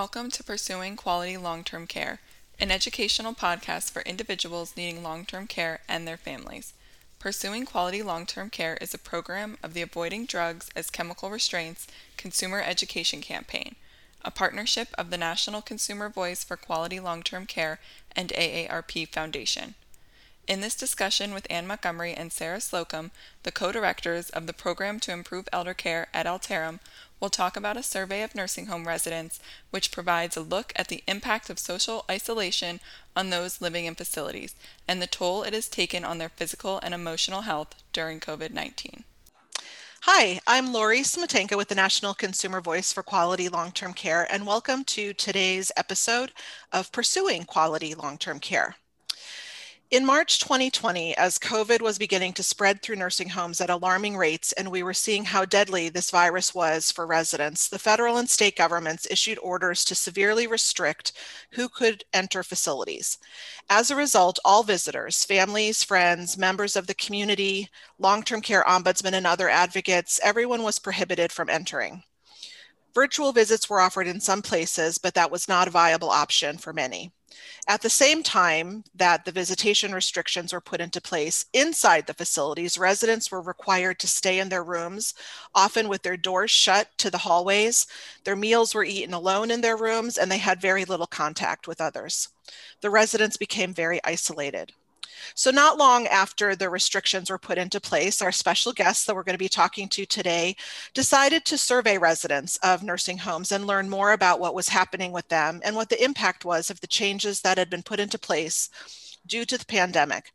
Welcome 0.00 0.30
to 0.30 0.42
Pursuing 0.42 0.96
Quality 0.96 1.36
Long 1.36 1.62
Term 1.62 1.86
Care, 1.86 2.20
an 2.58 2.70
educational 2.70 3.34
podcast 3.34 3.90
for 3.90 4.00
individuals 4.00 4.74
needing 4.74 5.02
long 5.02 5.26
term 5.26 5.46
care 5.46 5.80
and 5.86 6.08
their 6.08 6.16
families. 6.16 6.72
Pursuing 7.18 7.66
Quality 7.66 8.02
Long 8.02 8.24
Term 8.24 8.48
Care 8.48 8.78
is 8.80 8.94
a 8.94 8.98
program 8.98 9.58
of 9.62 9.74
the 9.74 9.82
Avoiding 9.82 10.24
Drugs 10.24 10.70
as 10.74 10.88
Chemical 10.88 11.28
Restraints 11.28 11.86
Consumer 12.16 12.62
Education 12.62 13.20
Campaign, 13.20 13.76
a 14.24 14.30
partnership 14.30 14.88
of 14.96 15.10
the 15.10 15.18
National 15.18 15.60
Consumer 15.60 16.08
Voice 16.08 16.42
for 16.44 16.56
Quality 16.56 16.98
Long 16.98 17.22
Term 17.22 17.44
Care 17.44 17.78
and 18.16 18.30
AARP 18.30 19.06
Foundation. 19.08 19.74
In 20.50 20.62
this 20.62 20.74
discussion 20.74 21.32
with 21.32 21.46
Anne 21.48 21.68
Montgomery 21.68 22.12
and 22.12 22.32
Sarah 22.32 22.60
Slocum, 22.60 23.12
the 23.44 23.52
co 23.52 23.70
directors 23.70 24.30
of 24.30 24.48
the 24.48 24.52
Program 24.52 24.98
to 24.98 25.12
Improve 25.12 25.48
Elder 25.52 25.74
Care 25.74 26.08
at 26.12 26.26
Altarum, 26.26 26.80
we'll 27.20 27.30
talk 27.30 27.56
about 27.56 27.76
a 27.76 27.84
survey 27.84 28.24
of 28.24 28.34
nursing 28.34 28.66
home 28.66 28.88
residents, 28.88 29.38
which 29.70 29.92
provides 29.92 30.36
a 30.36 30.40
look 30.40 30.72
at 30.74 30.88
the 30.88 31.04
impact 31.06 31.50
of 31.50 31.60
social 31.60 32.04
isolation 32.10 32.80
on 33.14 33.30
those 33.30 33.60
living 33.60 33.84
in 33.84 33.94
facilities 33.94 34.56
and 34.88 35.00
the 35.00 35.06
toll 35.06 35.44
it 35.44 35.52
has 35.52 35.68
taken 35.68 36.04
on 36.04 36.18
their 36.18 36.30
physical 36.30 36.80
and 36.82 36.94
emotional 36.94 37.42
health 37.42 37.76
during 37.92 38.18
COVID 38.18 38.50
19. 38.50 39.04
Hi, 40.00 40.40
I'm 40.48 40.72
Lori 40.72 41.02
Smetanka 41.02 41.56
with 41.56 41.68
the 41.68 41.76
National 41.76 42.12
Consumer 42.12 42.60
Voice 42.60 42.92
for 42.92 43.04
Quality 43.04 43.48
Long 43.48 43.70
Term 43.70 43.94
Care, 43.94 44.26
and 44.28 44.48
welcome 44.48 44.82
to 44.86 45.12
today's 45.12 45.70
episode 45.76 46.32
of 46.72 46.90
Pursuing 46.90 47.44
Quality 47.44 47.94
Long 47.94 48.18
Term 48.18 48.40
Care. 48.40 48.74
In 49.90 50.06
March 50.06 50.38
2020, 50.38 51.16
as 51.16 51.36
COVID 51.40 51.80
was 51.80 51.98
beginning 51.98 52.32
to 52.34 52.44
spread 52.44 52.80
through 52.80 52.94
nursing 52.94 53.30
homes 53.30 53.60
at 53.60 53.70
alarming 53.70 54.16
rates, 54.16 54.52
and 54.52 54.70
we 54.70 54.84
were 54.84 54.94
seeing 54.94 55.24
how 55.24 55.44
deadly 55.44 55.88
this 55.88 56.12
virus 56.12 56.54
was 56.54 56.92
for 56.92 57.08
residents, 57.08 57.66
the 57.66 57.76
federal 57.76 58.16
and 58.16 58.30
state 58.30 58.54
governments 58.54 59.08
issued 59.10 59.36
orders 59.40 59.84
to 59.86 59.96
severely 59.96 60.46
restrict 60.46 61.10
who 61.54 61.68
could 61.68 62.04
enter 62.12 62.44
facilities. 62.44 63.18
As 63.68 63.90
a 63.90 63.96
result, 63.96 64.38
all 64.44 64.62
visitors, 64.62 65.24
families, 65.24 65.82
friends, 65.82 66.38
members 66.38 66.76
of 66.76 66.86
the 66.86 66.94
community, 66.94 67.68
long 67.98 68.22
term 68.22 68.42
care 68.42 68.62
ombudsmen, 68.62 69.14
and 69.14 69.26
other 69.26 69.48
advocates, 69.48 70.20
everyone 70.22 70.62
was 70.62 70.78
prohibited 70.78 71.32
from 71.32 71.50
entering. 71.50 72.04
Virtual 72.94 73.32
visits 73.32 73.68
were 73.68 73.80
offered 73.80 74.06
in 74.06 74.20
some 74.20 74.40
places, 74.40 74.98
but 74.98 75.14
that 75.14 75.32
was 75.32 75.48
not 75.48 75.66
a 75.66 75.72
viable 75.72 76.10
option 76.10 76.58
for 76.58 76.72
many. 76.72 77.10
At 77.68 77.82
the 77.82 77.90
same 77.90 78.22
time 78.22 78.84
that 78.94 79.24
the 79.24 79.32
visitation 79.32 79.94
restrictions 79.94 80.52
were 80.52 80.60
put 80.60 80.80
into 80.80 81.00
place 81.00 81.44
inside 81.52 82.06
the 82.06 82.14
facilities, 82.14 82.78
residents 82.78 83.30
were 83.30 83.40
required 83.40 83.98
to 84.00 84.08
stay 84.08 84.38
in 84.38 84.48
their 84.48 84.64
rooms, 84.64 85.14
often 85.54 85.88
with 85.88 86.02
their 86.02 86.16
doors 86.16 86.50
shut 86.50 86.88
to 86.98 87.10
the 87.10 87.18
hallways. 87.18 87.86
Their 88.24 88.36
meals 88.36 88.74
were 88.74 88.84
eaten 88.84 89.14
alone 89.14 89.50
in 89.50 89.60
their 89.60 89.76
rooms, 89.76 90.18
and 90.18 90.30
they 90.30 90.38
had 90.38 90.60
very 90.60 90.84
little 90.84 91.06
contact 91.06 91.68
with 91.68 91.80
others. 91.80 92.28
The 92.80 92.90
residents 92.90 93.36
became 93.36 93.72
very 93.72 94.00
isolated. 94.04 94.72
So, 95.34 95.50
not 95.50 95.78
long 95.78 96.06
after 96.06 96.54
the 96.54 96.70
restrictions 96.70 97.30
were 97.30 97.38
put 97.38 97.58
into 97.58 97.80
place, 97.80 98.22
our 98.22 98.32
special 98.32 98.72
guests 98.72 99.04
that 99.04 99.14
we're 99.14 99.22
going 99.22 99.34
to 99.34 99.38
be 99.38 99.48
talking 99.48 99.88
to 99.90 100.06
today 100.06 100.56
decided 100.94 101.44
to 101.46 101.58
survey 101.58 101.98
residents 101.98 102.56
of 102.62 102.82
nursing 102.82 103.18
homes 103.18 103.52
and 103.52 103.66
learn 103.66 103.88
more 103.88 104.12
about 104.12 104.40
what 104.40 104.54
was 104.54 104.68
happening 104.68 105.12
with 105.12 105.28
them 105.28 105.60
and 105.64 105.76
what 105.76 105.88
the 105.88 106.02
impact 106.02 106.44
was 106.44 106.70
of 106.70 106.80
the 106.80 106.86
changes 106.86 107.40
that 107.42 107.58
had 107.58 107.70
been 107.70 107.82
put 107.82 108.00
into 108.00 108.18
place 108.18 108.70
due 109.26 109.44
to 109.44 109.58
the 109.58 109.66
pandemic. 109.66 110.32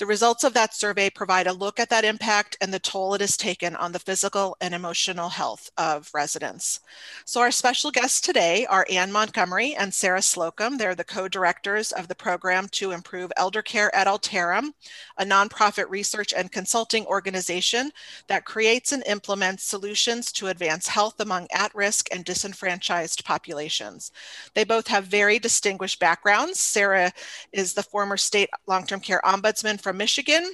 The 0.00 0.06
results 0.06 0.44
of 0.44 0.54
that 0.54 0.72
survey 0.72 1.10
provide 1.10 1.46
a 1.46 1.52
look 1.52 1.78
at 1.78 1.90
that 1.90 2.06
impact 2.06 2.56
and 2.62 2.72
the 2.72 2.78
toll 2.78 3.12
it 3.12 3.20
has 3.20 3.36
taken 3.36 3.76
on 3.76 3.92
the 3.92 3.98
physical 3.98 4.56
and 4.58 4.72
emotional 4.72 5.28
health 5.28 5.68
of 5.76 6.08
residents. 6.14 6.80
So, 7.26 7.42
our 7.42 7.50
special 7.50 7.90
guests 7.90 8.22
today 8.22 8.64
are 8.64 8.86
Anne 8.88 9.12
Montgomery 9.12 9.74
and 9.74 9.92
Sarah 9.92 10.22
Slocum. 10.22 10.78
They're 10.78 10.94
the 10.94 11.04
co 11.04 11.28
directors 11.28 11.92
of 11.92 12.08
the 12.08 12.14
program 12.14 12.66
to 12.68 12.92
improve 12.92 13.30
elder 13.36 13.60
care 13.60 13.94
at 13.94 14.06
Altarum, 14.06 14.72
a 15.18 15.24
nonprofit 15.26 15.90
research 15.90 16.32
and 16.34 16.50
consulting 16.50 17.04
organization 17.04 17.90
that 18.26 18.46
creates 18.46 18.92
and 18.92 19.04
implements 19.06 19.64
solutions 19.64 20.32
to 20.32 20.46
advance 20.46 20.86
health 20.86 21.20
among 21.20 21.46
at 21.52 21.74
risk 21.74 22.08
and 22.10 22.24
disenfranchised 22.24 23.22
populations. 23.26 24.12
They 24.54 24.64
both 24.64 24.86
have 24.86 25.04
very 25.04 25.38
distinguished 25.38 26.00
backgrounds. 26.00 26.58
Sarah 26.58 27.12
is 27.52 27.74
the 27.74 27.82
former 27.82 28.16
state 28.16 28.48
long 28.66 28.86
term 28.86 29.00
care 29.00 29.20
ombudsman 29.26 29.78
from 29.90 29.96
Michigan 29.96 30.52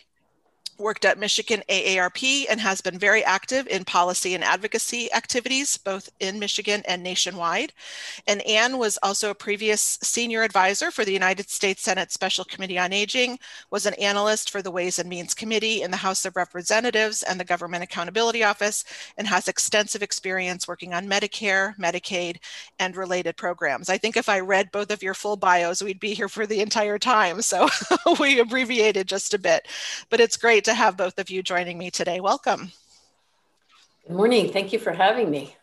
worked 0.79 1.05
at 1.05 1.19
Michigan 1.19 1.63
AARP 1.69 2.45
and 2.51 2.61
has 2.61 2.81
been 2.81 2.99
very 2.99 3.25
active 3.25 3.67
in 3.69 3.85
policy 3.85 4.35
and 4.35 4.45
advocacy 4.45 5.13
activities, 5.13 5.77
both 5.79 6.11
in 6.21 6.39
Michigan 6.39 6.83
and 6.87 7.03
nationwide. 7.03 7.73
And 8.27 8.43
Anne 8.43 8.79
was 8.79 8.99
also 9.03 9.31
a 9.31 9.35
previous 9.35 9.99
senior 10.03 10.43
advisor 10.43 10.91
for 10.91 11.05
the 11.05 11.13
United 11.13 11.49
States 11.51 11.83
Senate 11.83 12.13
Special 12.13 12.45
Committee 12.45 12.79
on 12.79 12.93
Aging, 12.93 13.39
was 13.71 13.87
an 13.87 13.95
analyst 13.95 14.51
for 14.51 14.63
the 14.63 14.71
Ways 14.71 14.99
and 14.99 15.09
Means 15.09 15.35
Committee 15.35 15.83
in 15.83 15.91
the 15.91 15.97
House 15.97 16.25
of 16.25 16.37
Representatives 16.37 17.23
and 17.23 17.41
the 17.41 17.45
Government 17.45 17.83
Accountability 17.83 18.45
Office, 18.45 18.85
and 19.17 19.27
has 19.27 19.49
extensive 19.49 20.03
experience 20.03 20.69
working 20.69 20.93
on 20.93 21.09
Medicare, 21.09 21.77
Medicaid, 21.77 22.39
and 22.79 22.97
related 22.97 23.37
programs. 23.37 23.89
I 23.89 23.99
think 23.99 24.17
if 24.17 24.29
I 24.29 24.41
read 24.41 24.71
both 24.73 24.91
of 24.91 25.03
your 25.03 25.15
full 25.15 25.37
bios, 25.37 25.83
we'd 25.83 26.01
be 26.01 26.15
here 26.15 26.29
for 26.29 26.47
the 26.47 26.61
entire 26.61 26.99
time. 26.99 27.41
So 27.43 27.69
we 28.21 28.41
abbreviated 28.41 29.09
just 29.09 29.33
a 29.33 29.39
bit, 29.39 29.69
but 30.11 30.21
it's 30.21 30.37
great 30.37 30.66
to 30.67 30.75
have 30.75 30.97
both 30.97 31.19
of 31.19 31.31
you 31.31 31.43
joining 31.43 31.79
me 31.79 31.91
today. 31.91 32.21
Welcome. 32.21 32.71
Good 34.07 34.17
morning. 34.17 34.53
Thank 34.53 34.73
you 34.73 34.79
for 34.79 34.93
having 34.93 35.31
me. 35.31 35.57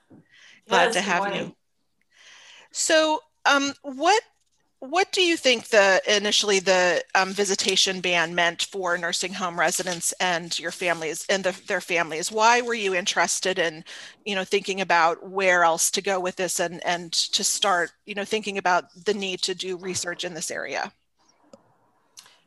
Glad 0.68 0.86
yes, 0.86 0.96
to 0.96 1.02
have 1.02 1.36
you. 1.36 1.56
So, 2.72 3.20
um, 3.46 3.74
what 3.84 4.22
what 4.80 5.14
do 5.14 5.22
you 5.22 5.38
think 5.38 5.70
the 5.70 6.02
initially 6.08 6.60
the 6.60 7.02
um, 7.16 7.32
visitation 7.32 8.02
ban 8.02 8.36
meant 8.36 8.64
for 8.64 8.98
nursing 8.98 9.34
home 9.34 9.58
residents 9.58 10.14
and 10.20 10.60
your 10.60 10.72
families 10.72 11.26
and 11.30 11.44
the, 11.44 11.58
their 11.68 11.80
families? 11.80 12.32
Why 12.32 12.60
were 12.60 12.74
you 12.74 12.94
interested 12.94 13.60
in, 13.60 13.86
you 14.26 14.36
know, 14.36 14.44
thinking 14.44 14.82
about 14.82 15.30
where 15.30 15.64
else 15.64 15.90
to 15.92 16.02
go 16.02 16.20
with 16.20 16.36
this 16.36 16.60
and 16.60 16.86
and 16.86 17.14
to 17.14 17.44
start, 17.44 17.92
you 18.06 18.16
know, 18.16 18.26
thinking 18.26 18.58
about 18.58 18.86
the 19.06 19.14
need 19.14 19.42
to 19.44 19.56
do 19.56 19.78
research 19.78 20.26
in 20.26 20.34
this 20.34 20.52
area? 20.52 20.92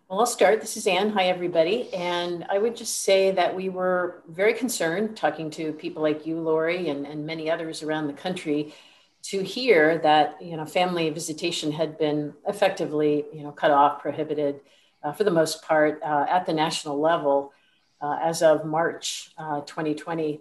Well, 0.08 0.20
I'll 0.20 0.26
start. 0.26 0.60
This 0.60 0.76
is 0.76 0.86
Anne. 0.86 1.10
Hi, 1.10 1.24
everybody. 1.24 1.92
And 1.92 2.46
I 2.48 2.58
would 2.58 2.76
just 2.76 3.02
say 3.02 3.32
that 3.32 3.56
we 3.56 3.68
were 3.68 4.22
very 4.28 4.54
concerned 4.54 5.16
talking 5.16 5.50
to 5.50 5.72
people 5.72 6.00
like 6.00 6.24
you, 6.24 6.38
Lori, 6.38 6.90
and, 6.90 7.04
and 7.04 7.26
many 7.26 7.50
others 7.50 7.82
around 7.82 8.06
the 8.06 8.12
country 8.12 8.72
to 9.24 9.42
hear 9.42 9.98
that, 9.98 10.40
you 10.40 10.56
know, 10.56 10.64
family 10.64 11.10
visitation 11.10 11.72
had 11.72 11.98
been 11.98 12.34
effectively, 12.46 13.24
you 13.32 13.42
know, 13.42 13.50
cut 13.50 13.72
off, 13.72 14.00
prohibited 14.00 14.60
uh, 15.02 15.10
for 15.10 15.24
the 15.24 15.30
most 15.32 15.64
part 15.64 16.00
uh, 16.04 16.24
at 16.30 16.46
the 16.46 16.52
national 16.52 17.00
level 17.00 17.52
uh, 18.00 18.16
as 18.22 18.42
of 18.42 18.64
March 18.64 19.30
2020. 19.36 20.36
Uh, 20.36 20.38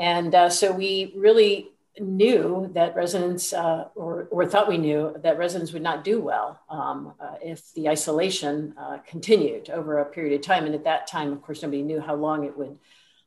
and 0.00 0.34
uh, 0.34 0.50
so 0.50 0.72
we 0.72 1.12
really 1.16 1.68
knew 1.98 2.70
that 2.72 2.94
residents, 2.94 3.52
uh, 3.52 3.88
or, 3.94 4.28
or 4.30 4.46
thought 4.46 4.68
we 4.68 4.78
knew, 4.78 5.14
that 5.22 5.38
residents 5.38 5.72
would 5.72 5.82
not 5.82 6.04
do 6.04 6.20
well 6.20 6.60
um, 6.68 7.14
uh, 7.20 7.34
if 7.42 7.72
the 7.74 7.88
isolation 7.88 8.74
uh, 8.78 8.98
continued 9.06 9.70
over 9.70 9.98
a 9.98 10.04
period 10.04 10.34
of 10.38 10.46
time. 10.46 10.66
And 10.66 10.74
at 10.74 10.84
that 10.84 11.06
time, 11.06 11.32
of 11.32 11.42
course, 11.42 11.62
nobody 11.62 11.82
knew 11.82 12.00
how 12.00 12.14
long 12.14 12.44
it 12.44 12.56
would 12.56 12.78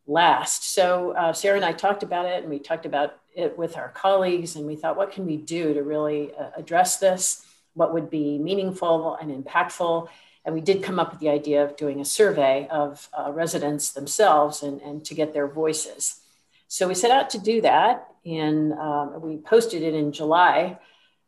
last. 0.07 0.73
So 0.73 1.11
uh, 1.11 1.33
Sarah 1.33 1.57
and 1.57 1.65
I 1.65 1.73
talked 1.73 2.03
about 2.03 2.25
it, 2.25 2.41
and 2.41 2.49
we 2.49 2.59
talked 2.59 2.85
about 2.85 3.19
it 3.35 3.57
with 3.57 3.77
our 3.77 3.89
colleagues, 3.89 4.55
and 4.55 4.65
we 4.65 4.75
thought, 4.75 4.97
what 4.97 5.11
can 5.11 5.25
we 5.25 5.37
do 5.37 5.73
to 5.73 5.83
really 5.83 6.31
uh, 6.35 6.51
address 6.55 6.97
this? 6.97 7.45
What 7.73 7.93
would 7.93 8.09
be 8.09 8.37
meaningful 8.37 9.15
and 9.15 9.29
impactful? 9.43 10.07
And 10.45 10.53
we 10.53 10.61
did 10.61 10.83
come 10.83 10.99
up 10.99 11.11
with 11.11 11.19
the 11.19 11.29
idea 11.29 11.63
of 11.63 11.77
doing 11.77 12.01
a 12.01 12.05
survey 12.05 12.67
of 12.69 13.09
uh, 13.17 13.31
residents 13.31 13.91
themselves 13.91 14.61
and, 14.61 14.81
and 14.81 15.03
to 15.05 15.15
get 15.15 15.33
their 15.33 15.47
voices. 15.47 16.19
So 16.67 16.87
we 16.87 16.95
set 16.95 17.11
out 17.11 17.29
to 17.31 17.37
do 17.37 17.61
that, 17.61 18.07
and 18.25 18.73
um, 18.73 19.21
we 19.21 19.37
posted 19.37 19.83
it 19.83 19.93
in 19.93 20.11
July 20.11 20.77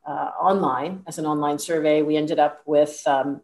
uh, 0.05 0.31
online 0.39 1.03
as 1.07 1.17
an 1.17 1.25
online 1.25 1.59
survey. 1.59 2.01
We 2.01 2.17
ended 2.17 2.39
up 2.39 2.61
with 2.65 3.01
um, 3.05 3.41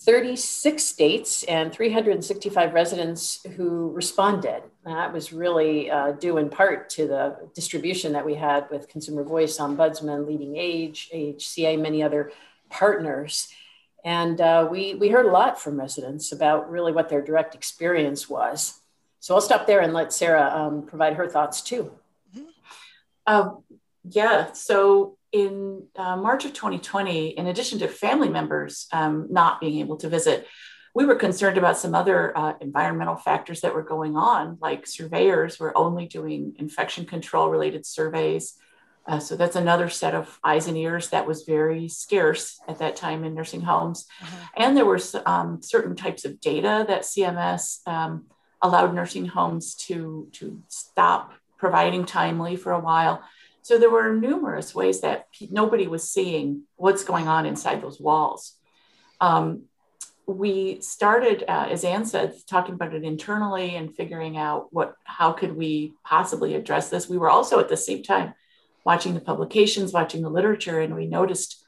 36 0.00 0.82
states 0.82 1.42
and 1.44 1.72
365 1.72 2.72
residents 2.72 3.46
who 3.56 3.90
responded. 3.90 4.62
And 4.84 4.96
that 4.96 5.12
was 5.12 5.32
really 5.32 5.90
uh, 5.90 6.12
due 6.12 6.38
in 6.38 6.48
part 6.48 6.88
to 6.90 7.06
the 7.06 7.50
distribution 7.54 8.12
that 8.14 8.24
we 8.24 8.34
had 8.34 8.66
with 8.70 8.88
Consumer 8.88 9.24
Voice, 9.24 9.58
Ombudsman, 9.58 10.26
Leading 10.26 10.56
Age, 10.56 11.10
AHCA, 11.14 11.78
many 11.78 12.02
other 12.02 12.32
partners. 12.70 13.48
And 14.02 14.40
uh, 14.40 14.66
we, 14.70 14.94
we 14.94 15.10
heard 15.10 15.26
a 15.26 15.30
lot 15.30 15.60
from 15.60 15.78
residents 15.78 16.32
about 16.32 16.70
really 16.70 16.92
what 16.92 17.10
their 17.10 17.20
direct 17.20 17.54
experience 17.54 18.28
was. 18.28 18.80
So 19.18 19.34
I'll 19.34 19.42
stop 19.42 19.66
there 19.66 19.80
and 19.80 19.92
let 19.92 20.14
Sarah 20.14 20.50
um, 20.50 20.86
provide 20.86 21.14
her 21.14 21.28
thoughts 21.28 21.60
too. 21.60 21.92
Uh, 23.26 23.50
yeah, 24.04 24.52
so 24.52 25.16
in 25.32 25.84
uh, 25.96 26.16
March 26.16 26.44
of 26.44 26.52
2020, 26.52 27.28
in 27.28 27.46
addition 27.46 27.78
to 27.78 27.88
family 27.88 28.28
members 28.28 28.86
um, 28.92 29.28
not 29.30 29.60
being 29.60 29.80
able 29.80 29.96
to 29.98 30.08
visit, 30.08 30.46
we 30.94 31.04
were 31.04 31.14
concerned 31.14 31.56
about 31.56 31.78
some 31.78 31.94
other 31.94 32.36
uh, 32.36 32.54
environmental 32.60 33.16
factors 33.16 33.60
that 33.60 33.74
were 33.74 33.82
going 33.82 34.16
on, 34.16 34.58
like 34.60 34.86
surveyors 34.86 35.60
were 35.60 35.76
only 35.78 36.06
doing 36.06 36.54
infection 36.58 37.06
control 37.06 37.48
related 37.48 37.86
surveys. 37.86 38.54
Uh, 39.06 39.18
so 39.18 39.36
that's 39.36 39.56
another 39.56 39.88
set 39.88 40.14
of 40.14 40.38
eyes 40.44 40.66
and 40.66 40.76
ears 40.76 41.08
that 41.08 41.26
was 41.26 41.44
very 41.44 41.88
scarce 41.88 42.60
at 42.68 42.78
that 42.78 42.96
time 42.96 43.24
in 43.24 43.34
nursing 43.34 43.60
homes. 43.60 44.06
Mm-hmm. 44.20 44.36
And 44.56 44.76
there 44.76 44.84
were 44.84 45.00
um, 45.26 45.62
certain 45.62 45.96
types 45.96 46.24
of 46.24 46.40
data 46.40 46.84
that 46.86 47.02
CMS 47.02 47.86
um, 47.86 48.26
allowed 48.60 48.94
nursing 48.94 49.26
homes 49.26 49.74
to, 49.74 50.28
to 50.32 50.60
stop 50.68 51.32
providing 51.60 52.04
timely 52.06 52.56
for 52.56 52.72
a 52.72 52.80
while. 52.80 53.22
So 53.62 53.78
there 53.78 53.90
were 53.90 54.14
numerous 54.14 54.74
ways 54.74 55.02
that 55.02 55.26
nobody 55.50 55.86
was 55.86 56.10
seeing 56.10 56.62
what's 56.76 57.04
going 57.04 57.28
on 57.28 57.46
inside 57.46 57.82
those 57.82 58.00
walls. 58.00 58.56
Um, 59.20 59.64
we 60.26 60.80
started, 60.80 61.44
uh, 61.46 61.68
as 61.70 61.84
Anne 61.84 62.06
said, 62.06 62.34
talking 62.48 62.74
about 62.74 62.94
it 62.94 63.04
internally 63.04 63.76
and 63.76 63.94
figuring 63.94 64.36
out 64.38 64.68
what, 64.70 64.94
how 65.04 65.32
could 65.32 65.54
we 65.54 65.92
possibly 66.04 66.54
address 66.54 66.88
this. 66.88 67.08
We 67.08 67.18
were 67.18 67.30
also 67.30 67.60
at 67.60 67.68
the 67.68 67.76
same 67.76 68.02
time 68.02 68.32
watching 68.84 69.12
the 69.14 69.20
publications, 69.20 69.92
watching 69.92 70.22
the 70.22 70.30
literature, 70.30 70.80
and 70.80 70.94
we 70.94 71.06
noticed 71.06 71.62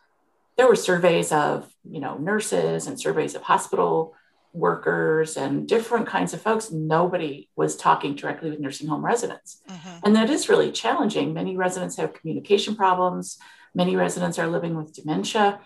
there 0.57 0.69
were 0.69 0.77
surveys 0.77 1.33
of, 1.33 1.71
you 1.85 2.01
know, 2.01 2.17
nurses 2.17 2.87
and 2.87 2.99
surveys 2.99 3.35
of 3.35 3.43
hospital 3.43 4.15
workers 4.53 5.37
and 5.37 5.67
different 5.67 6.07
kinds 6.07 6.35
of 6.35 6.43
folks. 6.43 6.71
Nobody 6.71 7.49
was 7.57 7.77
talking 7.77 8.15
directly 8.15 8.51
with 8.51 8.61
nursing 8.61 8.89
home 8.89 9.05
residents. 9.05 9.63
Mm-hmm. 9.69 9.99
And 10.05 10.17
that 10.17 10.31
is 10.31 10.49
really 10.49 10.71
challenging. 10.71 11.33
Many 11.33 11.57
residents 11.57 11.97
have 11.97 12.15
communication 12.15 12.77
problems. 12.77 13.39
Many 13.75 13.97
residents 13.97 14.39
are 14.39 14.49
living 14.49 14.77
with 14.77 14.93
dementia. 14.95 15.61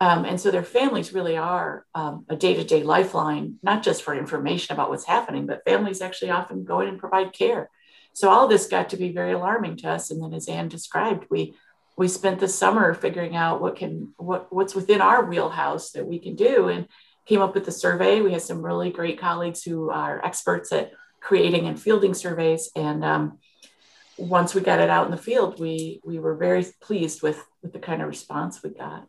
Um, 0.00 0.24
and 0.24 0.40
so 0.40 0.50
their 0.50 0.62
families 0.62 1.12
really 1.12 1.36
are 1.36 1.84
um, 1.94 2.24
a 2.28 2.36
day 2.36 2.54
to 2.54 2.62
day 2.62 2.84
lifeline, 2.84 3.56
not 3.62 3.82
just 3.82 4.02
for 4.02 4.14
information 4.14 4.72
about 4.72 4.90
what's 4.90 5.04
happening, 5.04 5.46
but 5.46 5.64
families 5.64 6.00
actually 6.00 6.30
often 6.30 6.64
go 6.64 6.80
in 6.80 6.88
and 6.88 6.98
provide 6.98 7.32
care. 7.32 7.68
So 8.12 8.30
all 8.30 8.46
this 8.46 8.68
got 8.68 8.90
to 8.90 8.96
be 8.96 9.12
very 9.12 9.32
alarming 9.32 9.76
to 9.78 9.90
us. 9.90 10.10
And 10.10 10.22
then, 10.22 10.34
as 10.34 10.48
Anne 10.48 10.68
described, 10.68 11.26
we 11.30 11.54
we 11.96 12.06
spent 12.06 12.38
the 12.38 12.48
summer 12.48 12.94
figuring 12.94 13.34
out 13.34 13.60
what 13.60 13.74
can 13.74 14.14
what 14.16 14.52
what's 14.52 14.74
within 14.74 15.00
our 15.00 15.24
wheelhouse 15.24 15.90
that 15.92 16.06
we 16.06 16.20
can 16.20 16.36
do, 16.36 16.68
and 16.68 16.86
came 17.28 17.42
up 17.42 17.54
with 17.54 17.64
the 17.64 17.72
survey. 17.72 18.20
We 18.20 18.32
had 18.32 18.42
some 18.42 18.64
really 18.64 18.90
great 18.90 19.20
colleagues 19.20 19.62
who 19.62 19.90
are 19.90 20.24
experts 20.24 20.72
at 20.72 20.92
creating 21.20 21.66
and 21.66 21.80
fielding 21.80 22.14
surveys, 22.14 22.70
and 22.74 23.04
um, 23.04 23.38
once 24.16 24.54
we 24.54 24.60
got 24.60 24.80
it 24.80 24.90
out 24.90 25.04
in 25.04 25.10
the 25.10 25.16
field, 25.16 25.60
we 25.60 26.00
we 26.04 26.18
were 26.18 26.34
very 26.34 26.66
pleased 26.80 27.22
with 27.22 27.44
with 27.62 27.72
the 27.72 27.78
kind 27.78 28.02
of 28.02 28.08
response 28.08 28.62
we 28.62 28.70
got. 28.70 29.06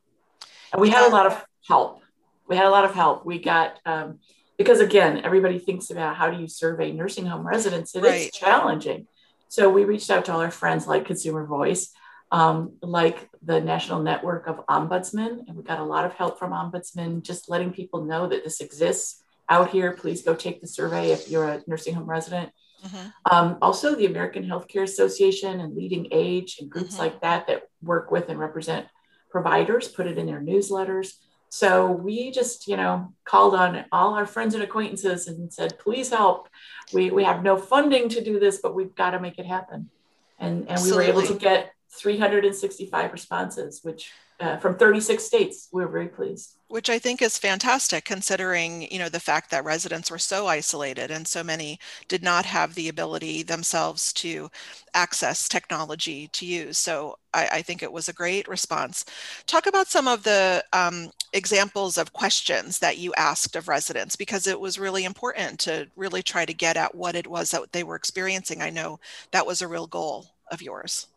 And 0.72 0.82
we 0.82 0.90
had 0.90 1.08
a 1.08 1.12
lot 1.12 1.26
of 1.26 1.46
help. 1.68 2.02
We 2.48 2.56
had 2.56 2.66
a 2.66 2.70
lot 2.70 2.86
of 2.86 2.94
help. 2.94 3.26
We 3.26 3.40
got, 3.40 3.80
um, 3.86 4.20
because 4.58 4.80
again, 4.80 5.22
everybody 5.24 5.60
thinks 5.60 5.90
about 5.90 6.16
how 6.16 6.30
do 6.30 6.40
you 6.40 6.48
survey 6.48 6.92
nursing 6.92 7.26
home 7.26 7.46
residents. 7.46 7.96
It 7.96 8.04
right. 8.04 8.22
is 8.22 8.32
challenging. 8.32 9.08
So 9.48 9.70
we 9.70 9.84
reached 9.86 10.10
out 10.10 10.26
to 10.26 10.34
all 10.34 10.42
our 10.42 10.52
friends 10.52 10.88
like 10.88 11.06
Consumer 11.06 11.46
Voice, 11.46 11.92
um, 12.32 12.74
like 12.82 13.30
the 13.42 13.60
National 13.60 14.02
Network 14.02 14.48
of 14.48 14.66
Ombudsmen, 14.68 15.48
and 15.48 15.56
we 15.56 15.64
got 15.64 15.80
a 15.80 15.84
lot 15.84 16.06
of 16.06 16.14
help 16.14 16.38
from 16.38 16.52
Ombudsmen, 16.52 17.24
just 17.24 17.50
letting 17.50 17.72
people 17.72 18.06
know 18.06 18.28
that 18.28 18.44
this 18.44 18.62
exists 18.62 19.24
out 19.50 19.72
here. 19.72 19.94
Please 19.94 20.22
go 20.22 20.36
take 20.36 20.62
the 20.62 20.68
survey 20.68 21.12
if 21.12 21.30
you're 21.30 21.48
a 21.48 21.62
nursing 21.68 21.96
home 21.96 22.10
resident. 22.10 22.52
Mm-hmm. 22.86 23.08
Um, 23.32 23.58
also, 23.62 23.96
the 23.96 24.06
American 24.06 24.44
Healthcare 24.44 24.84
Association 24.84 25.60
and 25.60 25.76
Leading 25.76 26.08
Age 26.12 26.58
and 26.60 26.70
groups 26.70 26.94
mm-hmm. 26.94 27.04
like 27.04 27.22
that 27.22 27.48
that 27.48 27.64
work 27.82 28.12
with 28.12 28.30
and 28.30 28.40
represent 28.40 28.88
providers 29.30 29.88
put 29.88 30.08
it 30.08 30.18
in 30.18 30.26
their 30.26 30.42
newsletters. 30.42 31.14
So 31.50 31.92
we 31.92 32.32
just, 32.32 32.68
you 32.68 32.78
know, 32.78 33.14
called 33.26 33.56
on 33.56 33.86
all 33.92 34.14
our 34.14 34.26
friends 34.26 34.54
and 34.54 34.64
acquaintances 34.64 35.28
and 35.28 35.52
said, 35.52 35.80
please 35.80 36.10
help. 36.10 36.48
We, 36.94 37.10
we 37.10 37.24
have 37.24 37.44
no 37.44 37.58
funding 37.58 38.10
to 38.10 38.24
do 38.24 38.40
this, 38.40 38.60
but 38.62 38.76
we've 38.76 38.94
got 38.96 39.12
to 39.12 39.20
make 39.20 39.40
it 39.40 39.46
happen. 39.46 39.90
And, 40.38 40.70
and 40.70 40.82
we 40.84 40.92
were 40.92 41.02
able 41.02 41.24
to 41.24 41.34
get 41.34 41.74
365 42.00 43.12
responses, 43.12 43.82
which 43.84 44.12
uh, 44.40 44.58
from 44.58 44.78
36 44.78 45.22
states. 45.22 45.68
we're 45.72 45.88
very 45.88 46.08
pleased. 46.08 46.56
Which 46.70 46.90
I 46.90 46.98
think 46.98 47.22
is 47.22 47.38
fantastic 47.38 48.06
considering, 48.06 48.90
you 48.92 49.00
know, 49.00 49.10
the 49.10 49.20
fact 49.20 49.52
that 49.52 49.66
residents 49.66 50.10
were 50.10 50.18
so 50.18 50.48
isolated 50.48 51.12
and 51.12 51.28
so 51.28 51.44
many 51.44 51.78
did 52.08 52.24
not 52.24 52.46
have 52.46 52.74
the 52.74 52.88
ability 52.88 53.44
themselves 53.44 54.14
to 54.14 54.50
access 54.94 55.50
technology 55.50 56.30
to 56.30 56.46
use. 56.46 56.78
So 56.78 57.18
I, 57.34 57.50
I 57.54 57.62
think 57.62 57.84
it 57.84 57.92
was 57.92 58.08
a 58.08 58.14
great 58.14 58.48
response. 58.48 59.04
Talk 59.46 59.68
about 59.68 59.88
some 59.88 60.08
of 60.08 60.24
the 60.24 60.64
um, 60.72 61.12
examples 61.34 61.98
of 61.98 62.14
questions 62.14 62.80
that 62.80 62.98
you 62.98 63.14
asked 63.16 63.58
of 63.58 63.68
residents 63.68 64.16
because 64.16 64.48
it 64.48 64.60
was 64.60 64.80
really 64.80 65.04
important 65.04 65.60
to 65.62 65.88
really 65.98 66.24
try 66.24 66.46
to 66.46 66.54
get 66.54 66.78
at 66.78 66.96
what 66.96 67.16
it 67.16 67.28
was 67.28 67.52
that 67.52 67.74
they 67.74 67.84
were 67.84 67.96
experiencing. 67.96 68.62
I 68.62 68.70
know 68.70 69.00
that 69.32 69.46
was 69.46 69.62
a 69.62 69.68
real 69.68 69.88
goal 69.88 70.28
of 70.52 70.62
yours. 70.62 71.08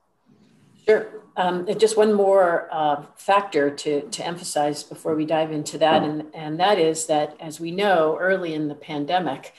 Sure. 0.87 1.23
Um, 1.37 1.67
just 1.79 1.97
one 1.97 2.13
more 2.13 2.69
uh, 2.71 3.05
factor 3.17 3.71
to, 3.71 4.03
to 4.03 4.27
emphasize 4.27 4.83
before 4.83 5.15
we 5.15 5.25
dive 5.25 5.51
into 5.51 5.79
that, 5.79 6.03
and, 6.03 6.27
and 6.35 6.61
that 6.61 6.79
is 6.79 7.07
that 7.07 7.37
as 7.41 7.59
we 7.59 7.71
know, 7.71 8.19
early 8.21 8.53
in 8.53 8.69
the 8.69 8.75
pandemic, 8.75 9.55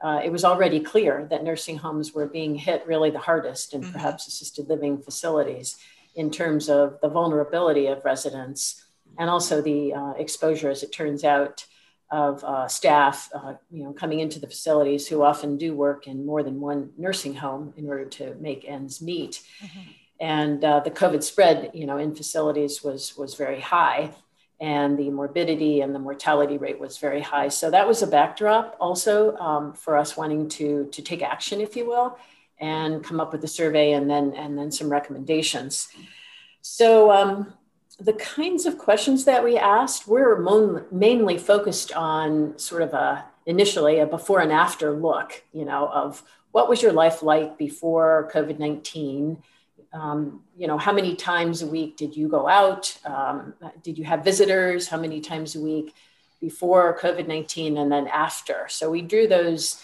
uh, 0.00 0.20
it 0.22 0.30
was 0.30 0.44
already 0.44 0.78
clear 0.78 1.26
that 1.30 1.42
nursing 1.42 1.78
homes 1.78 2.12
were 2.12 2.26
being 2.26 2.54
hit 2.54 2.86
really 2.86 3.10
the 3.10 3.18
hardest, 3.18 3.74
and 3.74 3.82
mm-hmm. 3.82 3.92
perhaps 3.92 4.28
assisted 4.28 4.68
living 4.68 4.98
facilities 4.98 5.76
in 6.14 6.30
terms 6.30 6.68
of 6.68 6.98
the 7.02 7.08
vulnerability 7.08 7.86
of 7.86 8.04
residents 8.04 8.84
and 9.18 9.28
also 9.28 9.60
the 9.60 9.94
uh, 9.94 10.12
exposure, 10.12 10.70
as 10.70 10.82
it 10.82 10.92
turns 10.92 11.24
out, 11.24 11.66
of 12.10 12.44
uh, 12.44 12.68
staff, 12.68 13.28
uh, 13.34 13.54
you 13.68 13.82
know, 13.82 13.92
coming 13.92 14.20
into 14.20 14.38
the 14.38 14.46
facilities 14.46 15.08
who 15.08 15.22
often 15.22 15.56
do 15.56 15.74
work 15.74 16.06
in 16.06 16.24
more 16.24 16.44
than 16.44 16.60
one 16.60 16.90
nursing 16.96 17.34
home 17.34 17.74
in 17.76 17.88
order 17.88 18.04
to 18.04 18.36
make 18.36 18.64
ends 18.64 19.02
meet. 19.02 19.42
Mm-hmm 19.60 19.90
and 20.20 20.64
uh, 20.64 20.80
the 20.80 20.90
COVID 20.90 21.22
spread, 21.22 21.70
you 21.74 21.86
know, 21.86 21.98
in 21.98 22.14
facilities 22.14 22.82
was 22.82 23.16
was 23.16 23.34
very 23.34 23.60
high, 23.60 24.10
and 24.60 24.98
the 24.98 25.10
morbidity 25.10 25.80
and 25.80 25.94
the 25.94 25.98
mortality 25.98 26.58
rate 26.58 26.78
was 26.78 26.98
very 26.98 27.20
high. 27.20 27.48
So 27.48 27.70
that 27.70 27.86
was 27.86 28.02
a 28.02 28.06
backdrop 28.06 28.76
also 28.80 29.36
um, 29.36 29.72
for 29.74 29.96
us 29.96 30.16
wanting 30.16 30.48
to 30.50 30.88
to 30.92 31.02
take 31.02 31.22
action, 31.22 31.60
if 31.60 31.76
you 31.76 31.86
will, 31.86 32.18
and 32.58 33.04
come 33.04 33.20
up 33.20 33.32
with 33.32 33.44
a 33.44 33.48
survey 33.48 33.92
and 33.92 34.08
then 34.08 34.32
and 34.34 34.58
then 34.58 34.70
some 34.70 34.90
recommendations. 34.90 35.88
So. 36.62 37.10
Um, 37.10 37.54
the 37.98 38.12
kinds 38.12 38.66
of 38.66 38.76
questions 38.76 39.24
that 39.24 39.42
we 39.42 39.56
asked 39.56 40.06
were 40.06 40.84
mainly 40.90 41.38
focused 41.38 41.94
on 41.94 42.58
sort 42.58 42.82
of 42.82 42.92
a 42.92 43.24
initially 43.46 44.00
a 44.00 44.06
before 44.06 44.40
and 44.40 44.52
after 44.52 44.92
look 44.92 45.42
you 45.52 45.64
know 45.64 45.88
of 45.88 46.22
what 46.52 46.68
was 46.68 46.82
your 46.82 46.92
life 46.92 47.22
like 47.22 47.56
before 47.56 48.28
covid-19 48.34 49.38
um, 49.92 50.42
you 50.56 50.66
know, 50.66 50.78
how 50.78 50.92
many 50.92 51.14
times 51.14 51.62
a 51.62 51.66
week 51.66 51.96
did 51.96 52.16
you 52.16 52.28
go 52.28 52.48
out? 52.48 52.96
Um, 53.04 53.54
did 53.82 53.98
you 53.98 54.04
have 54.04 54.24
visitors? 54.24 54.88
How 54.88 54.98
many 54.98 55.20
times 55.20 55.54
a 55.56 55.60
week 55.60 55.94
before 56.40 56.98
COVID 56.98 57.26
19 57.26 57.78
and 57.78 57.90
then 57.90 58.06
after? 58.08 58.66
So 58.68 58.90
we 58.90 59.02
drew 59.02 59.26
those. 59.26 59.82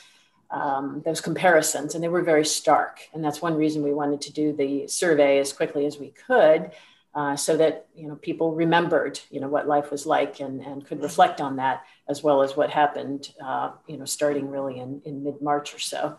Um, 0.50 1.00
those 1.06 1.22
comparisons, 1.22 1.94
and 1.94 2.04
they 2.04 2.08
were 2.08 2.20
very 2.20 2.44
stark. 2.44 3.00
And 3.14 3.24
that's 3.24 3.40
one 3.40 3.54
reason 3.54 3.82
we 3.82 3.94
wanted 3.94 4.20
to 4.20 4.32
do 4.34 4.52
the 4.52 4.86
survey 4.86 5.38
as 5.38 5.50
quickly 5.50 5.86
as 5.86 5.96
we 5.96 6.08
could, 6.08 6.72
uh, 7.14 7.36
so 7.36 7.56
that 7.56 7.86
you 7.94 8.08
know 8.08 8.16
people 8.16 8.54
remembered 8.54 9.20
you 9.30 9.40
know 9.40 9.48
what 9.48 9.68
life 9.68 9.90
was 9.90 10.06
like 10.06 10.40
and, 10.40 10.60
and 10.62 10.86
could 10.86 11.02
reflect 11.02 11.40
on 11.40 11.56
that 11.56 11.84
as 12.08 12.22
well 12.22 12.42
as 12.42 12.56
what 12.56 12.70
happened 12.70 13.32
uh, 13.44 13.70
you 13.86 13.96
know 13.96 14.04
starting 14.04 14.50
really 14.50 14.78
in, 14.78 15.00
in 15.04 15.22
mid 15.22 15.40
March 15.40 15.74
or 15.74 15.78
so. 15.78 16.18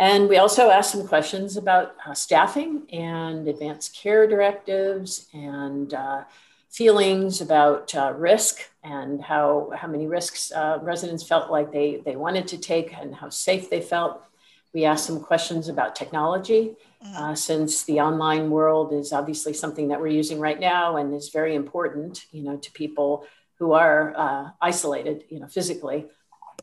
And 0.00 0.30
we 0.30 0.38
also 0.38 0.70
asked 0.70 0.92
some 0.92 1.06
questions 1.06 1.58
about 1.58 1.94
uh, 2.06 2.14
staffing 2.14 2.88
and 2.90 3.46
advanced 3.46 3.94
care 3.94 4.26
directives 4.26 5.28
and 5.34 5.92
uh, 5.92 6.24
feelings 6.70 7.42
about 7.42 7.94
uh, 7.94 8.14
risk 8.16 8.60
and 8.82 9.20
how, 9.20 9.70
how 9.76 9.88
many 9.88 10.06
risks 10.06 10.52
uh, 10.52 10.78
residents 10.80 11.22
felt 11.22 11.50
like 11.50 11.70
they, 11.70 12.00
they 12.02 12.16
wanted 12.16 12.48
to 12.48 12.56
take 12.56 12.96
and 12.96 13.14
how 13.14 13.28
safe 13.28 13.68
they 13.68 13.82
felt. 13.82 14.24
We 14.72 14.86
asked 14.86 15.04
some 15.04 15.20
questions 15.20 15.68
about 15.68 15.94
technology, 15.94 16.76
mm. 17.06 17.14
uh, 17.14 17.34
since 17.34 17.82
the 17.82 18.00
online 18.00 18.48
world 18.48 18.94
is 18.94 19.12
obviously 19.12 19.52
something 19.52 19.88
that 19.88 20.00
we're 20.00 20.06
using 20.06 20.40
right 20.40 20.58
now 20.58 20.96
and 20.96 21.12
is 21.12 21.28
very 21.28 21.54
important, 21.54 22.24
you 22.32 22.42
know, 22.42 22.56
to 22.56 22.72
people 22.72 23.26
who 23.58 23.72
are 23.72 24.14
uh, 24.16 24.50
isolated, 24.62 25.24
you 25.28 25.40
know, 25.40 25.46
physically 25.46 26.06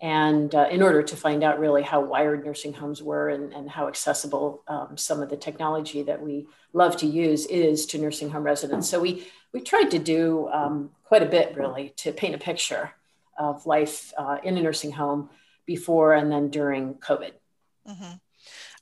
and 0.02 0.54
uh, 0.54 0.68
in 0.70 0.82
order 0.82 1.02
to 1.02 1.16
find 1.16 1.44
out 1.44 1.60
really 1.60 1.82
how 1.82 2.02
wired 2.02 2.46
nursing 2.46 2.74
homes 2.74 3.02
were 3.02 3.30
and, 3.30 3.54
and 3.54 3.70
how 3.70 3.88
accessible 3.88 4.64
um, 4.68 4.98
some 4.98 5.22
of 5.22 5.30
the 5.30 5.38
technology 5.38 6.04
that 6.04 6.22
we 6.22 6.48
love 6.74 6.98
to 6.98 7.08
use 7.08 7.46
is 7.48 7.86
to 7.88 7.98
nursing 7.98 8.30
home 8.30 8.44
residents. 8.44 8.90
So 8.90 9.00
we 9.00 9.28
we 9.54 9.62
tried 9.62 9.90
to 9.92 10.00
do 10.00 10.50
um, 10.50 10.92
quite 11.04 11.24
a 11.24 11.28
bit 11.28 11.56
really 11.56 11.94
to 11.98 12.12
paint 12.12 12.36
a 12.36 12.38
picture 12.38 12.92
of 13.38 13.66
life 13.66 14.14
uh, 14.18 14.38
in 14.44 14.58
a 14.58 14.62
nursing 14.62 14.92
home 14.92 15.30
before 15.66 16.14
and 16.14 16.32
then 16.32 16.50
during 16.50 16.96
COVID. 16.96 17.32
Mm-hmm. 17.88 18.14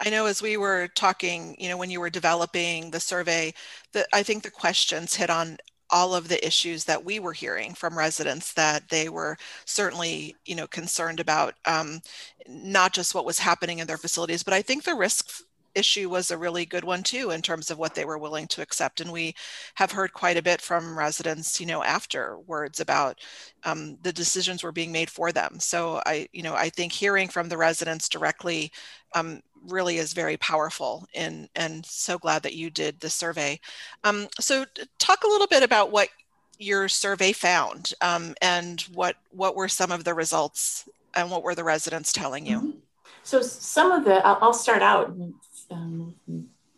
I 0.06 0.10
know 0.10 0.26
as 0.26 0.42
we 0.42 0.58
were 0.58 0.90
talking, 0.96 1.56
you 1.60 1.70
know, 1.70 1.78
when 1.78 1.90
you 1.90 2.00
were 2.00 2.10
developing 2.10 2.92
the 2.92 3.00
survey, 3.00 3.54
that 3.94 4.08
I 4.14 4.24
think 4.24 4.44
the 4.44 4.52
questions 4.52 5.16
hit 5.16 5.30
on 5.30 5.58
all 5.92 6.16
of 6.16 6.28
the 6.28 6.46
issues 6.46 6.86
that 6.86 7.06
we 7.06 7.20
were 7.20 7.34
hearing 7.34 7.74
from 7.74 7.98
residents 7.98 8.54
that 8.54 8.90
they 8.90 9.10
were 9.10 9.38
certainly 9.66 10.36
you 10.46 10.56
know 10.56 10.68
concerned 10.68 11.20
about 11.20 11.56
um, 11.66 12.02
not 12.48 12.94
just 12.94 13.14
what 13.16 13.26
was 13.26 13.40
happening 13.40 13.80
in 13.80 13.88
their 13.88 13.98
facilities 13.98 14.44
but 14.44 14.54
i 14.54 14.62
think 14.62 14.84
the 14.84 14.96
risk 14.96 15.45
issue 15.76 16.10
was 16.10 16.32
a 16.32 16.38
really 16.38 16.66
good 16.66 16.84
one 16.84 17.04
too 17.04 17.32
in 17.32 17.42
terms 17.42 17.70
of 17.70 17.78
what 17.78 17.94
they 17.94 18.06
were 18.06 18.18
willing 18.18 18.48
to 18.48 18.62
accept 18.62 19.02
and 19.02 19.12
we 19.12 19.36
have 19.76 19.92
heard 19.92 20.14
quite 20.14 20.38
a 20.38 20.42
bit 20.42 20.62
from 20.62 20.98
residents 20.98 21.60
you 21.60 21.66
know 21.66 21.84
afterwards 21.84 22.80
about 22.80 23.20
um, 23.64 23.98
the 24.04 24.14
decisions 24.14 24.64
were 24.64 24.72
being 24.72 24.92
made 24.92 25.10
for 25.10 25.32
them. 25.32 25.60
So 25.60 26.02
i 26.06 26.28
you 26.34 26.44
know 26.44 26.56
i 26.56 26.70
think 26.70 26.92
hearing 26.92 27.28
from 27.28 27.50
the 27.50 27.58
residents 27.58 28.10
directly 28.10 28.72
um, 29.14 29.42
really 29.68 29.98
is 29.98 30.14
very 30.14 30.38
powerful 30.38 31.08
and 31.16 31.50
and 31.56 31.86
so 31.86 32.18
glad 32.18 32.44
that 32.44 32.56
you 32.56 32.70
did 32.70 33.00
the 33.00 33.10
survey. 33.10 33.60
Um, 34.04 34.28
so 34.40 34.66
talk 35.00 35.24
a 35.24 35.28
little 35.28 35.48
bit 35.48 35.64
about 35.64 35.92
what 35.92 36.10
your 36.58 36.88
survey 36.88 37.32
found 37.34 37.94
um, 38.02 38.34
and 38.42 38.82
what 38.94 39.16
what 39.32 39.56
were 39.56 39.68
some 39.68 39.92
of 39.92 40.04
the 40.04 40.14
results 40.14 40.88
and 41.16 41.30
what 41.32 41.44
were 41.44 41.56
the 41.56 41.64
residents 41.64 42.12
telling 42.14 42.46
you? 42.46 42.58
Mm-hmm. 42.58 42.80
so 43.24 43.42
some 43.42 43.92
of 43.92 44.06
the 44.06 44.26
i'll, 44.26 44.38
I'll 44.42 44.54
start 44.54 44.82
out 44.82 45.16
um, 45.72 46.16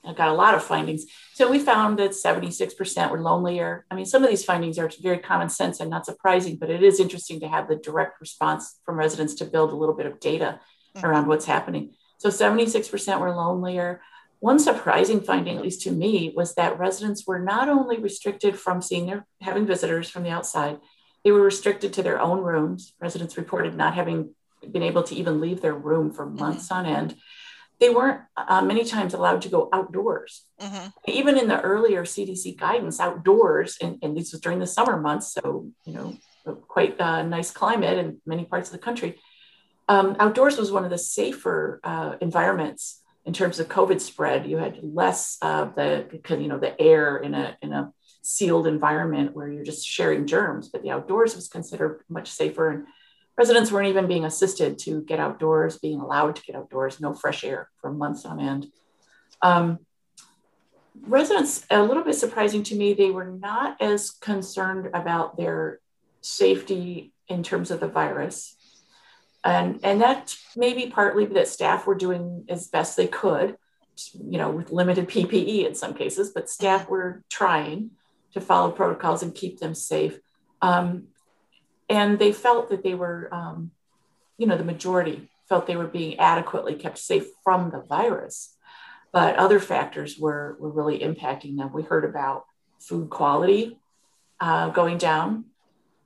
I 0.07 0.13
got 0.13 0.29
a 0.29 0.33
lot 0.33 0.55
of 0.55 0.63
findings. 0.63 1.05
So 1.33 1.51
we 1.51 1.59
found 1.59 1.99
that 1.99 2.11
76% 2.11 3.11
were 3.11 3.21
lonelier. 3.21 3.85
I 3.91 3.95
mean, 3.95 4.05
some 4.05 4.23
of 4.23 4.29
these 4.29 4.45
findings 4.45 4.79
are 4.79 4.89
very 5.01 5.19
common 5.19 5.49
sense 5.49 5.79
and 5.79 5.89
not 5.89 6.05
surprising, 6.05 6.55
but 6.55 6.69
it 6.69 6.81
is 6.81 6.99
interesting 6.99 7.39
to 7.41 7.47
have 7.47 7.67
the 7.67 7.75
direct 7.75 8.21
response 8.21 8.79
from 8.85 8.97
residents 8.97 9.33
to 9.35 9.45
build 9.45 9.71
a 9.71 9.75
little 9.75 9.95
bit 9.95 10.05
of 10.05 10.19
data 10.19 10.59
mm-hmm. 10.95 11.05
around 11.05 11.27
what's 11.27 11.45
happening. 11.45 11.93
So 12.19 12.29
76% 12.29 13.19
were 13.19 13.35
lonelier. 13.35 14.01
One 14.39 14.59
surprising 14.59 15.21
finding, 15.21 15.57
at 15.57 15.63
least 15.63 15.81
to 15.81 15.91
me, 15.91 16.31
was 16.35 16.55
that 16.55 16.79
residents 16.79 17.25
were 17.27 17.39
not 17.39 17.69
only 17.69 17.97
restricted 17.97 18.57
from 18.57 18.81
seeing 18.81 19.07
their 19.07 19.25
having 19.41 19.65
visitors 19.65 20.09
from 20.09 20.23
the 20.23 20.29
outside, 20.29 20.77
they 21.23 21.31
were 21.31 21.41
restricted 21.41 21.91
to 21.93 22.03
their 22.03 22.21
own 22.21 22.41
rooms. 22.41 22.93
Residents 23.01 23.37
reported 23.37 23.75
not 23.75 23.95
having 23.95 24.33
been 24.71 24.83
able 24.83 25.03
to 25.03 25.15
even 25.15 25.41
leave 25.41 25.61
their 25.61 25.73
room 25.73 26.11
for 26.11 26.25
mm-hmm. 26.25 26.39
months 26.39 26.69
mm-hmm. 26.69 26.85
on 26.85 26.85
end 26.85 27.15
they 27.79 27.89
weren't 27.89 28.21
uh, 28.35 28.61
many 28.61 28.83
times 28.83 29.13
allowed 29.13 29.41
to 29.43 29.49
go 29.49 29.69
outdoors. 29.71 30.45
Mm-hmm. 30.59 30.87
Even 31.07 31.37
in 31.37 31.47
the 31.47 31.61
earlier 31.61 32.03
CDC 32.03 32.57
guidance, 32.57 32.99
outdoors, 32.99 33.77
and, 33.81 33.99
and, 34.01 34.17
this 34.17 34.31
was 34.31 34.41
during 34.41 34.59
the 34.59 34.67
summer 34.67 34.99
months, 34.99 35.33
so 35.33 35.67
you 35.85 35.93
know, 35.93 36.17
quite 36.67 36.95
a 36.99 37.23
nice 37.23 37.51
climate 37.51 37.97
in 37.97 38.19
many 38.25 38.45
parts 38.45 38.69
of 38.69 38.73
the 38.73 38.83
country. 38.83 39.19
Um, 39.89 40.15
outdoors 40.19 40.57
was 40.57 40.71
one 40.71 40.83
of 40.83 40.89
the 40.89 40.97
safer 40.97 41.79
uh, 41.83 42.15
environments 42.19 43.01
in 43.25 43.33
terms 43.33 43.59
of 43.59 43.67
COVID 43.67 44.01
spread. 44.01 44.47
You 44.47 44.57
had 44.57 44.79
less 44.81 45.37
of 45.41 45.75
the 45.75 46.05
you 46.29 46.47
know 46.47 46.57
the 46.57 46.79
air 46.81 47.17
in 47.17 47.33
a 47.33 47.57
in 47.61 47.73
a 47.73 47.91
sealed 48.21 48.67
environment 48.67 49.35
where 49.35 49.49
you're 49.49 49.63
just 49.63 49.85
sharing 49.85 50.25
germs, 50.25 50.69
but 50.69 50.83
the 50.83 50.91
outdoors 50.91 51.35
was 51.35 51.47
considered 51.47 52.03
much 52.09 52.29
safer 52.29 52.71
and 52.71 52.85
residents 53.37 53.71
weren't 53.71 53.87
even 53.87 54.07
being 54.07 54.25
assisted 54.25 54.79
to 54.79 55.01
get 55.01 55.19
outdoors, 55.19 55.77
being 55.77 55.99
allowed 55.99 56.35
to 56.35 56.41
get 56.41 56.55
outdoors, 56.55 56.99
no 56.99 57.13
fresh 57.13 57.43
air 57.43 57.69
for 57.79 57.91
months 57.91 58.25
on 58.25 58.39
end. 58.39 58.67
Um, 59.41 59.79
residents, 61.01 61.65
a 61.69 61.83
little 61.83 62.03
bit 62.03 62.15
surprising 62.15 62.63
to 62.63 62.75
me, 62.75 62.93
they 62.93 63.11
were 63.11 63.25
not 63.29 63.79
as 63.81 64.09
concerned 64.09 64.89
about 64.93 65.37
their 65.37 65.79
safety 66.21 67.13
in 67.27 67.43
terms 67.43 67.69
of 67.69 67.79
the 67.79 67.87
virus. 67.87 68.55
And, 69.43 69.79
and 69.83 70.01
that 70.01 70.35
may 70.55 70.73
be 70.73 70.87
partly 70.87 71.25
that 71.25 71.47
staff 71.47 71.85
were 71.85 71.95
doing 71.95 72.45
as 72.49 72.67
best 72.67 72.97
they 72.97 73.07
could, 73.07 73.55
you 74.13 74.37
know, 74.37 74.49
with 74.49 74.71
limited 74.71 75.07
PPE 75.07 75.65
in 75.67 75.75
some 75.75 75.93
cases, 75.93 76.31
but 76.33 76.49
staff 76.49 76.89
were 76.89 77.23
trying 77.29 77.91
to 78.33 78.41
follow 78.41 78.71
protocols 78.71 79.23
and 79.23 79.33
keep 79.33 79.59
them 79.59 79.75
safe. 79.75 80.19
Um, 80.61 81.07
and 81.89 82.19
they 82.19 82.31
felt 82.31 82.69
that 82.69 82.83
they 82.83 82.95
were, 82.95 83.29
um, 83.31 83.71
you 84.37 84.47
know, 84.47 84.57
the 84.57 84.63
majority 84.63 85.29
felt 85.47 85.67
they 85.67 85.77
were 85.77 85.87
being 85.87 86.19
adequately 86.19 86.75
kept 86.75 86.97
safe 86.97 87.27
from 87.43 87.71
the 87.71 87.81
virus. 87.81 88.55
But 89.13 89.37
other 89.37 89.59
factors 89.59 90.17
were, 90.19 90.57
were 90.59 90.69
really 90.69 90.99
impacting 90.99 91.57
them. 91.57 91.71
We 91.71 91.83
heard 91.83 92.05
about 92.05 92.45
food 92.79 93.09
quality 93.09 93.79
uh, 94.39 94.69
going 94.69 94.97
down, 94.97 95.45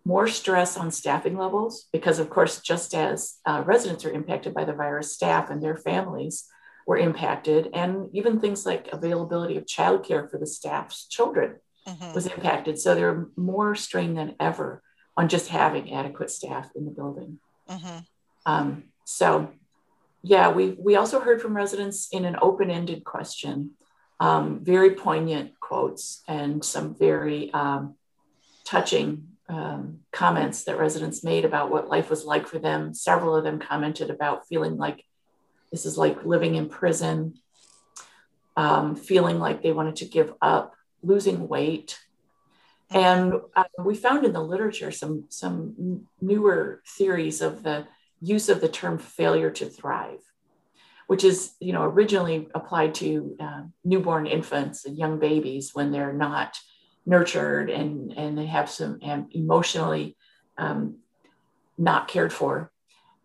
more 0.05 0.27
stress 0.27 0.77
on 0.77 0.91
staffing 0.91 1.37
levels, 1.37 1.87
because, 1.91 2.19
of 2.19 2.29
course, 2.29 2.61
just 2.61 2.93
as 2.93 3.37
uh, 3.45 3.63
residents 3.65 4.05
are 4.05 4.11
impacted 4.11 4.53
by 4.53 4.65
the 4.65 4.73
virus, 4.73 5.13
staff 5.13 5.49
and 5.49 5.61
their 5.61 5.75
families 5.75 6.47
were 6.85 6.97
impacted. 6.97 7.69
And 7.73 8.09
even 8.13 8.39
things 8.39 8.65
like 8.65 8.87
availability 8.91 9.57
of 9.57 9.65
childcare 9.65 10.29
for 10.29 10.37
the 10.37 10.47
staff's 10.47 11.07
children 11.07 11.55
mm-hmm. 11.87 12.13
was 12.13 12.27
impacted. 12.27 12.79
So 12.79 12.93
there 12.93 13.11
were 13.11 13.29
more 13.35 13.75
strain 13.75 14.13
than 14.13 14.35
ever 14.39 14.81
on 15.17 15.27
just 15.27 15.49
having 15.49 15.93
adequate 15.93 16.31
staff 16.31 16.69
in 16.75 16.85
the 16.85 16.91
building. 16.91 17.39
Mm-hmm. 17.69 17.99
Um, 18.45 18.83
so, 19.05 19.51
yeah, 20.23 20.51
we, 20.51 20.71
we 20.71 20.95
also 20.95 21.19
heard 21.19 21.41
from 21.41 21.55
residents 21.55 22.09
in 22.11 22.25
an 22.25 22.37
open 22.41 22.69
ended 22.69 23.03
question, 23.03 23.71
um, 24.19 24.63
very 24.63 24.91
poignant 24.95 25.59
quotes 25.59 26.23
and 26.27 26.63
some 26.63 26.95
very 26.95 27.51
um, 27.53 27.95
touching 28.63 29.27
um, 29.49 29.99
comments 30.11 30.63
that 30.63 30.77
residents 30.77 31.23
made 31.23 31.43
about 31.43 31.71
what 31.71 31.89
life 31.89 32.09
was 32.09 32.23
like 32.23 32.47
for 32.47 32.59
them. 32.59 32.93
Several 32.93 33.35
of 33.35 33.43
them 33.43 33.59
commented 33.59 34.09
about 34.09 34.47
feeling 34.47 34.77
like 34.77 35.03
this 35.71 35.85
is 35.85 35.97
like 35.97 36.23
living 36.25 36.55
in 36.55 36.69
prison, 36.69 37.35
um, 38.55 38.95
feeling 38.95 39.39
like 39.39 39.61
they 39.61 39.71
wanted 39.71 39.97
to 39.97 40.05
give 40.05 40.33
up, 40.41 40.75
losing 41.03 41.47
weight, 41.47 41.99
and 42.91 43.33
uh, 43.55 43.63
we 43.79 43.95
found 43.95 44.25
in 44.25 44.33
the 44.33 44.43
literature 44.43 44.91
some, 44.91 45.25
some 45.29 46.07
newer 46.21 46.81
theories 46.85 47.41
of 47.41 47.63
the 47.63 47.87
use 48.21 48.49
of 48.49 48.61
the 48.61 48.69
term 48.69 48.97
failure 48.97 49.49
to 49.49 49.65
thrive, 49.65 50.19
which 51.07 51.23
is, 51.23 51.53
you 51.59 51.73
know, 51.73 51.83
originally 51.83 52.49
applied 52.53 52.93
to 52.95 53.35
uh, 53.39 53.61
newborn 53.83 54.27
infants 54.27 54.85
and 54.85 54.97
young 54.97 55.19
babies 55.19 55.71
when 55.73 55.91
they're 55.91 56.13
not 56.13 56.57
nurtured 57.05 57.69
and, 57.69 58.13
and 58.13 58.37
they 58.37 58.45
have 58.45 58.69
some 58.69 58.99
um, 59.03 59.27
emotionally 59.31 60.17
um, 60.57 60.97
not 61.77 62.07
cared 62.07 62.33
for, 62.33 62.71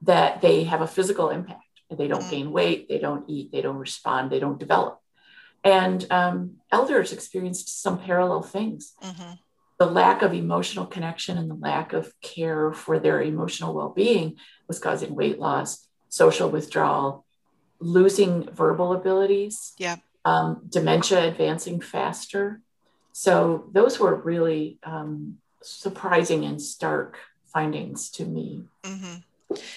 that 0.02 0.40
they 0.40 0.64
have 0.64 0.80
a 0.80 0.86
physical 0.86 1.30
impact. 1.30 1.60
They 1.90 2.08
don't 2.08 2.20
mm-hmm. 2.20 2.30
gain 2.30 2.52
weight, 2.52 2.88
they 2.88 2.98
don't 2.98 3.28
eat, 3.28 3.52
they 3.52 3.62
don't 3.62 3.76
respond, 3.76 4.30
they 4.30 4.40
don't 4.40 4.58
develop. 4.58 5.00
And 5.62 6.06
um, 6.10 6.56
elders 6.70 7.12
experienced 7.12 7.82
some 7.82 7.98
parallel 7.98 8.42
things. 8.42 8.94
Mm-hmm 9.02 9.32
the 9.78 9.86
lack 9.86 10.22
of 10.22 10.32
emotional 10.32 10.86
connection 10.86 11.36
and 11.36 11.50
the 11.50 11.54
lack 11.54 11.92
of 11.92 12.12
care 12.20 12.72
for 12.72 12.98
their 12.98 13.20
emotional 13.22 13.74
well-being 13.74 14.36
was 14.68 14.78
causing 14.78 15.14
weight 15.14 15.38
loss 15.38 15.86
social 16.08 16.48
withdrawal 16.48 17.26
losing 17.78 18.50
verbal 18.52 18.92
abilities 18.92 19.74
yeah. 19.78 19.96
um, 20.24 20.62
dementia 20.68 21.28
advancing 21.28 21.80
faster. 21.80 22.60
So 23.12 23.68
those 23.72 23.98
were 23.98 24.14
really 24.14 24.78
um, 24.82 25.38
surprising 25.62 26.44
and 26.44 26.60
stark 26.60 27.18
findings 27.52 28.10
to 28.12 28.24
me. 28.24 28.64
Mm-hmm. 28.82 29.16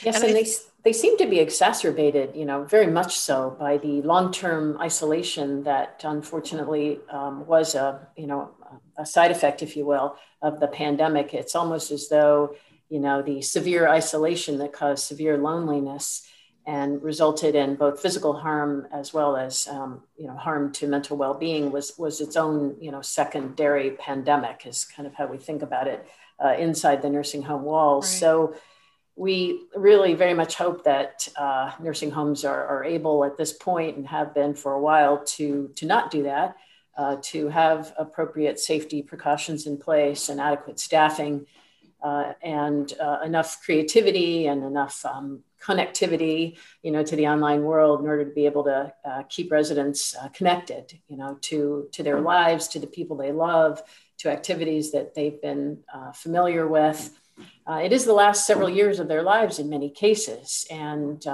Yes 0.04 0.16
and, 0.16 0.24
and 0.24 0.36
they, 0.36 0.48
they 0.84 0.94
seem 0.94 1.18
to 1.18 1.28
be 1.28 1.40
exacerbated 1.40 2.36
you 2.36 2.46
know 2.46 2.64
very 2.64 2.88
much 2.88 3.18
so 3.18 3.56
by 3.60 3.78
the 3.78 4.02
long-term 4.02 4.78
isolation 4.82 5.64
that 5.64 6.02
unfortunately 6.04 7.00
um, 7.12 7.46
was 7.46 7.76
a 7.76 8.08
you 8.18 8.28
know 8.28 8.52
a 8.98 9.06
side 9.06 9.32
effect, 9.32 9.64
if 9.64 9.76
you 9.76 9.86
will, 9.86 10.16
of 10.42 10.60
the 10.60 10.68
pandemic. 10.68 11.34
It's 11.34 11.56
almost 11.56 11.92
as 11.92 12.10
though, 12.10 12.56
you 12.90 13.00
know, 13.00 13.22
the 13.22 13.42
severe 13.42 13.88
isolation 13.88 14.58
that 14.60 14.74
caused 14.74 15.06
severe 15.06 15.38
loneliness 15.38 16.28
and 16.68 17.02
resulted 17.02 17.56
in 17.56 17.76
both 17.76 18.00
physical 18.00 18.34
harm 18.34 18.88
as 18.92 19.14
well 19.14 19.36
as, 19.36 19.68
um, 19.68 20.04
you 20.18 20.28
know, 20.28 20.36
harm 20.36 20.72
to 20.74 20.88
mental 20.88 21.18
well-being 21.18 21.72
was 21.72 21.98
was 21.98 22.22
its 22.22 22.36
own, 22.36 22.76
you 22.80 22.92
know, 22.92 23.02
secondary 23.02 23.92
pandemic. 23.92 24.66
Is 24.66 24.86
kind 24.86 25.08
of 25.08 25.16
how 25.16 25.26
we 25.26 25.38
think 25.38 25.62
about 25.62 25.88
it 25.88 26.06
uh, 26.44 26.56
inside 26.60 27.02
the 27.02 27.10
nursing 27.10 27.42
home 27.42 27.64
walls. 27.64 28.06
Right. 28.06 28.20
So 28.20 28.56
we 29.20 29.66
really 29.76 30.14
very 30.14 30.34
much 30.34 30.56
hope 30.56 30.86
that 30.86 31.28
uh, 31.36 31.72
nursing 31.82 32.10
homes 32.10 32.46
are, 32.46 32.66
are, 32.68 32.86
able 32.86 33.26
at 33.26 33.36
this 33.38 33.52
point 33.52 33.98
and 33.98 34.08
have 34.08 34.34
been 34.34 34.56
for 34.56 34.72
a 34.72 34.80
while 34.80 35.22
to 35.26 35.70
to 35.76 35.86
not 35.86 36.10
do 36.10 36.24
that 36.24 36.56
uh, 36.98 37.18
to 37.22 37.50
have 37.50 37.94
appropriate 37.98 38.58
safety 38.60 39.02
precautions 39.02 39.68
in 39.68 39.76
place 39.78 40.30
and 40.30 40.40
adequate 40.40 40.80
staffing 40.80 41.46
uh, 42.02 42.32
and 42.42 42.94
uh, 43.02 43.20
enough 43.26 43.62
creativity 43.62 44.48
and 44.48 44.64
enough 44.64 45.04
um, 45.04 45.44
connectivity, 45.62 46.58
you 46.82 46.90
know, 46.90 47.04
to 47.04 47.18
the 47.18 47.28
online 47.28 47.64
world 47.64 48.00
in 48.00 48.08
order 48.08 48.24
to 48.24 48.34
be 48.34 48.46
able 48.46 48.64
to 48.64 48.94
uh, 49.04 49.24
keep 49.28 49.52
residents 49.52 50.16
uh, 50.16 50.30
connected, 50.30 50.98
you 51.10 51.18
know, 51.18 51.38
to 51.42 51.90
to 51.92 52.04
their 52.04 52.22
lives, 52.22 52.70
to 52.70 52.80
the 52.80 52.88
people 52.88 53.18
they 53.18 53.34
love, 53.34 53.84
to 54.20 54.32
activities 54.32 54.94
that 54.94 55.14
they've 55.14 55.42
been 55.42 55.80
familiar 56.14 56.66
with. 56.66 57.12
It 57.68 57.92
is 57.92 58.06
the 58.06 58.14
last 58.14 58.46
several 58.46 58.70
years 58.70 59.00
of 59.00 59.08
their 59.08 59.24
lives 59.24 59.60
in 59.60 59.70
many 59.70 59.90
cases, 59.90 60.66
and 60.70 61.26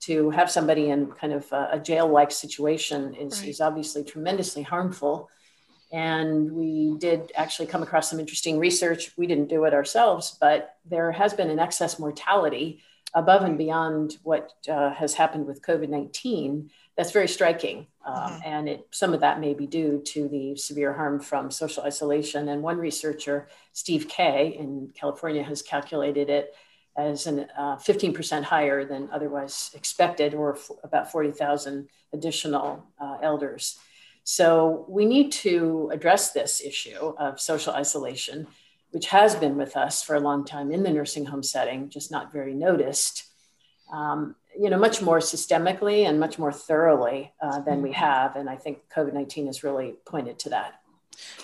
to 0.00 0.30
have 0.30 0.50
somebody 0.50 0.88
in 0.90 1.06
kind 1.12 1.32
of 1.32 1.50
a, 1.52 1.70
a 1.72 1.78
jail-like 1.78 2.30
situation 2.30 3.14
is, 3.14 3.40
right. 3.40 3.48
is 3.48 3.60
obviously 3.60 4.02
tremendously 4.02 4.62
harmful. 4.62 5.28
And 5.92 6.52
we 6.52 6.96
did 6.98 7.32
actually 7.34 7.66
come 7.66 7.82
across 7.82 8.08
some 8.08 8.20
interesting 8.20 8.58
research. 8.58 9.12
We 9.16 9.26
didn't 9.26 9.48
do 9.48 9.64
it 9.64 9.74
ourselves, 9.74 10.36
but 10.40 10.76
there 10.88 11.12
has 11.12 11.34
been 11.34 11.50
an 11.50 11.58
excess 11.58 11.98
mortality 11.98 12.82
above 13.12 13.42
and 13.42 13.58
beyond 13.58 14.16
what 14.22 14.52
uh, 14.68 14.92
has 14.94 15.14
happened 15.14 15.46
with 15.46 15.62
COVID 15.62 15.88
19, 15.88 16.70
that's 16.96 17.12
very 17.12 17.28
striking. 17.28 17.86
Um, 18.04 18.14
mm-hmm. 18.14 18.40
And 18.44 18.68
it, 18.68 18.86
some 18.90 19.14
of 19.14 19.20
that 19.20 19.40
may 19.40 19.54
be 19.54 19.66
due 19.66 20.02
to 20.06 20.28
the 20.28 20.56
severe 20.56 20.92
harm 20.92 21.20
from 21.20 21.50
social 21.50 21.82
isolation. 21.82 22.48
And 22.48 22.62
one 22.62 22.78
researcher, 22.78 23.48
Steve 23.72 24.08
Kaye 24.08 24.56
in 24.58 24.90
California, 24.94 25.42
has 25.42 25.62
calculated 25.62 26.28
it 26.28 26.54
as 26.96 27.26
an 27.26 27.46
uh, 27.56 27.76
15% 27.76 28.42
higher 28.42 28.84
than 28.84 29.08
otherwise 29.12 29.70
expected, 29.74 30.34
or 30.34 30.56
f- 30.56 30.70
about 30.82 31.10
40,000 31.10 31.88
additional 32.12 32.84
uh, 33.00 33.18
elders. 33.22 33.78
So 34.24 34.84
we 34.88 35.06
need 35.06 35.32
to 35.32 35.90
address 35.92 36.32
this 36.32 36.60
issue 36.60 37.14
of 37.18 37.40
social 37.40 37.72
isolation, 37.72 38.46
which 38.90 39.06
has 39.06 39.34
been 39.34 39.56
with 39.56 39.76
us 39.76 40.02
for 40.02 40.16
a 40.16 40.20
long 40.20 40.44
time 40.44 40.72
in 40.72 40.82
the 40.82 40.90
nursing 40.90 41.26
home 41.26 41.42
setting, 41.42 41.88
just 41.88 42.10
not 42.10 42.32
very 42.32 42.54
noticed. 42.54 43.29
Um, 43.92 44.36
you 44.58 44.68
know, 44.68 44.78
much 44.78 45.00
more 45.00 45.18
systemically 45.18 46.08
and 46.08 46.18
much 46.18 46.38
more 46.38 46.52
thoroughly 46.52 47.32
uh, 47.40 47.60
than 47.60 47.82
we 47.82 47.92
have. 47.92 48.36
And 48.36 48.50
I 48.50 48.56
think 48.56 48.80
COVID 48.94 49.14
19 49.14 49.46
has 49.46 49.62
really 49.62 49.94
pointed 50.04 50.38
to 50.40 50.50
that. 50.50 50.80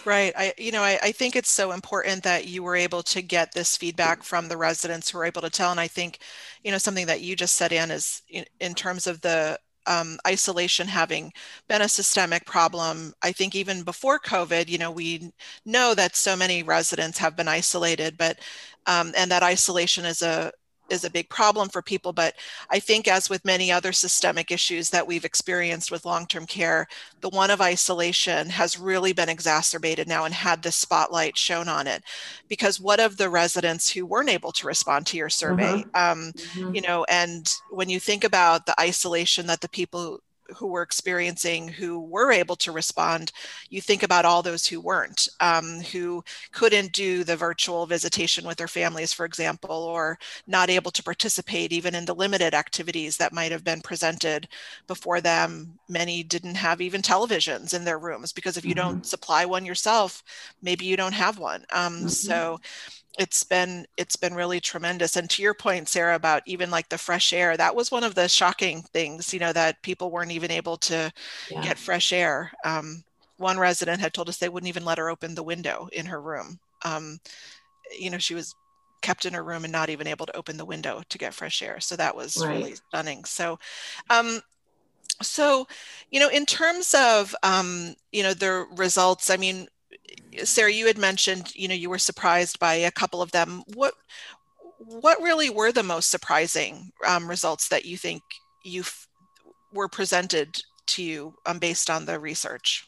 Right. 0.04 0.32
I, 0.36 0.54
you 0.56 0.72
know, 0.72 0.82
I, 0.82 0.98
I 1.02 1.12
think 1.12 1.36
it's 1.36 1.50
so 1.50 1.72
important 1.72 2.22
that 2.22 2.46
you 2.46 2.62
were 2.62 2.76
able 2.76 3.02
to 3.04 3.22
get 3.22 3.52
this 3.52 3.76
feedback 3.76 4.22
from 4.22 4.48
the 4.48 4.56
residents 4.56 5.10
who 5.10 5.18
were 5.18 5.24
able 5.24 5.42
to 5.42 5.50
tell. 5.50 5.70
And 5.70 5.80
I 5.80 5.88
think, 5.88 6.18
you 6.64 6.70
know, 6.70 6.78
something 6.78 7.06
that 7.06 7.20
you 7.20 7.36
just 7.36 7.56
said, 7.56 7.72
Anne, 7.72 7.90
is 7.90 8.22
in, 8.28 8.44
in 8.60 8.74
terms 8.74 9.06
of 9.06 9.20
the 9.20 9.58
um, 9.86 10.18
isolation 10.26 10.88
having 10.88 11.32
been 11.68 11.82
a 11.82 11.88
systemic 11.88 12.44
problem. 12.44 13.14
I 13.22 13.32
think 13.32 13.54
even 13.54 13.82
before 13.82 14.18
COVID, 14.18 14.68
you 14.68 14.78
know, 14.78 14.90
we 14.90 15.32
know 15.64 15.94
that 15.94 16.16
so 16.16 16.36
many 16.36 16.62
residents 16.62 17.18
have 17.18 17.36
been 17.36 17.48
isolated, 17.48 18.16
but 18.16 18.38
um, 18.86 19.12
and 19.16 19.30
that 19.30 19.42
isolation 19.42 20.04
is 20.04 20.22
a 20.22 20.52
is 20.90 21.04
a 21.04 21.10
big 21.10 21.28
problem 21.28 21.68
for 21.68 21.82
people. 21.82 22.12
But 22.12 22.34
I 22.70 22.78
think, 22.78 23.08
as 23.08 23.30
with 23.30 23.44
many 23.44 23.70
other 23.70 23.92
systemic 23.92 24.50
issues 24.50 24.90
that 24.90 25.06
we've 25.06 25.24
experienced 25.24 25.90
with 25.90 26.04
long 26.04 26.26
term 26.26 26.46
care, 26.46 26.86
the 27.20 27.28
one 27.28 27.50
of 27.50 27.60
isolation 27.60 28.48
has 28.50 28.78
really 28.78 29.12
been 29.12 29.28
exacerbated 29.28 30.08
now 30.08 30.24
and 30.24 30.34
had 30.34 30.62
the 30.62 30.72
spotlight 30.72 31.36
shown 31.36 31.68
on 31.68 31.86
it. 31.86 32.02
Because 32.48 32.80
what 32.80 33.00
of 33.00 33.16
the 33.16 33.30
residents 33.30 33.90
who 33.90 34.06
weren't 34.06 34.30
able 34.30 34.52
to 34.52 34.66
respond 34.66 35.06
to 35.08 35.16
your 35.16 35.30
survey? 35.30 35.84
Mm-hmm. 35.84 35.96
Um, 35.96 36.32
mm-hmm. 36.32 36.74
You 36.74 36.80
know, 36.82 37.04
and 37.08 37.52
when 37.70 37.88
you 37.88 38.00
think 38.00 38.24
about 38.24 38.66
the 38.66 38.78
isolation 38.80 39.46
that 39.46 39.60
the 39.60 39.68
people 39.68 40.20
who 40.54 40.66
were 40.66 40.82
experiencing 40.82 41.68
who 41.68 42.00
were 42.00 42.30
able 42.32 42.56
to 42.56 42.72
respond 42.72 43.32
you 43.70 43.80
think 43.80 44.02
about 44.02 44.24
all 44.24 44.42
those 44.42 44.66
who 44.66 44.80
weren't 44.80 45.28
um, 45.40 45.80
who 45.92 46.22
couldn't 46.52 46.92
do 46.92 47.24
the 47.24 47.36
virtual 47.36 47.86
visitation 47.86 48.46
with 48.46 48.56
their 48.56 48.68
families 48.68 49.12
for 49.12 49.24
example 49.24 49.70
or 49.70 50.18
not 50.46 50.70
able 50.70 50.90
to 50.90 51.02
participate 51.02 51.72
even 51.72 51.94
in 51.94 52.04
the 52.04 52.14
limited 52.14 52.54
activities 52.54 53.16
that 53.16 53.32
might 53.32 53.52
have 53.52 53.64
been 53.64 53.80
presented 53.80 54.48
before 54.86 55.20
them 55.20 55.78
many 55.88 56.22
didn't 56.22 56.54
have 56.54 56.80
even 56.80 57.02
televisions 57.02 57.74
in 57.74 57.84
their 57.84 57.98
rooms 57.98 58.32
because 58.32 58.56
if 58.56 58.64
you 58.64 58.74
mm-hmm. 58.74 58.88
don't 58.88 59.06
supply 59.06 59.44
one 59.44 59.64
yourself 59.64 60.22
maybe 60.62 60.84
you 60.84 60.96
don't 60.96 61.14
have 61.14 61.38
one 61.38 61.64
um, 61.72 61.94
mm-hmm. 61.94 62.08
so 62.08 62.58
it's 63.18 63.44
been 63.44 63.86
it's 63.96 64.16
been 64.16 64.34
really 64.34 64.60
tremendous. 64.60 65.16
And 65.16 65.28
to 65.30 65.42
your 65.42 65.54
point 65.54 65.88
sarah 65.88 66.14
about 66.14 66.42
even 66.46 66.70
like 66.70 66.88
the 66.88 66.98
fresh 66.98 67.32
air 67.32 67.56
that 67.56 67.74
was 67.74 67.90
one 67.90 68.04
of 68.04 68.14
the 68.14 68.28
shocking 68.28 68.82
things 68.82 69.32
you 69.32 69.40
know 69.40 69.52
that 69.52 69.82
people 69.82 70.10
weren't 70.10 70.32
even 70.32 70.50
able 70.50 70.76
to 70.78 71.12
yeah. 71.50 71.62
get 71.62 71.78
fresh 71.78 72.12
air. 72.12 72.52
Um, 72.64 73.04
one 73.38 73.58
resident 73.58 74.00
had 74.00 74.14
told 74.14 74.28
us 74.28 74.38
they 74.38 74.48
wouldn't 74.48 74.68
even 74.68 74.84
let 74.84 74.98
her 74.98 75.10
open 75.10 75.34
the 75.34 75.42
window 75.42 75.88
in 75.92 76.06
her 76.06 76.20
room. 76.20 76.58
Um, 76.84 77.18
you 77.96 78.10
know 78.10 78.18
she 78.18 78.34
was 78.34 78.54
kept 79.02 79.26
in 79.26 79.34
her 79.34 79.44
room 79.44 79.64
and 79.64 79.72
not 79.72 79.90
even 79.90 80.06
able 80.06 80.26
to 80.26 80.36
open 80.36 80.56
the 80.56 80.64
window 80.64 81.02
to 81.08 81.18
get 81.18 81.34
fresh 81.34 81.62
air. 81.62 81.78
So 81.80 81.96
that 81.96 82.16
was 82.16 82.36
right. 82.38 82.50
really 82.50 82.74
stunning. 82.74 83.24
So 83.24 83.58
um, 84.10 84.40
so 85.22 85.66
you 86.10 86.20
know 86.20 86.28
in 86.28 86.46
terms 86.46 86.94
of 86.94 87.34
um, 87.42 87.94
you 88.12 88.22
know 88.22 88.34
the 88.34 88.66
results 88.76 89.30
i 89.30 89.36
mean 89.36 89.66
Sarah, 90.44 90.72
you 90.72 90.86
had 90.86 90.98
mentioned, 90.98 91.54
you 91.54 91.68
know, 91.68 91.74
you 91.74 91.90
were 91.90 91.98
surprised 91.98 92.58
by 92.58 92.74
a 92.74 92.90
couple 92.90 93.22
of 93.22 93.32
them. 93.32 93.62
What 93.74 93.94
what 94.78 95.22
really 95.22 95.48
were 95.48 95.72
the 95.72 95.82
most 95.82 96.10
surprising 96.10 96.92
um, 97.06 97.28
results 97.28 97.68
that 97.68 97.86
you 97.86 97.96
think 97.96 98.22
you 98.62 98.84
were 99.72 99.88
presented 99.88 100.60
to 100.86 101.02
you 101.02 101.34
um, 101.46 101.58
based 101.58 101.88
on 101.90 102.04
the 102.04 102.18
research? 102.18 102.86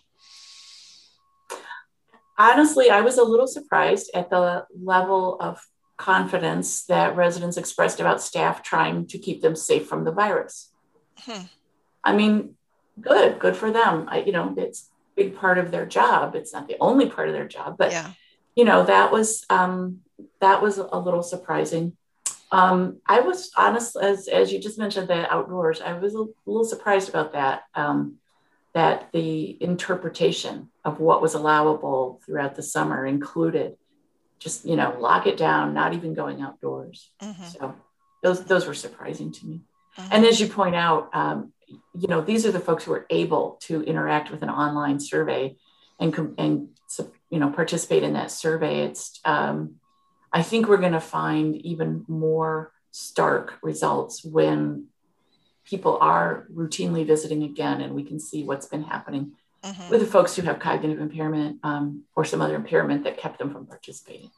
Honestly, 2.38 2.90
I 2.90 3.00
was 3.00 3.18
a 3.18 3.24
little 3.24 3.48
surprised 3.48 4.11
at 4.14 4.31
the 4.31 4.64
level 4.81 5.38
of 5.40 5.61
confidence 5.96 6.85
that 6.85 7.16
residents 7.16 7.57
expressed 7.57 7.98
about 7.98 8.22
staff 8.22 8.62
trying 8.62 9.07
to 9.09 9.18
keep 9.18 9.42
them 9.42 9.57
safe 9.57 9.88
from 9.88 10.04
the 10.04 10.12
virus. 10.12 10.70
Hmm. 11.18 11.46
I 12.04 12.14
mean, 12.14 12.54
good, 13.00 13.40
good 13.40 13.57
for 13.57 13.72
them. 13.72 14.07
I, 14.09 14.20
you 14.20 14.31
know, 14.31 14.54
it's 14.57 14.88
big 15.18 15.37
part 15.37 15.59
of 15.59 15.70
their 15.70 15.85
job. 15.85 16.35
It's 16.35 16.52
not 16.52 16.68
the 16.68 16.76
only 16.81 17.11
part 17.11 17.28
of 17.28 17.35
their 17.35 17.48
job, 17.48 17.76
but 17.76 17.90
yeah. 17.90 18.12
you 18.54 18.64
know, 18.64 18.85
that 18.85 19.12
was 19.12 19.44
um, 19.50 20.00
that 20.40 20.62
was 20.62 20.78
a 20.78 20.98
little 20.98 21.22
surprising. 21.22 21.96
Um, 22.50 23.00
I 23.07 23.20
was 23.20 23.50
honest 23.57 23.96
as 24.00 24.28
as 24.28 24.52
you 24.52 24.59
just 24.61 24.78
mentioned 24.78 25.09
the 25.09 25.31
outdoors. 25.33 25.81
I 25.81 25.92
was 25.92 26.14
a 26.14 26.24
little 26.46 26.64
surprised 26.64 27.09
about 27.09 27.33
that. 27.33 27.64
Um, 27.74 28.18
that 28.74 29.09
the 29.12 29.57
interpretation 29.61 30.68
of 30.85 31.00
what 31.00 31.20
was 31.20 31.35
allowable 31.35 32.20
throughout 32.24 32.54
the 32.54 32.62
summer 32.62 33.04
included 33.07 33.76
just 34.38 34.64
you 34.64 34.76
know 34.76 34.96
lock 35.00 35.26
it 35.26 35.37
down, 35.37 35.74
not 35.74 35.94
even 35.94 36.14
going 36.14 36.40
outdoors. 36.40 37.11
Mm-hmm. 37.20 37.44
So 37.44 37.74
those 38.22 38.44
those 38.44 38.66
were 38.66 38.74
surprising 38.74 39.33
to 39.33 39.46
me. 39.46 39.61
Mm-hmm. 39.98 40.09
And 40.12 40.24
as 40.24 40.40
you 40.40 40.48
point 40.48 40.76
out, 40.76 41.11
um, 41.12 41.52
you 41.68 42.09
know, 42.09 42.20
these 42.20 42.46
are 42.46 42.52
the 42.52 42.61
folks 42.61 42.85
who 42.85 42.92
are 42.92 43.07
able 43.11 43.59
to 43.62 43.83
interact 43.83 44.31
with 44.31 44.42
an 44.42 44.50
online 44.50 45.00
survey 45.00 45.57
and, 46.00 46.35
and 46.38 46.68
you 47.31 47.38
know, 47.38 47.50
participate 47.50 48.02
in 48.02 48.14
that 48.14 48.31
survey. 48.31 48.81
It's, 48.81 49.20
um, 49.24 49.76
I 50.33 50.42
think 50.42 50.68
we're 50.68 50.78
going 50.78 50.92
to 50.92 51.00
find 51.00 51.57
even 51.57 52.04
more 52.09 52.72
stark 52.90 53.59
results 53.62 54.24
when 54.24 54.87
people 55.64 55.98
are 56.00 56.46
routinely 56.52 57.07
visiting 57.07 57.42
again 57.42 57.81
and 57.81 57.94
we 57.94 58.02
can 58.02 58.18
see 58.18 58.42
what's 58.42 58.66
been 58.66 58.83
happening 58.83 59.33
mm-hmm. 59.62 59.90
with 59.90 60.00
the 60.00 60.07
folks 60.07 60.35
who 60.35 60.42
have 60.42 60.59
cognitive 60.59 61.00
impairment 61.00 61.59
um, 61.62 62.04
or 62.16 62.24
some 62.24 62.40
other 62.40 62.57
impairment 62.57 63.04
that 63.04 63.18
kept 63.18 63.38
them 63.38 63.52
from 63.52 63.66
participating. 63.66 64.31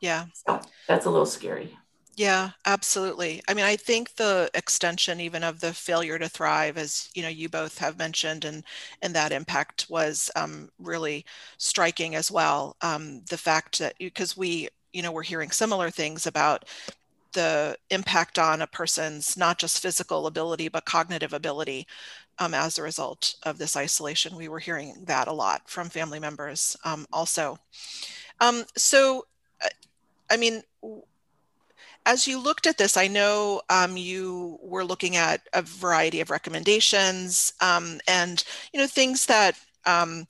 Yeah. 0.00 0.26
So 0.34 0.60
that's 0.88 1.06
a 1.06 1.10
little 1.10 1.26
scary. 1.26 1.76
Yeah, 2.16 2.50
absolutely. 2.66 3.40
I 3.48 3.54
mean, 3.54 3.64
I 3.64 3.76
think 3.76 4.16
the 4.16 4.50
extension 4.52 5.20
even 5.20 5.42
of 5.44 5.60
the 5.60 5.72
failure 5.72 6.18
to 6.18 6.28
thrive, 6.28 6.76
as 6.76 7.08
you 7.14 7.22
know, 7.22 7.28
you 7.28 7.48
both 7.48 7.78
have 7.78 7.98
mentioned, 7.98 8.44
and 8.44 8.64
and 9.00 9.14
that 9.14 9.32
impact 9.32 9.86
was 9.88 10.30
um, 10.36 10.70
really 10.78 11.24
striking 11.56 12.14
as 12.16 12.30
well. 12.30 12.76
Um, 12.82 13.22
the 13.30 13.38
fact 13.38 13.78
that 13.78 13.94
because 13.98 14.36
we, 14.36 14.68
you 14.92 15.02
know, 15.02 15.12
we're 15.12 15.22
hearing 15.22 15.50
similar 15.50 15.88
things 15.90 16.26
about 16.26 16.64
the 17.32 17.76
impact 17.90 18.38
on 18.38 18.62
a 18.62 18.66
person's 18.68 19.36
not 19.36 19.58
just 19.58 19.80
physical 19.82 20.26
ability 20.26 20.68
but 20.68 20.84
cognitive 20.86 21.32
ability 21.32 21.86
um, 22.40 22.54
as 22.54 22.78
a 22.78 22.82
result 22.82 23.36
of 23.44 23.58
this 23.58 23.76
isolation. 23.76 24.36
We 24.36 24.48
were 24.48 24.60
hearing 24.60 25.04
that 25.06 25.28
a 25.28 25.32
lot 25.32 25.68
from 25.70 25.90
family 25.90 26.20
members 26.20 26.76
um, 26.84 27.06
also. 27.12 27.58
Um, 28.40 28.64
so, 28.76 29.26
uh, 29.64 29.68
I 30.30 30.36
mean 30.36 30.62
as 32.06 32.26
you 32.26 32.42
looked 32.42 32.66
at 32.66 32.78
this, 32.78 32.96
I 32.96 33.06
know 33.06 33.62
um, 33.68 33.96
you 33.96 34.58
were 34.62 34.84
looking 34.84 35.16
at 35.16 35.42
a 35.52 35.62
variety 35.62 36.20
of 36.20 36.30
recommendations 36.30 37.52
um, 37.60 38.00
and 38.08 38.42
you 38.72 38.80
know 38.80 38.86
things 38.86 39.26
that 39.26 39.58
um, 39.86 40.26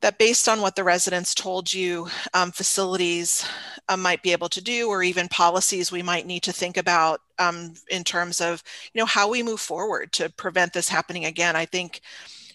that 0.00 0.18
based 0.18 0.48
on 0.48 0.60
what 0.60 0.74
the 0.74 0.84
residents 0.84 1.34
told 1.34 1.72
you, 1.72 2.08
um, 2.34 2.50
facilities 2.50 3.46
uh, 3.88 3.96
might 3.96 4.22
be 4.22 4.32
able 4.32 4.48
to 4.48 4.62
do, 4.62 4.88
or 4.88 5.02
even 5.02 5.28
policies 5.28 5.92
we 5.92 6.02
might 6.02 6.26
need 6.26 6.42
to 6.42 6.52
think 6.52 6.76
about 6.76 7.20
um, 7.38 7.74
in 7.90 8.02
terms 8.02 8.40
of 8.40 8.62
you 8.92 8.98
know 9.00 9.06
how 9.06 9.28
we 9.28 9.42
move 9.42 9.60
forward 9.60 10.12
to 10.12 10.28
prevent 10.30 10.72
this 10.72 10.88
happening 10.88 11.26
again. 11.26 11.54
I 11.56 11.66
think 11.66 12.00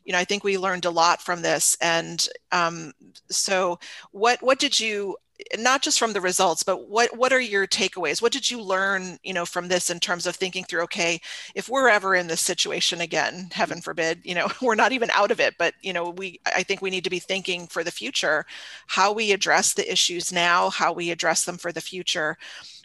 you 0.07 0.13
know, 0.13 0.19
I 0.19 0.23
think 0.23 0.45
we 0.45 0.57
learned 0.57 0.85
a 0.85 0.89
lot 0.89 1.21
from 1.21 1.41
this. 1.41 1.75
And 1.81 2.25
um, 2.53 2.93
so, 3.29 3.77
what 4.11 4.41
what 4.41 4.57
did 4.57 4.79
you 4.79 5.17
not 5.57 5.81
just 5.81 5.99
from 5.99 6.13
the 6.13 6.21
results 6.21 6.63
but 6.63 6.89
what 6.89 7.15
what 7.15 7.31
are 7.33 7.39
your 7.39 7.67
takeaways? 7.67 8.21
What 8.21 8.31
did 8.31 8.49
you 8.49 8.61
learn 8.61 9.19
you 9.23 9.33
know 9.33 9.45
from 9.45 9.67
this 9.67 9.89
in 9.89 9.99
terms 9.99 10.25
of 10.25 10.35
thinking 10.35 10.63
through 10.63 10.81
okay 10.83 11.19
if 11.55 11.69
we're 11.69 11.89
ever 11.89 12.15
in 12.15 12.27
this 12.27 12.41
situation 12.41 13.01
again 13.01 13.49
heaven 13.51 13.81
forbid 13.81 14.19
you 14.23 14.35
know 14.35 14.47
we're 14.61 14.75
not 14.75 14.91
even 14.91 15.09
out 15.11 15.31
of 15.31 15.39
it 15.39 15.55
but 15.57 15.73
you 15.81 15.93
know 15.93 16.09
we 16.09 16.39
i 16.55 16.63
think 16.63 16.81
we 16.81 16.89
need 16.89 17.03
to 17.03 17.09
be 17.09 17.19
thinking 17.19 17.67
for 17.67 17.83
the 17.83 17.91
future 17.91 18.45
how 18.87 19.11
we 19.11 19.31
address 19.31 19.73
the 19.73 19.89
issues 19.91 20.31
now 20.31 20.69
how 20.69 20.91
we 20.93 21.11
address 21.11 21.45
them 21.45 21.57
for 21.57 21.71
the 21.71 21.81
future. 21.81 22.37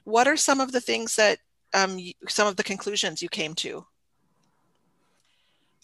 What 0.04 0.26
are 0.26 0.36
some 0.36 0.60
of 0.60 0.72
the 0.72 0.80
things 0.80 1.16
that 1.16 1.38
um, 1.74 1.98
some 2.28 2.48
of 2.48 2.56
the 2.56 2.62
conclusions 2.62 3.22
you 3.22 3.28
came 3.28 3.54
to? 3.56 3.84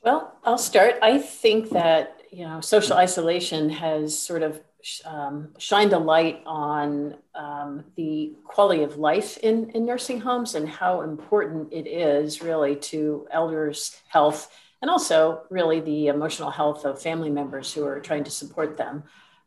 Well 0.03 0.37
i'll 0.45 0.59
start. 0.59 0.95
I 1.03 1.19
think 1.19 1.71
that 1.71 2.23
you 2.31 2.47
know 2.47 2.61
social 2.61 2.97
isolation 2.97 3.69
has 3.71 4.19
sort 4.19 4.43
of 4.43 4.61
um, 5.05 5.49
shined 5.59 5.93
a 5.93 5.99
light 5.99 6.43
on 6.47 7.17
um, 7.35 7.85
the 7.97 8.33
quality 8.45 8.83
of 8.83 8.97
life 8.97 9.37
in, 9.39 9.71
in 9.71 9.85
nursing 9.85 10.21
homes 10.21 10.55
and 10.55 10.69
how 10.69 11.01
important 11.01 11.73
it 11.73 11.87
is 11.87 12.43
really 12.43 12.77
to 12.77 13.27
elders' 13.31 14.01
health 14.09 14.51
and 14.81 14.91
also 14.91 15.43
really 15.51 15.81
the 15.81 16.07
emotional 16.07 16.51
health 16.51 16.85
of 16.85 17.03
family 17.03 17.31
members 17.31 17.73
who 17.73 17.85
are 17.85 18.01
trying 18.01 18.25
to 18.25 18.31
support 18.31 18.77
them 18.77 19.03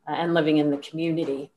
uh, 0.08 0.12
and 0.12 0.34
living 0.34 0.58
in 0.58 0.70
the 0.70 0.78
community. 0.78 1.52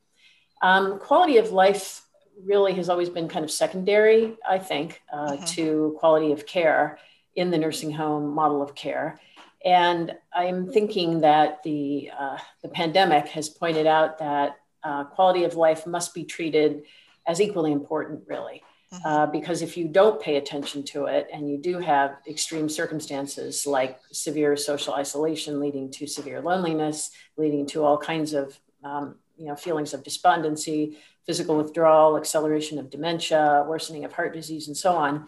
Um, 0.62 0.98
quality 0.98 1.38
of 1.38 1.50
life 1.50 2.02
really 2.44 2.72
has 2.74 2.88
always 2.88 3.08
been 3.08 3.28
kind 3.28 3.44
of 3.44 3.50
secondary, 3.50 4.36
I 4.48 4.58
think, 4.58 5.02
uh, 5.12 5.32
mm-hmm. 5.32 5.44
to 5.44 5.96
quality 5.98 6.32
of 6.32 6.46
care 6.46 6.98
in 7.34 7.50
the 7.50 7.58
nursing 7.58 7.90
home 7.90 8.32
model 8.32 8.62
of 8.62 8.74
care. 8.74 9.18
And 9.64 10.14
I'm 10.34 10.70
thinking 10.70 11.20
that 11.20 11.62
the, 11.62 12.10
uh, 12.18 12.38
the 12.62 12.68
pandemic 12.68 13.28
has 13.28 13.48
pointed 13.48 13.86
out 13.86 14.18
that 14.18 14.58
uh, 14.82 15.04
quality 15.04 15.44
of 15.44 15.54
life 15.54 15.86
must 15.86 16.14
be 16.14 16.24
treated 16.24 16.82
as 17.26 17.40
equally 17.40 17.72
important, 17.72 18.24
really. 18.26 18.62
Mm-hmm. 18.92 19.06
Uh, 19.06 19.26
because 19.26 19.62
if 19.62 19.76
you 19.76 19.88
don't 19.88 20.20
pay 20.20 20.36
attention 20.36 20.84
to 20.84 21.06
it 21.06 21.28
and 21.32 21.48
you 21.48 21.56
do 21.56 21.78
have 21.78 22.16
extreme 22.28 22.68
circumstances 22.68 23.66
like 23.66 23.98
severe 24.12 24.56
social 24.56 24.92
isolation 24.92 25.58
leading 25.58 25.90
to 25.92 26.06
severe 26.06 26.42
loneliness, 26.42 27.10
leading 27.38 27.66
to 27.68 27.82
all 27.82 27.96
kinds 27.96 28.34
of 28.34 28.58
um, 28.84 29.16
you 29.36 29.46
know, 29.46 29.56
feelings 29.56 29.94
of 29.94 30.04
despondency, 30.04 30.98
physical 31.26 31.56
withdrawal, 31.56 32.16
acceleration 32.16 32.78
of 32.78 32.90
dementia, 32.90 33.64
worsening 33.66 34.04
of 34.04 34.12
heart 34.12 34.34
disease, 34.34 34.68
and 34.68 34.76
so 34.76 34.94
on, 34.94 35.26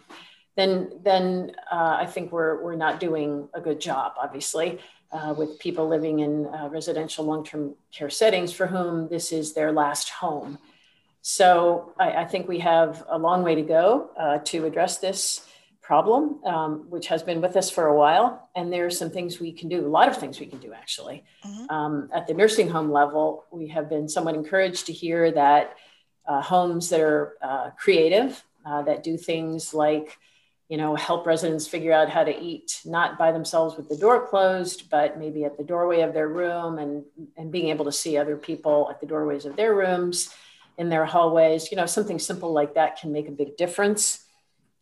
then 0.57 0.89
then 1.03 1.53
uh, 1.71 1.95
I 2.03 2.05
think 2.05 2.31
we're 2.31 2.61
we're 2.63 2.75
not 2.75 2.99
doing 2.99 3.47
a 3.53 3.61
good 3.61 3.79
job, 3.79 4.13
obviously, 4.19 4.79
uh, 5.11 5.33
with 5.37 5.59
people 5.59 5.87
living 5.87 6.19
in 6.19 6.47
uh, 6.47 6.67
residential 6.69 7.23
long-term 7.23 7.75
care 7.93 8.09
settings 8.09 8.51
for 8.51 8.67
whom 8.67 9.07
this 9.07 9.31
is 9.31 9.53
their 9.53 9.71
last 9.71 10.09
home. 10.09 10.57
So 11.21 11.93
I, 11.99 12.23
I 12.23 12.25
think 12.25 12.47
we 12.47 12.59
have 12.59 13.05
a 13.07 13.17
long 13.17 13.43
way 13.43 13.55
to 13.55 13.61
go 13.61 14.09
uh, 14.19 14.39
to 14.45 14.65
address 14.65 14.97
this 14.97 15.45
problem, 15.81 16.43
um, 16.43 16.85
which 16.89 17.07
has 17.07 17.23
been 17.23 17.39
with 17.39 17.55
us 17.55 17.69
for 17.69 17.85
a 17.87 17.95
while. 17.95 18.49
And 18.55 18.73
there 18.73 18.85
are 18.85 18.89
some 19.01 19.09
things 19.09 19.39
we 19.39 19.53
can 19.53 19.69
do, 19.69 19.85
a 19.85 19.87
lot 19.87 20.09
of 20.09 20.17
things 20.17 20.39
we 20.39 20.45
can 20.45 20.59
do 20.59 20.73
actually. 20.73 21.23
Mm-hmm. 21.45 21.69
Um, 21.69 22.09
at 22.13 22.27
the 22.27 22.33
nursing 22.33 22.67
home 22.67 22.91
level, 22.91 23.45
we 23.51 23.67
have 23.67 23.87
been 23.87 24.09
somewhat 24.09 24.35
encouraged 24.35 24.87
to 24.87 24.93
hear 24.93 25.31
that 25.31 25.75
uh, 26.27 26.41
homes 26.41 26.89
that 26.89 26.99
are 26.99 27.37
uh, 27.41 27.69
creative, 27.77 28.43
uh, 28.65 28.81
that 28.81 29.01
do 29.01 29.17
things 29.17 29.73
like 29.73 30.17
you 30.69 30.75
know, 30.77 30.95
help 30.95 31.25
residents 31.25 31.65
figure 31.67 31.93
out 31.93 32.09
how 32.09 32.23
to 32.23 32.37
eat, 32.37 32.81
not 32.83 33.17
by 33.17 33.31
themselves 33.31 33.77
with 33.77 33.87
the 33.87 33.95
door 33.95 34.27
closed, 34.27 34.89
but 34.89 35.17
maybe 35.17 35.45
at 35.45 35.57
the 35.57 35.63
doorway 35.63 36.01
of 36.01 36.13
their 36.13 36.27
room 36.27 36.77
and, 36.77 37.05
and 37.37 37.51
being 37.51 37.69
able 37.69 37.85
to 37.85 37.91
see 37.91 38.17
other 38.17 38.35
people 38.35 38.89
at 38.91 38.99
the 38.99 39.07
doorways 39.07 39.45
of 39.45 39.55
their 39.55 39.73
rooms, 39.73 40.29
in 40.77 40.89
their 40.89 41.05
hallways. 41.05 41.71
You 41.71 41.77
know, 41.77 41.85
something 41.85 42.19
simple 42.19 42.51
like 42.51 42.73
that 42.73 42.99
can 42.99 43.13
make 43.13 43.29
a 43.29 43.31
big 43.31 43.55
difference. 43.55 44.25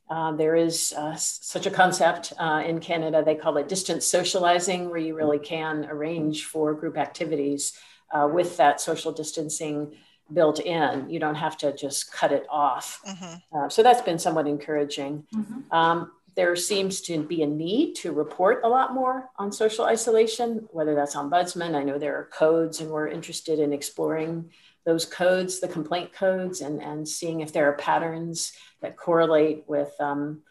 Uh, 0.09 0.31
there 0.31 0.55
is 0.55 0.93
uh, 0.97 1.15
such 1.15 1.65
a 1.65 1.71
concept 1.71 2.33
uh, 2.37 2.63
in 2.65 2.79
Canada, 2.79 3.23
they 3.23 3.35
call 3.35 3.57
it 3.57 3.67
distance 3.67 4.05
socializing, 4.05 4.89
where 4.89 4.99
you 4.99 5.15
really 5.15 5.39
can 5.39 5.85
arrange 5.85 6.45
for 6.45 6.73
group 6.73 6.97
activities 6.97 7.73
uh, 8.11 8.27
with 8.31 8.57
that 8.57 8.81
social 8.81 9.11
distancing 9.11 9.95
built 10.33 10.59
in. 10.59 11.09
You 11.09 11.19
don't 11.19 11.35
have 11.35 11.57
to 11.57 11.75
just 11.75 12.11
cut 12.11 12.31
it 12.31 12.45
off. 12.49 13.01
Mm-hmm. 13.07 13.57
Uh, 13.57 13.69
so 13.69 13.83
that's 13.83 14.01
been 14.01 14.19
somewhat 14.19 14.47
encouraging. 14.47 15.25
Mm-hmm. 15.33 15.71
Um, 15.71 16.11
there 16.35 16.55
seems 16.55 17.01
to 17.01 17.23
be 17.23 17.43
a 17.43 17.47
need 17.47 17.95
to 17.95 18.11
report 18.11 18.61
a 18.63 18.67
lot 18.67 18.93
more 18.93 19.29
on 19.37 19.51
social 19.51 19.85
isolation, 19.85 20.67
whether 20.71 20.93
that's 20.93 21.15
ombudsman. 21.15 21.75
I 21.75 21.83
know 21.83 21.97
there 21.97 22.17
are 22.17 22.25
codes, 22.25 22.81
and 22.81 22.89
we're 22.89 23.07
interested 23.07 23.59
in 23.59 23.71
exploring 23.71 24.51
those 24.85 25.05
codes, 25.05 25.59
the 25.59 25.67
complaint 25.67 26.11
codes, 26.13 26.61
and, 26.61 26.81
and 26.81 27.07
seeing 27.07 27.39
if 27.39 27.53
there 27.53 27.69
are 27.69 27.73
patterns 27.77 28.51
that 28.81 28.97
correlate 28.97 29.63
with 29.67 29.93
um, 29.99 30.41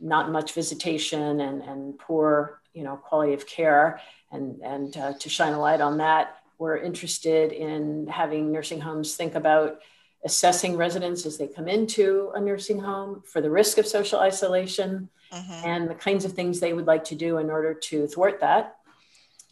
not 0.00 0.30
much 0.30 0.52
visitation 0.52 1.40
and, 1.40 1.62
and 1.62 1.98
poor 1.98 2.62
you 2.72 2.84
know, 2.84 2.96
quality 2.96 3.34
of 3.34 3.46
care. 3.46 4.00
And, 4.30 4.60
and 4.62 4.96
uh, 4.96 5.12
to 5.18 5.28
shine 5.28 5.52
a 5.52 5.60
light 5.60 5.80
on 5.80 5.98
that, 5.98 6.36
we're 6.62 6.78
interested 6.78 7.50
in 7.50 8.06
having 8.06 8.52
nursing 8.52 8.80
homes 8.80 9.16
think 9.16 9.34
about 9.34 9.80
assessing 10.24 10.76
residents 10.76 11.26
as 11.26 11.36
they 11.36 11.48
come 11.48 11.66
into 11.66 12.30
a 12.36 12.40
nursing 12.40 12.78
home 12.78 13.20
for 13.26 13.40
the 13.40 13.50
risk 13.50 13.78
of 13.78 13.86
social 13.86 14.20
isolation 14.20 15.08
mm-hmm. 15.32 15.66
and 15.66 15.90
the 15.90 15.94
kinds 15.96 16.24
of 16.24 16.32
things 16.34 16.60
they 16.60 16.72
would 16.72 16.86
like 16.86 17.02
to 17.02 17.16
do 17.16 17.38
in 17.38 17.50
order 17.50 17.74
to 17.74 18.06
thwart 18.06 18.38
that. 18.38 18.76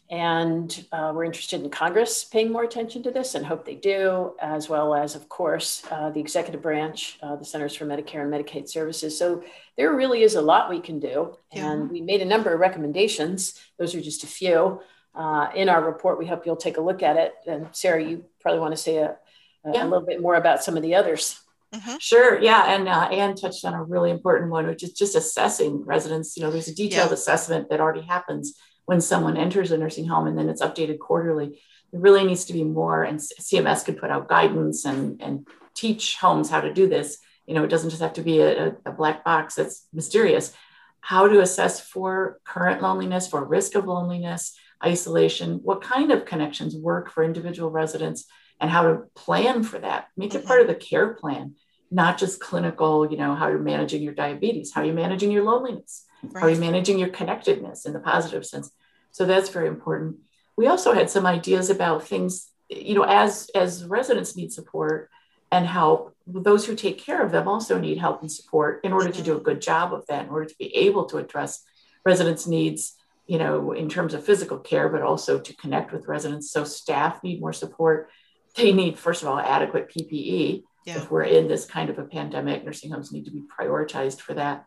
And 0.09 0.85
uh, 0.93 1.11
we're 1.13 1.25
interested 1.25 1.61
in 1.61 1.69
Congress 1.69 2.23
paying 2.23 2.49
more 2.49 2.63
attention 2.63 3.03
to 3.03 3.11
this 3.11 3.35
and 3.35 3.45
hope 3.45 3.65
they 3.65 3.75
do, 3.75 4.33
as 4.41 4.69
well 4.69 4.95
as, 4.95 5.13
of 5.13 5.27
course, 5.27 5.83
uh, 5.91 6.11
the 6.11 6.19
executive 6.21 6.61
branch, 6.61 7.17
uh, 7.21 7.35
the 7.35 7.45
Centers 7.45 7.75
for 7.75 7.85
Medicare 7.85 8.23
and 8.23 8.31
Medicaid 8.33 8.69
Services. 8.69 9.17
So 9.17 9.43
there 9.77 9.93
really 9.93 10.23
is 10.23 10.35
a 10.35 10.41
lot 10.41 10.69
we 10.69 10.79
can 10.79 10.99
do. 10.99 11.35
Yeah. 11.53 11.71
And 11.71 11.89
we 11.89 11.99
made 11.99 12.21
a 12.21 12.25
number 12.25 12.53
of 12.53 12.59
recommendations. 12.61 13.59
Those 13.77 13.95
are 13.95 14.01
just 14.01 14.23
a 14.23 14.27
few 14.27 14.81
uh, 15.15 15.49
in 15.55 15.69
our 15.69 15.83
report. 15.83 16.19
We 16.19 16.27
hope 16.27 16.45
you'll 16.45 16.55
take 16.55 16.77
a 16.77 16.81
look 16.81 17.03
at 17.03 17.17
it. 17.17 17.33
And 17.47 17.67
Sarah, 17.71 18.03
you 18.03 18.25
probably 18.39 18.59
want 18.59 18.73
to 18.73 18.81
say 18.81 18.97
a, 18.97 19.17
a, 19.65 19.73
yeah. 19.73 19.83
a 19.83 19.85
little 19.85 20.05
bit 20.05 20.21
more 20.21 20.35
about 20.35 20.63
some 20.63 20.77
of 20.77 20.83
the 20.83 20.95
others. 20.95 21.39
Mm-hmm. 21.73 21.97
Sure. 21.99 22.41
Yeah. 22.41 22.73
And 22.73 22.87
uh, 22.87 23.07
Anne 23.11 23.35
touched 23.35 23.63
on 23.63 23.73
a 23.73 23.83
really 23.83 24.11
important 24.11 24.51
one, 24.51 24.67
which 24.67 24.83
is 24.83 24.91
just 24.91 25.15
assessing 25.15 25.85
residents. 25.85 26.35
You 26.35 26.43
know, 26.43 26.51
there's 26.51 26.67
a 26.67 26.75
detailed 26.75 27.09
yeah. 27.09 27.15
assessment 27.15 27.69
that 27.69 27.79
already 27.79 28.01
happens 28.01 28.57
when 28.85 28.99
someone 28.99 29.37
enters 29.37 29.71
a 29.71 29.77
nursing 29.77 30.07
home 30.07 30.27
and 30.27 30.37
then 30.37 30.49
it's 30.49 30.61
updated 30.61 30.99
quarterly. 30.99 31.61
There 31.91 32.01
really 32.01 32.25
needs 32.25 32.45
to 32.45 32.53
be 32.53 32.63
more, 32.63 33.03
and 33.03 33.19
CMS 33.19 33.83
could 33.85 33.97
put 33.97 34.11
out 34.11 34.29
guidance 34.29 34.85
and, 34.85 35.21
and 35.21 35.47
teach 35.75 36.17
homes 36.17 36.49
how 36.49 36.61
to 36.61 36.73
do 36.73 36.87
this. 36.87 37.17
You 37.45 37.53
know, 37.53 37.63
it 37.63 37.69
doesn't 37.69 37.89
just 37.89 38.01
have 38.01 38.13
to 38.13 38.21
be 38.21 38.39
a, 38.39 38.75
a 38.85 38.91
black 38.91 39.25
box 39.25 39.55
that's 39.55 39.87
mysterious. 39.93 40.53
How 41.01 41.27
to 41.27 41.41
assess 41.41 41.81
for 41.81 42.39
current 42.43 42.81
loneliness, 42.81 43.27
for 43.27 43.43
risk 43.43 43.75
of 43.75 43.85
loneliness, 43.85 44.57
isolation, 44.83 45.59
what 45.63 45.81
kind 45.81 46.11
of 46.11 46.25
connections 46.25 46.75
work 46.75 47.11
for 47.11 47.23
individual 47.23 47.69
residents, 47.69 48.25
and 48.59 48.69
how 48.69 48.83
to 48.83 49.03
plan 49.15 49.63
for 49.63 49.79
that. 49.79 50.07
Make 50.15 50.35
it 50.35 50.45
part 50.45 50.61
of 50.61 50.67
the 50.67 50.75
care 50.75 51.15
plan, 51.15 51.55
not 51.89 52.17
just 52.17 52.39
clinical, 52.39 53.09
you 53.09 53.17
know, 53.17 53.35
how 53.35 53.47
you're 53.47 53.59
managing 53.59 54.03
your 54.03 54.13
diabetes, 54.13 54.71
how 54.71 54.83
you're 54.83 54.93
managing 54.93 55.31
your 55.31 55.43
loneliness, 55.43 56.05
right. 56.23 56.41
how 56.41 56.47
you're 56.47 56.59
managing 56.59 56.99
your 56.99 57.09
connectedness 57.09 57.85
in 57.85 57.93
the 57.93 57.99
positive 57.99 58.45
sense. 58.45 58.71
So 59.11 59.25
that's 59.25 59.49
very 59.49 59.67
important. 59.67 60.17
We 60.55 60.67
also 60.67 60.93
had 60.93 61.09
some 61.09 61.25
ideas 61.25 61.69
about 61.69 62.07
things, 62.07 62.51
you 62.69 62.93
know, 62.93 63.03
as 63.03 63.49
as 63.55 63.83
residents 63.85 64.35
need 64.35 64.53
support 64.53 65.09
and 65.51 65.65
help, 65.65 66.15
those 66.25 66.65
who 66.65 66.75
take 66.75 66.97
care 66.97 67.21
of 67.25 67.31
them 67.31 67.47
also 67.47 67.77
need 67.77 67.97
help 67.97 68.21
and 68.21 68.31
support 68.31 68.79
in 68.83 68.93
order 68.93 69.11
to 69.11 69.21
do 69.21 69.35
a 69.35 69.41
good 69.41 69.61
job 69.61 69.93
of 69.93 70.05
that, 70.07 70.25
in 70.25 70.29
order 70.29 70.45
to 70.45 70.55
be 70.57 70.73
able 70.75 71.05
to 71.05 71.17
address 71.17 71.63
residents' 72.05 72.47
needs 72.47 72.95
you 73.31 73.37
know, 73.37 73.71
in 73.71 73.87
terms 73.87 74.13
of 74.13 74.25
physical 74.25 74.57
care, 74.57 74.89
but 74.89 75.01
also 75.01 75.39
to 75.39 75.55
connect 75.55 75.93
with 75.93 76.05
residents. 76.05 76.51
So 76.51 76.65
staff 76.65 77.23
need 77.23 77.39
more 77.39 77.53
support. 77.53 78.09
They 78.57 78.73
need, 78.73 78.99
first 78.99 79.21
of 79.21 79.29
all, 79.29 79.39
adequate 79.39 79.89
PPE. 79.89 80.63
Yeah. 80.85 80.97
If 80.97 81.09
we're 81.09 81.23
in 81.23 81.47
this 81.47 81.63
kind 81.63 81.89
of 81.89 81.97
a 81.97 82.03
pandemic, 82.03 82.65
nursing 82.65 82.91
homes 82.91 83.13
need 83.13 83.23
to 83.23 83.31
be 83.31 83.43
prioritized 83.57 84.19
for 84.19 84.33
that, 84.33 84.65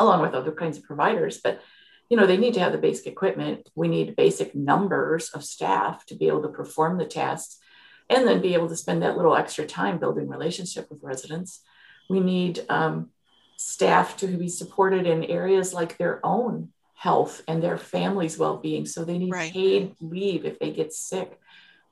along 0.00 0.22
with 0.22 0.32
other 0.32 0.52
kinds 0.52 0.78
of 0.78 0.84
providers. 0.84 1.42
But 1.44 1.60
you 2.08 2.16
know, 2.16 2.26
they 2.26 2.38
need 2.38 2.54
to 2.54 2.60
have 2.60 2.72
the 2.72 2.78
basic 2.78 3.06
equipment. 3.06 3.68
We 3.74 3.88
need 3.88 4.16
basic 4.16 4.54
numbers 4.54 5.28
of 5.34 5.44
staff 5.44 6.06
to 6.06 6.14
be 6.14 6.28
able 6.28 6.40
to 6.44 6.48
perform 6.48 6.96
the 6.96 7.04
tasks 7.04 7.58
and 8.08 8.26
then 8.26 8.40
be 8.40 8.54
able 8.54 8.70
to 8.70 8.76
spend 8.76 9.02
that 9.02 9.18
little 9.18 9.36
extra 9.36 9.66
time 9.66 9.98
building 9.98 10.26
relationship 10.26 10.88
with 10.88 11.02
residents. 11.02 11.60
We 12.08 12.20
need 12.20 12.64
um, 12.70 13.10
staff 13.58 14.16
to 14.18 14.26
be 14.26 14.48
supported 14.48 15.06
in 15.06 15.24
areas 15.24 15.74
like 15.74 15.98
their 15.98 16.24
own 16.24 16.70
health 17.04 17.42
and 17.46 17.62
their 17.62 17.76
family's 17.76 18.38
well-being. 18.38 18.86
So 18.86 19.04
they 19.04 19.18
need 19.18 19.30
right. 19.30 19.52
paid 19.52 19.94
leave 20.00 20.46
if 20.46 20.58
they 20.58 20.70
get 20.70 20.90
sick. 20.94 21.38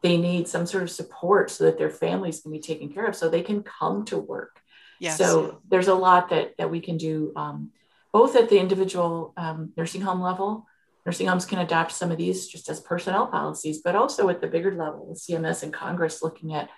They 0.01 0.17
need 0.17 0.49
some 0.49 0.65
sort 0.65 0.85
of 0.85 0.91
support 0.91 1.51
so 1.51 1.65
that 1.65 1.77
their 1.77 1.91
families 1.91 2.41
can 2.41 2.51
be 2.51 2.61
taken 2.61 2.89
care 2.89 3.05
of 3.05 3.15
so 3.15 3.29
they 3.29 3.43
can 3.43 3.63
come 3.63 4.07
to 4.07 4.17
work. 4.17 4.59
Yes. 4.99 5.19
so 5.19 5.59
there's 5.69 5.89
a 5.89 5.95
lot 6.09 6.31
that 6.31 6.57
that 6.59 6.71
we 6.71 6.81
can 6.81 6.97
do 6.97 7.33
um, 7.35 7.73
both 8.13 8.37
at 8.37 8.49
the 8.49 8.59
individual 8.59 9.35
um, 9.37 9.73
nursing 9.77 10.01
home 10.01 10.23
level. 10.23 10.67
Nursing 11.05 11.27
homes 11.27 11.45
can 11.45 11.59
adopt 11.59 11.91
some 11.93 12.13
of 12.13 12.19
these 12.19 12.47
just 12.47 12.69
as 12.69 12.81
personnel 12.81 13.27
policies 13.27 13.83
but 13.83 13.97
also 13.97 14.29
at 14.29 14.41
the 14.41 14.47
bigger 14.47 14.73
level 14.85 15.05
with 15.09 15.19
cms 15.27 15.65
and 15.65 15.73
congress 15.73 16.23
looking 16.23 16.55
at 16.55 16.69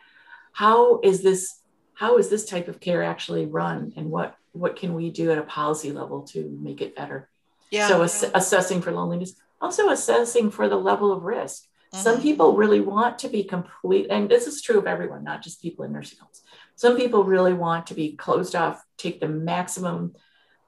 how 0.52 0.98
is 1.02 1.22
this 1.22 1.60
how 1.92 2.16
is 2.16 2.30
this 2.30 2.46
type 2.46 2.68
of 2.68 2.80
care 2.80 3.02
actually 3.02 3.44
run 3.44 3.92
and 3.98 4.06
what 4.10 4.30
what 4.52 4.76
can 4.80 4.94
we 4.94 5.10
do 5.10 5.30
at 5.30 5.42
a 5.44 5.50
policy 5.60 5.92
level 5.92 6.22
to 6.22 6.38
make 6.62 6.80
it 6.80 6.96
better 6.96 7.28
yeah. 7.74 7.88
So 7.88 8.02
ass- 8.02 8.30
assessing 8.34 8.80
for 8.80 8.92
loneliness, 8.92 9.34
also 9.60 9.90
assessing 9.90 10.50
for 10.50 10.68
the 10.68 10.76
level 10.76 11.12
of 11.12 11.22
risk. 11.22 11.64
Mm-hmm. 11.64 12.02
Some 12.02 12.20
people 12.20 12.56
really 12.56 12.80
want 12.80 13.18
to 13.20 13.28
be 13.28 13.44
complete, 13.44 14.06
and 14.10 14.28
this 14.28 14.46
is 14.46 14.62
true 14.62 14.78
of 14.78 14.86
everyone, 14.86 15.24
not 15.24 15.42
just 15.42 15.62
people 15.62 15.84
in 15.84 15.92
nursing 15.92 16.18
homes. 16.20 16.42
Some 16.76 16.96
people 16.96 17.24
really 17.24 17.54
want 17.54 17.86
to 17.88 17.94
be 17.94 18.16
closed 18.16 18.56
off, 18.56 18.82
take 18.98 19.20
the 19.20 19.28
maximum 19.28 20.14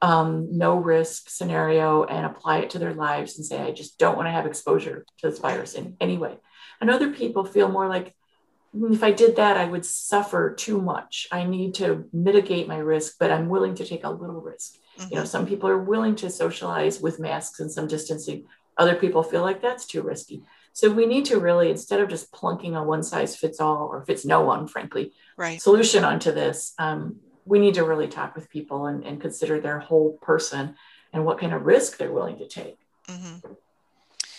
um, 0.02 0.56
no 0.56 0.76
risk 0.76 1.30
scenario 1.30 2.04
and 2.04 2.26
apply 2.26 2.58
it 2.58 2.70
to 2.70 2.78
their 2.78 2.94
lives 2.94 3.36
and 3.36 3.46
say, 3.46 3.60
I 3.60 3.72
just 3.72 3.98
don't 3.98 4.16
want 4.16 4.26
to 4.26 4.32
have 4.32 4.46
exposure 4.46 5.06
to 5.18 5.30
this 5.30 5.38
virus 5.38 5.74
in 5.74 5.96
any 6.00 6.18
way. 6.18 6.36
And 6.80 6.90
other 6.90 7.12
people 7.12 7.44
feel 7.44 7.68
more 7.68 7.88
like 7.88 8.14
if 8.74 9.02
I 9.02 9.10
did 9.10 9.36
that, 9.36 9.56
I 9.56 9.64
would 9.64 9.86
suffer 9.86 10.52
too 10.52 10.80
much. 10.80 11.26
I 11.32 11.44
need 11.44 11.74
to 11.76 12.08
mitigate 12.12 12.68
my 12.68 12.76
risk, 12.76 13.16
but 13.18 13.30
I'm 13.30 13.48
willing 13.48 13.74
to 13.76 13.86
take 13.86 14.04
a 14.04 14.10
little 14.10 14.40
risk. 14.40 14.74
Mm-hmm. 14.98 15.14
You 15.14 15.18
know, 15.20 15.24
some 15.24 15.46
people 15.46 15.68
are 15.68 15.78
willing 15.78 16.16
to 16.16 16.30
socialize 16.30 17.00
with 17.00 17.20
masks 17.20 17.60
and 17.60 17.70
some 17.70 17.86
distancing. 17.86 18.46
Other 18.78 18.94
people 18.94 19.22
feel 19.22 19.42
like 19.42 19.62
that's 19.62 19.86
too 19.86 20.02
risky. 20.02 20.42
So 20.72 20.90
we 20.90 21.06
need 21.06 21.24
to 21.26 21.40
really, 21.40 21.70
instead 21.70 22.00
of 22.00 22.10
just 22.10 22.32
plunking 22.32 22.76
a 22.76 22.82
one 22.82 23.02
size 23.02 23.34
fits 23.34 23.60
all 23.60 23.88
or 23.90 24.04
fits 24.04 24.26
no 24.26 24.42
one, 24.42 24.66
frankly, 24.68 25.12
right. 25.38 25.60
solution 25.60 26.04
onto 26.04 26.32
this, 26.32 26.74
um, 26.78 27.16
we 27.46 27.58
need 27.58 27.74
to 27.74 27.84
really 27.84 28.08
talk 28.08 28.34
with 28.34 28.50
people 28.50 28.86
and, 28.86 29.04
and, 29.04 29.20
consider 29.20 29.60
their 29.60 29.78
whole 29.78 30.18
person 30.20 30.74
and 31.12 31.24
what 31.24 31.38
kind 31.38 31.54
of 31.54 31.64
risk 31.64 31.96
they're 31.96 32.12
willing 32.12 32.38
to 32.38 32.46
take. 32.46 32.76
Mm-hmm. 33.08 33.52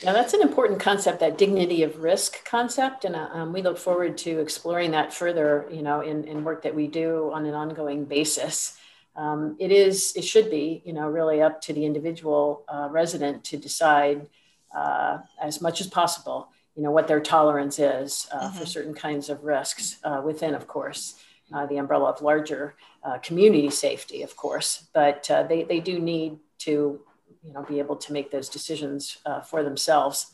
Yeah, 0.03 0.13
that's 0.13 0.33
an 0.33 0.41
important 0.41 0.79
concept, 0.79 1.21
that 1.21 1.39
dignity 1.39 1.81
of 1.81 2.03
risk 2.03 2.45
concept. 2.45 3.03
And 3.03 3.15
uh, 3.15 3.29
um, 3.33 3.51
we 3.51 3.63
look 3.63 3.79
forward 3.79 4.17
to 4.19 4.39
exploring 4.39 4.91
that 4.91 5.11
further, 5.11 5.67
you 5.71 5.81
know, 5.81 6.01
in, 6.01 6.25
in 6.25 6.43
work 6.43 6.61
that 6.63 6.75
we 6.75 6.85
do 6.85 7.31
on 7.33 7.45
an 7.47 7.55
ongoing 7.55 8.05
basis. 8.05 8.77
Um, 9.17 9.57
it 9.59 9.71
is, 9.71 10.13
it 10.15 10.23
should 10.23 10.51
be, 10.51 10.83
you 10.85 10.93
know, 10.93 11.09
really 11.09 11.41
up 11.41 11.59
to 11.61 11.73
the 11.73 11.85
individual 11.85 12.63
uh, 12.69 12.87
resident 12.91 13.43
to 13.45 13.57
decide 13.57 14.27
uh, 14.75 15.17
as 15.41 15.59
much 15.59 15.81
as 15.81 15.87
possible, 15.87 16.49
you 16.75 16.83
know, 16.83 16.91
what 16.91 17.07
their 17.07 17.19
tolerance 17.19 17.79
is 17.79 18.27
uh, 18.31 18.41
mm-hmm. 18.41 18.57
for 18.57 18.65
certain 18.67 18.93
kinds 18.93 19.29
of 19.29 19.43
risks 19.43 19.97
uh, 20.03 20.21
within, 20.23 20.53
of 20.53 20.67
course, 20.67 21.15
uh, 21.51 21.65
the 21.65 21.77
umbrella 21.77 22.11
of 22.11 22.21
larger 22.21 22.75
uh, 23.03 23.17
community 23.17 23.71
safety, 23.71 24.21
of 24.21 24.35
course. 24.35 24.87
But 24.93 25.29
uh, 25.31 25.43
they, 25.43 25.63
they 25.63 25.79
do 25.79 25.99
need 25.99 26.37
to, 26.59 27.01
you 27.43 27.53
know, 27.53 27.63
be 27.63 27.79
able 27.79 27.95
to 27.95 28.13
make 28.13 28.29
those 28.29 28.49
decisions 28.49 29.17
for 29.49 29.63
themselves. 29.63 30.27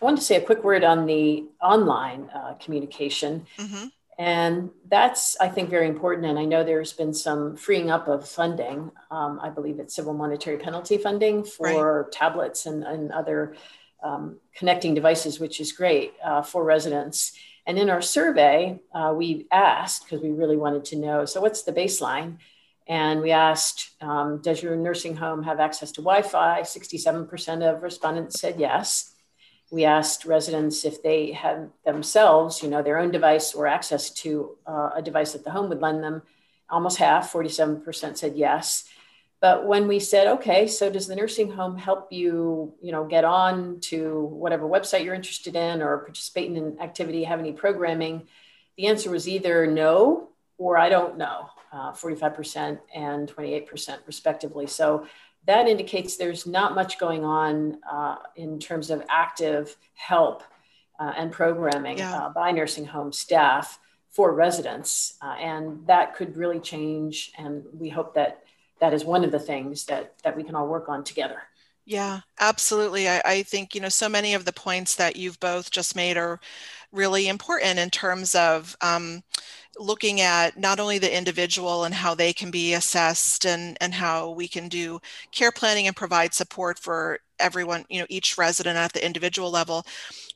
I 0.00 0.04
wanted 0.04 0.16
to 0.16 0.26
say 0.26 0.36
a 0.36 0.40
quick 0.40 0.64
word 0.64 0.82
on 0.82 1.06
the 1.06 1.44
online 1.62 2.30
communication. 2.58 3.46
Mm-hmm. 3.58 3.86
And 4.18 4.70
that's, 4.88 5.36
I 5.40 5.48
think, 5.48 5.70
very 5.70 5.88
important. 5.88 6.26
And 6.26 6.38
I 6.38 6.44
know 6.44 6.62
there's 6.62 6.92
been 6.92 7.12
some 7.12 7.56
freeing 7.56 7.90
up 7.90 8.06
of 8.06 8.28
funding. 8.28 8.92
Um, 9.10 9.40
I 9.42 9.50
believe 9.50 9.80
it's 9.80 9.94
civil 9.94 10.14
monetary 10.14 10.58
penalty 10.58 10.98
funding 10.98 11.44
for 11.44 12.02
right. 12.02 12.12
tablets 12.12 12.66
and, 12.66 12.84
and 12.84 13.10
other 13.10 13.56
um, 14.02 14.38
connecting 14.54 14.94
devices, 14.94 15.40
which 15.40 15.60
is 15.60 15.72
great 15.72 16.12
uh, 16.22 16.42
for 16.42 16.62
residents. 16.62 17.32
And 17.66 17.78
in 17.78 17.90
our 17.90 18.02
survey, 18.02 18.78
uh, 18.94 19.14
we 19.16 19.46
asked, 19.50 20.04
because 20.04 20.22
we 20.22 20.30
really 20.30 20.56
wanted 20.56 20.84
to 20.86 20.96
know 20.96 21.24
so, 21.24 21.40
what's 21.40 21.62
the 21.62 21.72
baseline? 21.72 22.36
And 22.86 23.22
we 23.22 23.30
asked, 23.30 23.92
um, 24.02 24.42
does 24.42 24.62
your 24.62 24.76
nursing 24.76 25.16
home 25.16 25.42
have 25.44 25.58
access 25.58 25.90
to 25.92 26.02
Wi 26.02 26.20
Fi? 26.20 26.60
67% 26.60 27.62
of 27.62 27.82
respondents 27.82 28.38
said 28.38 28.60
yes. 28.60 29.13
We 29.74 29.84
asked 29.84 30.24
residents 30.24 30.84
if 30.84 31.02
they 31.02 31.32
had 31.32 31.68
themselves, 31.84 32.62
you 32.62 32.68
know, 32.68 32.80
their 32.80 32.96
own 32.96 33.10
device 33.10 33.54
or 33.54 33.66
access 33.66 34.08
to 34.22 34.56
uh, 34.68 34.90
a 34.94 35.02
device 35.02 35.32
that 35.32 35.42
the 35.42 35.50
home 35.50 35.68
would 35.68 35.82
lend 35.82 36.00
them. 36.00 36.22
Almost 36.70 36.98
half, 36.98 37.32
47% 37.32 38.16
said 38.16 38.36
yes. 38.36 38.84
But 39.40 39.66
when 39.66 39.88
we 39.88 39.98
said, 39.98 40.28
okay, 40.28 40.68
so 40.68 40.90
does 40.90 41.08
the 41.08 41.16
nursing 41.16 41.50
home 41.50 41.76
help 41.76 42.12
you, 42.12 42.72
you 42.80 42.92
know, 42.92 43.04
get 43.04 43.24
on 43.24 43.80
to 43.90 44.26
whatever 44.26 44.64
website 44.64 45.02
you're 45.02 45.12
interested 45.12 45.56
in 45.56 45.82
or 45.82 45.98
participate 45.98 46.52
in 46.52 46.56
an 46.56 46.78
activity, 46.80 47.24
have 47.24 47.40
any 47.40 47.52
programming? 47.52 48.28
The 48.76 48.86
answer 48.86 49.10
was 49.10 49.28
either 49.28 49.66
no 49.66 50.28
or 50.56 50.78
I 50.78 50.88
don't 50.88 51.18
know, 51.18 51.50
uh, 51.72 51.90
45% 51.90 52.78
and 52.94 53.28
28% 53.28 53.98
respectively. 54.06 54.68
So 54.68 55.08
that 55.46 55.68
indicates 55.68 56.16
there's 56.16 56.46
not 56.46 56.74
much 56.74 56.98
going 56.98 57.24
on 57.24 57.78
uh, 57.90 58.16
in 58.36 58.58
terms 58.58 58.90
of 58.90 59.02
active 59.08 59.76
help 59.94 60.42
uh, 60.98 61.12
and 61.16 61.32
programming 61.32 61.98
yeah. 61.98 62.16
Uh, 62.16 62.28
by 62.30 62.50
nursing 62.50 62.84
home 62.84 63.12
staff 63.12 63.78
for 64.10 64.32
residents. 64.32 65.18
Uh, 65.20 65.34
and 65.40 65.86
that 65.86 66.14
could 66.14 66.36
really 66.36 66.60
change. 66.60 67.32
And 67.36 67.64
we 67.72 67.88
hope 67.88 68.14
that 68.14 68.44
that 68.80 68.94
is 68.94 69.04
one 69.04 69.24
of 69.24 69.32
the 69.32 69.38
things 69.38 69.86
that 69.86 70.14
that 70.22 70.36
we 70.36 70.44
can 70.44 70.54
all 70.54 70.68
work 70.68 70.88
on 70.88 71.04
together 71.04 71.38
yeah 71.86 72.20
absolutely 72.40 73.08
I, 73.08 73.22
I, 73.24 73.42
think 73.42 73.74
you 73.74 73.80
know 73.80 73.88
so 73.88 74.08
many 74.08 74.34
of 74.34 74.44
the 74.44 74.52
points 74.52 74.96
that 74.96 75.16
you've 75.16 75.40
both 75.40 75.70
just 75.70 75.94
made 75.94 76.16
are 76.16 76.40
really 76.94 77.28
important 77.28 77.78
in 77.78 77.90
terms 77.90 78.34
of 78.34 78.76
um, 78.80 79.22
looking 79.78 80.20
at 80.20 80.56
not 80.56 80.80
only 80.80 80.98
the 80.98 81.16
individual 81.16 81.84
and 81.84 81.94
how 81.94 82.14
they 82.14 82.32
can 82.32 82.50
be 82.50 82.74
assessed 82.74 83.44
and 83.44 83.76
and 83.80 83.92
how 83.94 84.30
we 84.30 84.46
can 84.48 84.68
do 84.68 85.00
care 85.32 85.52
planning 85.52 85.86
and 85.86 85.96
provide 85.96 86.32
support 86.32 86.78
for 86.78 87.18
everyone 87.40 87.84
you 87.88 87.98
know 87.98 88.06
each 88.08 88.38
resident 88.38 88.76
at 88.78 88.92
the 88.92 89.04
individual 89.04 89.50
level 89.50 89.84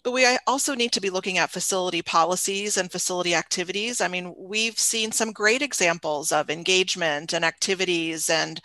but 0.02 0.12
we 0.12 0.26
also 0.46 0.74
need 0.74 0.92
to 0.92 1.00
be 1.00 1.10
looking 1.10 1.38
at 1.38 1.50
facility 1.50 2.02
policies 2.02 2.76
and 2.76 2.90
facility 2.90 3.34
activities. 3.34 4.00
I 4.00 4.08
mean, 4.08 4.32
we've 4.38 4.78
seen 4.78 5.12
some 5.12 5.32
great 5.32 5.60
examples 5.60 6.30
of 6.32 6.50
engagement 6.50 7.32
and 7.32 7.44
activities 7.44 8.30
and 8.30 8.60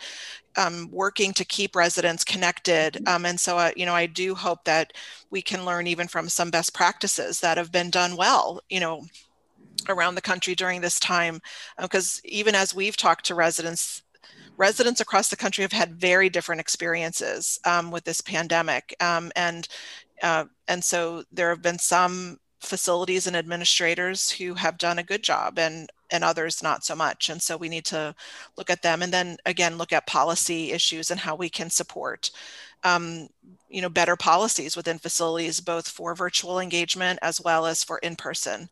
um, 0.56 0.88
working 0.90 1.32
to 1.32 1.44
keep 1.44 1.76
residents 1.76 2.24
connected. 2.24 2.94
Mm-hmm. 2.94 3.08
Um, 3.08 3.26
and 3.26 3.38
so, 3.38 3.58
uh, 3.58 3.70
you 3.76 3.86
know, 3.86 3.94
I 3.94 4.06
do 4.06 4.34
hope 4.34 4.64
that 4.64 4.92
we 5.30 5.42
can 5.42 5.64
learn 5.64 5.86
even 5.86 6.08
from 6.08 6.28
some 6.28 6.50
best 6.50 6.74
practices 6.74 7.40
that 7.40 7.58
have 7.58 7.72
been 7.72 7.90
done 7.90 8.16
well, 8.16 8.60
you 8.68 8.80
know, 8.80 9.04
around 9.88 10.14
the 10.14 10.20
country 10.20 10.54
during 10.54 10.80
this 10.80 11.00
time. 11.00 11.40
Because 11.80 12.20
uh, 12.24 12.28
even 12.30 12.54
as 12.54 12.74
we've 12.74 12.96
talked 12.96 13.26
to 13.26 13.34
residents, 13.34 14.02
residents 14.56 15.00
across 15.00 15.28
the 15.28 15.36
country 15.36 15.62
have 15.62 15.72
had 15.72 15.94
very 15.94 16.28
different 16.28 16.60
experiences 16.60 17.58
um, 17.64 17.90
with 17.90 18.04
this 18.04 18.20
pandemic. 18.20 18.94
Um, 19.00 19.32
and 19.36 19.68
uh, 20.22 20.44
and 20.68 20.82
so 20.82 21.24
there 21.32 21.50
have 21.50 21.60
been 21.60 21.78
some 21.78 22.38
facilities 22.60 23.26
and 23.26 23.36
administrators 23.36 24.30
who 24.30 24.54
have 24.54 24.78
done 24.78 24.98
a 24.98 25.02
good 25.02 25.22
job 25.22 25.58
and 25.58 25.90
and 26.14 26.24
others 26.24 26.62
not 26.62 26.84
so 26.84 26.94
much 26.94 27.28
and 27.28 27.42
so 27.42 27.56
we 27.56 27.68
need 27.68 27.84
to 27.84 28.14
look 28.56 28.70
at 28.70 28.82
them 28.82 29.02
and 29.02 29.12
then 29.12 29.36
again 29.44 29.76
look 29.76 29.92
at 29.92 30.06
policy 30.06 30.72
issues 30.72 31.10
and 31.10 31.20
how 31.20 31.34
we 31.34 31.48
can 31.50 31.68
support 31.68 32.30
um, 32.84 33.28
you 33.68 33.82
know 33.82 33.88
better 33.88 34.16
policies 34.16 34.76
within 34.76 34.98
facilities 34.98 35.60
both 35.60 35.88
for 35.88 36.14
virtual 36.14 36.60
engagement 36.60 37.18
as 37.20 37.40
well 37.40 37.66
as 37.66 37.84
for 37.84 37.98
in-person 37.98 38.68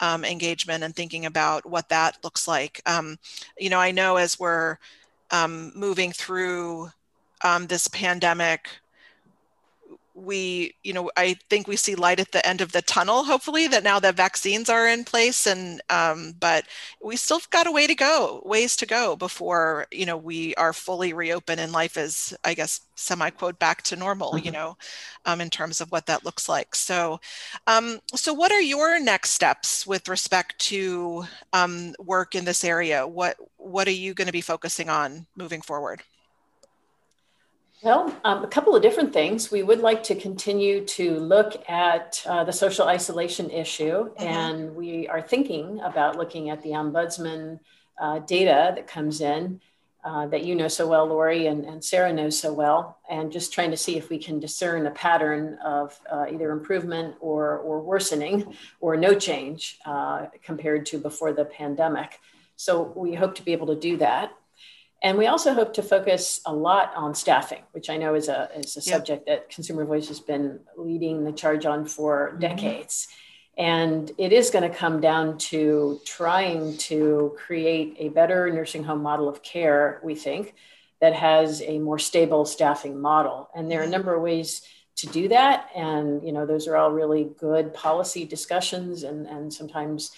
um, 0.00 0.24
engagement 0.24 0.82
and 0.82 0.94
thinking 0.94 1.24
about 1.24 1.64
what 1.64 1.88
that 1.88 2.18
looks 2.22 2.46
like. 2.46 2.82
Um, 2.86 3.18
you 3.58 3.70
know 3.70 3.78
i 3.78 3.90
know 3.90 4.16
as 4.16 4.38
we're 4.38 4.78
um, 5.30 5.72
moving 5.74 6.12
through 6.12 6.90
um, 7.44 7.66
this 7.66 7.88
pandemic 7.88 8.68
we 10.16 10.74
you 10.82 10.92
know 10.92 11.10
i 11.16 11.36
think 11.50 11.68
we 11.68 11.76
see 11.76 11.94
light 11.94 12.18
at 12.18 12.32
the 12.32 12.46
end 12.46 12.60
of 12.60 12.72
the 12.72 12.82
tunnel 12.82 13.22
hopefully 13.22 13.68
that 13.68 13.84
now 13.84 14.00
that 14.00 14.16
vaccines 14.16 14.70
are 14.70 14.88
in 14.88 15.04
place 15.04 15.46
and 15.46 15.80
um, 15.90 16.32
but 16.40 16.64
we 17.04 17.16
still 17.16 17.40
got 17.50 17.66
a 17.66 17.72
way 17.72 17.86
to 17.86 17.94
go 17.94 18.42
ways 18.46 18.76
to 18.76 18.86
go 18.86 19.14
before 19.14 19.86
you 19.92 20.06
know 20.06 20.16
we 20.16 20.54
are 20.54 20.72
fully 20.72 21.12
reopened 21.12 21.60
and 21.60 21.72
life 21.72 21.96
is 21.96 22.34
i 22.44 22.54
guess 22.54 22.80
semi 22.94 23.28
quote 23.30 23.58
back 23.58 23.82
to 23.82 23.94
normal 23.94 24.32
mm-hmm. 24.32 24.46
you 24.46 24.50
know 24.52 24.76
um, 25.26 25.40
in 25.40 25.50
terms 25.50 25.80
of 25.80 25.90
what 25.92 26.06
that 26.06 26.24
looks 26.24 26.48
like. 26.48 26.74
So 26.74 27.20
um, 27.66 28.00
so 28.14 28.32
what 28.32 28.52
are 28.52 28.60
your 28.60 28.98
next 29.00 29.30
steps 29.30 29.86
with 29.86 30.08
respect 30.08 30.58
to 30.60 31.24
um, 31.52 31.94
work 31.98 32.34
in 32.34 32.44
this 32.44 32.64
area? 32.64 33.06
What 33.06 33.36
what 33.56 33.88
are 33.88 33.92
you 33.92 34.14
going 34.14 34.26
to 34.26 34.32
be 34.32 34.40
focusing 34.40 34.88
on 34.88 35.26
moving 35.36 35.60
forward 35.60 36.02
well, 37.82 38.14
um, 38.24 38.42
a 38.42 38.48
couple 38.48 38.74
of 38.74 38.82
different 38.82 39.12
things. 39.12 39.50
We 39.50 39.62
would 39.62 39.80
like 39.80 40.02
to 40.04 40.14
continue 40.14 40.84
to 40.86 41.18
look 41.18 41.68
at 41.68 42.22
uh, 42.26 42.44
the 42.44 42.52
social 42.52 42.88
isolation 42.88 43.50
issue, 43.50 44.10
mm-hmm. 44.10 44.22
and 44.22 44.74
we 44.74 45.08
are 45.08 45.22
thinking 45.22 45.80
about 45.80 46.16
looking 46.16 46.50
at 46.50 46.62
the 46.62 46.70
ombudsman 46.70 47.60
uh, 48.00 48.20
data 48.20 48.72
that 48.74 48.86
comes 48.86 49.20
in 49.20 49.60
uh, 50.06 50.24
that 50.28 50.44
you 50.44 50.54
know 50.54 50.68
so 50.68 50.86
well, 50.86 51.06
Lori, 51.06 51.48
and, 51.48 51.64
and, 51.64 51.84
Sarah 51.84 52.12
knows 52.12 52.38
so 52.38 52.52
well, 52.52 52.98
and 53.10 53.32
just 53.32 53.52
trying 53.52 53.72
to 53.72 53.76
see 53.76 53.96
if 53.96 54.08
we 54.08 54.18
can 54.18 54.38
discern 54.38 54.86
a 54.86 54.90
pattern 54.92 55.58
of 55.64 55.98
uh, 56.08 56.26
either 56.32 56.52
improvement 56.52 57.16
or, 57.18 57.58
or 57.58 57.80
worsening 57.80 58.54
or 58.80 58.96
no 58.96 59.18
change 59.18 59.78
uh, 59.84 60.26
compared 60.44 60.86
to 60.86 60.98
before 60.98 61.32
the 61.32 61.44
pandemic. 61.44 62.20
So 62.54 62.92
we 62.94 63.14
hope 63.14 63.34
to 63.34 63.42
be 63.42 63.52
able 63.52 63.66
to 63.66 63.74
do 63.74 63.96
that. 63.96 64.32
And 65.02 65.18
we 65.18 65.26
also 65.26 65.52
hope 65.52 65.74
to 65.74 65.82
focus 65.82 66.40
a 66.46 66.52
lot 66.52 66.92
on 66.96 67.14
staffing, 67.14 67.62
which 67.72 67.90
I 67.90 67.96
know 67.96 68.14
is 68.14 68.28
a, 68.28 68.48
is 68.56 68.76
a 68.76 68.80
yeah. 68.80 68.96
subject 68.96 69.26
that 69.26 69.50
Consumer 69.50 69.84
Voice 69.84 70.08
has 70.08 70.20
been 70.20 70.60
leading 70.76 71.24
the 71.24 71.32
charge 71.32 71.66
on 71.66 71.84
for 71.84 72.30
mm-hmm. 72.30 72.40
decades. 72.40 73.08
And 73.58 74.10
it 74.18 74.32
is 74.32 74.50
going 74.50 74.70
to 74.70 74.76
come 74.76 75.00
down 75.00 75.38
to 75.38 76.00
trying 76.04 76.76
to 76.78 77.36
create 77.38 77.96
a 77.98 78.08
better 78.10 78.50
nursing 78.50 78.84
home 78.84 79.02
model 79.02 79.28
of 79.28 79.42
care, 79.42 80.00
we 80.02 80.14
think, 80.14 80.54
that 81.00 81.14
has 81.14 81.62
a 81.62 81.78
more 81.78 81.98
stable 81.98 82.44
staffing 82.44 83.00
model. 83.00 83.48
And 83.54 83.70
there 83.70 83.80
are 83.80 83.82
a 83.82 83.84
mm-hmm. 83.84 83.92
number 83.92 84.14
of 84.14 84.22
ways 84.22 84.62
to 84.96 85.06
do 85.06 85.28
that. 85.28 85.68
And, 85.74 86.22
you 86.22 86.32
know, 86.32 86.46
those 86.46 86.66
are 86.66 86.76
all 86.76 86.90
really 86.90 87.30
good 87.38 87.74
policy 87.74 88.24
discussions 88.24 89.02
and, 89.02 89.26
and 89.26 89.52
sometimes 89.52 90.10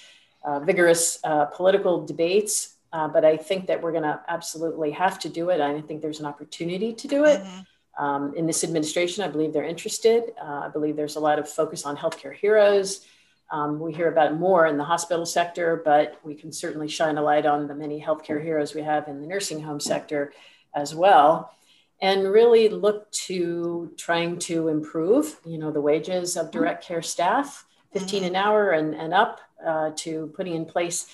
uh, 0.45 0.61
vigorous 0.61 1.19
uh, 1.25 1.47
political 1.47 2.07
debates 2.07 2.75
uh, 2.93 3.09
but 3.09 3.25
I 3.25 3.37
think 3.37 3.67
that 3.67 3.83
we're 3.83 3.93
going 3.93 4.05
to 4.05 4.21
absolutely 4.29 4.91
have 4.93 5.19
to 5.21 5.29
do 5.29 5.51
it. 5.51 5.61
I 5.61 5.81
think 5.81 6.01
there's 6.01 6.21
an 6.21 6.27
opportunity 6.27 6.93
to 6.95 7.09
do 7.09 7.25
it. 7.25 7.41
Mm-hmm. 7.41 8.05
Um, 8.05 8.35
in 8.35 8.47
this 8.47 8.63
administration, 8.63 9.25
I 9.25 9.29
believe 9.29 9.53
they're 9.53 9.65
interested. 9.65 10.33
Uh, 10.41 10.63
I 10.65 10.69
believe 10.69 10.97
there's 10.97 11.17
a 11.17 11.21
lot 11.21 11.39
of 11.39 11.49
focus 11.49 11.85
on 11.85 11.97
healthcare 11.97 12.35
heroes. 12.35 13.07
Um, 13.51 13.81
we 13.81 13.93
hear 13.93 14.09
about 14.09 14.35
more 14.39 14.67
in 14.67 14.77
the 14.77 14.85
hospital 14.85 15.27
sector, 15.27 15.83
but 15.85 16.21
we 16.23 16.35
can 16.35 16.53
certainly 16.53 16.89
shine 16.89 17.19
a 17.19 17.23
light 17.23 17.47
on 17.47 17.67
the 17.67 17.75
many 17.75 18.01
healthcare 18.01 18.43
heroes 18.43 18.75
we 18.75 18.83
have 18.83 19.09
in 19.09 19.21
the 19.21 19.27
nursing 19.27 19.61
home 19.61 19.81
sector 19.81 20.33
as 20.75 20.95
well. 20.95 21.53
And 22.01 22.31
really 22.31 22.69
look 22.69 23.11
to 23.27 23.93
trying 23.97 24.39
to 24.41 24.69
improve, 24.69 25.41
you 25.45 25.59
know, 25.59 25.73
the 25.73 25.81
wages 25.81 26.37
of 26.37 26.53
direct 26.53 26.85
care 26.85 27.03
staff, 27.03 27.67
15 27.93 28.23
an 28.23 28.37
hour 28.37 28.71
and, 28.71 28.95
and 28.95 29.13
up, 29.13 29.41
uh, 29.67 29.91
to 29.97 30.33
putting 30.37 30.55
in 30.55 30.65
place 30.65 31.09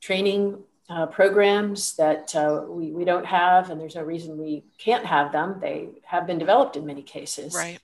training 0.00 0.58
uh, 0.90 1.06
programs 1.06 1.94
that 1.94 2.34
uh, 2.34 2.64
we, 2.68 2.90
we 2.90 3.04
don't 3.04 3.24
have, 3.24 3.70
and 3.70 3.80
there's 3.80 3.94
no 3.94 4.02
reason 4.02 4.36
we 4.36 4.64
can't 4.76 5.06
have 5.06 5.30
them. 5.30 5.58
They 5.60 5.90
have 6.04 6.26
been 6.26 6.38
developed 6.38 6.76
in 6.76 6.84
many 6.84 7.02
cases. 7.02 7.54
Right. 7.54 7.78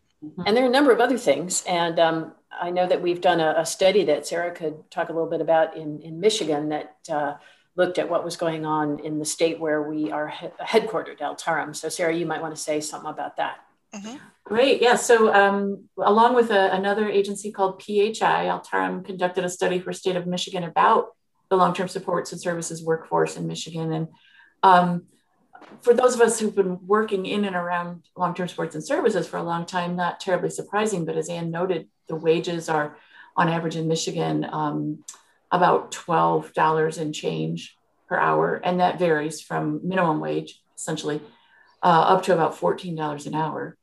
And 0.44 0.56
there 0.56 0.64
are 0.64 0.68
a 0.68 0.70
number 0.70 0.90
of 0.90 0.98
other 0.98 1.16
things. 1.16 1.62
And 1.68 2.00
um, 2.00 2.32
I 2.50 2.70
know 2.70 2.86
that 2.86 3.00
we've 3.00 3.20
done 3.20 3.38
a, 3.38 3.54
a, 3.58 3.66
study 3.66 4.04
that 4.04 4.26
Sarah 4.26 4.50
could 4.50 4.90
talk 4.90 5.08
a 5.08 5.12
little 5.12 5.28
bit 5.28 5.40
about 5.40 5.76
in, 5.76 6.00
in 6.00 6.18
Michigan 6.18 6.70
that 6.70 6.96
uh, 7.08 7.34
looked 7.76 7.98
at 7.98 8.08
what 8.10 8.24
was 8.24 8.36
going 8.36 8.66
on 8.66 8.98
in 9.00 9.20
the 9.20 9.24
state 9.24 9.60
where 9.60 9.82
we 9.82 10.10
are 10.10 10.28
he- 10.28 10.48
headquartered, 10.60 11.20
Altarum. 11.20 11.74
So, 11.74 11.88
Sarah, 11.88 12.14
you 12.14 12.26
might 12.26 12.42
want 12.42 12.56
to 12.56 12.60
say 12.60 12.80
something 12.80 13.10
about 13.10 13.36
that. 13.36 13.58
Mm-hmm. 13.94 14.16
Great. 14.42 14.82
Yeah. 14.82 14.96
So, 14.96 15.32
um, 15.32 15.84
along 15.96 16.34
with 16.34 16.50
a, 16.50 16.72
another 16.72 17.08
agency 17.08 17.52
called 17.52 17.80
PHI, 17.82 18.48
Altarum 18.48 19.04
conducted 19.04 19.44
a 19.44 19.48
study 19.48 19.78
for 19.78 19.92
state 19.92 20.16
of 20.16 20.26
Michigan 20.26 20.64
about 20.64 21.14
the 21.50 21.56
long-term 21.56 21.88
supports 21.88 22.32
and 22.32 22.40
services 22.40 22.82
workforce 22.82 23.36
in 23.36 23.46
Michigan. 23.46 23.92
And 23.92 24.08
um, 24.62 25.04
for 25.82 25.94
those 25.94 26.14
of 26.14 26.20
us 26.20 26.38
who've 26.38 26.54
been 26.54 26.86
working 26.86 27.26
in 27.26 27.44
and 27.44 27.56
around 27.56 28.02
long-term 28.16 28.48
supports 28.48 28.74
and 28.74 28.84
services 28.84 29.26
for 29.26 29.36
a 29.36 29.42
long 29.42 29.66
time, 29.66 29.96
not 29.96 30.20
terribly 30.20 30.50
surprising, 30.50 31.04
but 31.04 31.16
as 31.16 31.28
Anne 31.28 31.50
noted, 31.50 31.88
the 32.08 32.16
wages 32.16 32.68
are 32.68 32.96
on 33.36 33.48
average 33.48 33.76
in 33.76 33.88
Michigan 33.88 34.46
um, 34.50 35.04
about 35.50 35.92
$12 35.92 36.98
and 36.98 37.14
change 37.14 37.76
per 38.08 38.16
hour. 38.16 38.60
And 38.64 38.80
that 38.80 38.98
varies 38.98 39.40
from 39.40 39.80
minimum 39.86 40.20
wage, 40.20 40.60
essentially, 40.76 41.20
uh, 41.82 41.86
up 41.86 42.22
to 42.24 42.32
about 42.32 42.58
$14 42.58 43.26
an 43.26 43.34
hour. 43.34 43.76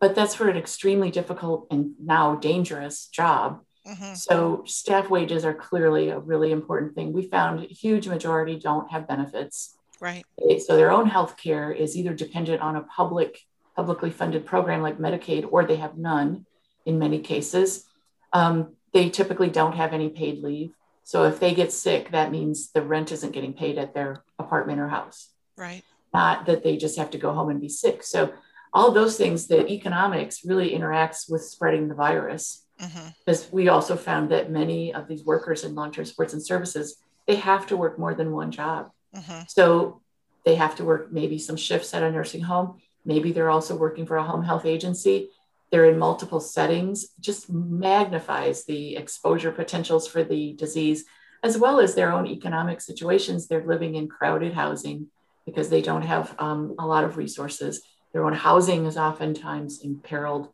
But 0.00 0.14
that's 0.14 0.34
for 0.34 0.48
an 0.48 0.56
extremely 0.56 1.10
difficult 1.10 1.66
and 1.70 1.94
now 2.00 2.36
dangerous 2.36 3.06
job. 3.06 3.60
Mm-hmm. 3.88 4.14
So 4.14 4.62
staff 4.66 5.08
wages 5.08 5.44
are 5.44 5.54
clearly 5.54 6.10
a 6.10 6.18
really 6.18 6.52
important 6.52 6.94
thing. 6.94 7.12
We 7.12 7.22
found 7.22 7.64
a 7.64 7.66
huge 7.66 8.06
majority 8.06 8.58
don't 8.58 8.90
have 8.90 9.08
benefits. 9.08 9.76
Right. 10.00 10.24
So 10.60 10.76
their 10.76 10.92
own 10.92 11.08
health 11.08 11.36
care 11.36 11.72
is 11.72 11.96
either 11.96 12.14
dependent 12.14 12.60
on 12.60 12.76
a 12.76 12.82
public, 12.82 13.40
publicly 13.74 14.10
funded 14.10 14.46
program 14.46 14.82
like 14.82 14.98
Medicaid, 14.98 15.48
or 15.50 15.64
they 15.64 15.76
have 15.76 15.96
none 15.96 16.46
in 16.84 16.98
many 16.98 17.20
cases. 17.20 17.84
Um, 18.32 18.74
they 18.92 19.08
typically 19.10 19.50
don't 19.50 19.74
have 19.74 19.92
any 19.92 20.08
paid 20.08 20.42
leave. 20.42 20.72
So 21.02 21.24
if 21.24 21.40
they 21.40 21.54
get 21.54 21.72
sick, 21.72 22.10
that 22.10 22.30
means 22.30 22.70
the 22.70 22.82
rent 22.82 23.12
isn't 23.12 23.32
getting 23.32 23.54
paid 23.54 23.78
at 23.78 23.94
their 23.94 24.22
apartment 24.38 24.80
or 24.80 24.88
house. 24.88 25.30
Right. 25.56 25.82
Not 26.12 26.46
that 26.46 26.62
they 26.62 26.76
just 26.76 26.98
have 26.98 27.10
to 27.10 27.18
go 27.18 27.32
home 27.32 27.48
and 27.48 27.60
be 27.60 27.68
sick. 27.68 28.02
So 28.02 28.32
all 28.72 28.92
those 28.92 29.16
things, 29.16 29.46
the 29.46 29.66
economics 29.66 30.44
really 30.44 30.70
interacts 30.70 31.30
with 31.30 31.42
spreading 31.42 31.88
the 31.88 31.94
virus. 31.94 32.66
Mm-hmm. 32.80 33.08
Because 33.24 33.50
we 33.50 33.68
also 33.68 33.96
found 33.96 34.30
that 34.30 34.50
many 34.50 34.94
of 34.94 35.08
these 35.08 35.24
workers 35.24 35.64
in 35.64 35.74
long-term 35.74 36.04
supports 36.04 36.32
and 36.32 36.44
services, 36.44 36.96
they 37.26 37.36
have 37.36 37.66
to 37.66 37.76
work 37.76 37.98
more 37.98 38.14
than 38.14 38.32
one 38.32 38.50
job. 38.50 38.90
Mm-hmm. 39.14 39.42
So 39.48 40.00
they 40.44 40.54
have 40.54 40.76
to 40.76 40.84
work 40.84 41.12
maybe 41.12 41.38
some 41.38 41.56
shifts 41.56 41.92
at 41.94 42.02
a 42.02 42.10
nursing 42.10 42.42
home. 42.42 42.80
Maybe 43.04 43.32
they're 43.32 43.50
also 43.50 43.76
working 43.76 44.06
for 44.06 44.16
a 44.16 44.22
home 44.22 44.44
health 44.44 44.64
agency. 44.64 45.30
They're 45.70 45.90
in 45.90 45.98
multiple 45.98 46.40
settings, 46.40 47.08
just 47.20 47.50
magnifies 47.50 48.64
the 48.64 48.96
exposure 48.96 49.52
potentials 49.52 50.08
for 50.08 50.24
the 50.24 50.54
disease, 50.54 51.04
as 51.42 51.58
well 51.58 51.80
as 51.80 51.94
their 51.94 52.12
own 52.12 52.26
economic 52.26 52.80
situations. 52.80 53.46
They're 53.46 53.66
living 53.66 53.94
in 53.94 54.08
crowded 54.08 54.54
housing 54.54 55.08
because 55.44 55.68
they 55.68 55.82
don't 55.82 56.02
have 56.02 56.34
um, 56.38 56.74
a 56.78 56.86
lot 56.86 57.04
of 57.04 57.16
resources. 57.16 57.82
Their 58.12 58.24
own 58.24 58.32
housing 58.32 58.86
is 58.86 58.96
oftentimes 58.96 59.80
imperiled 59.82 60.48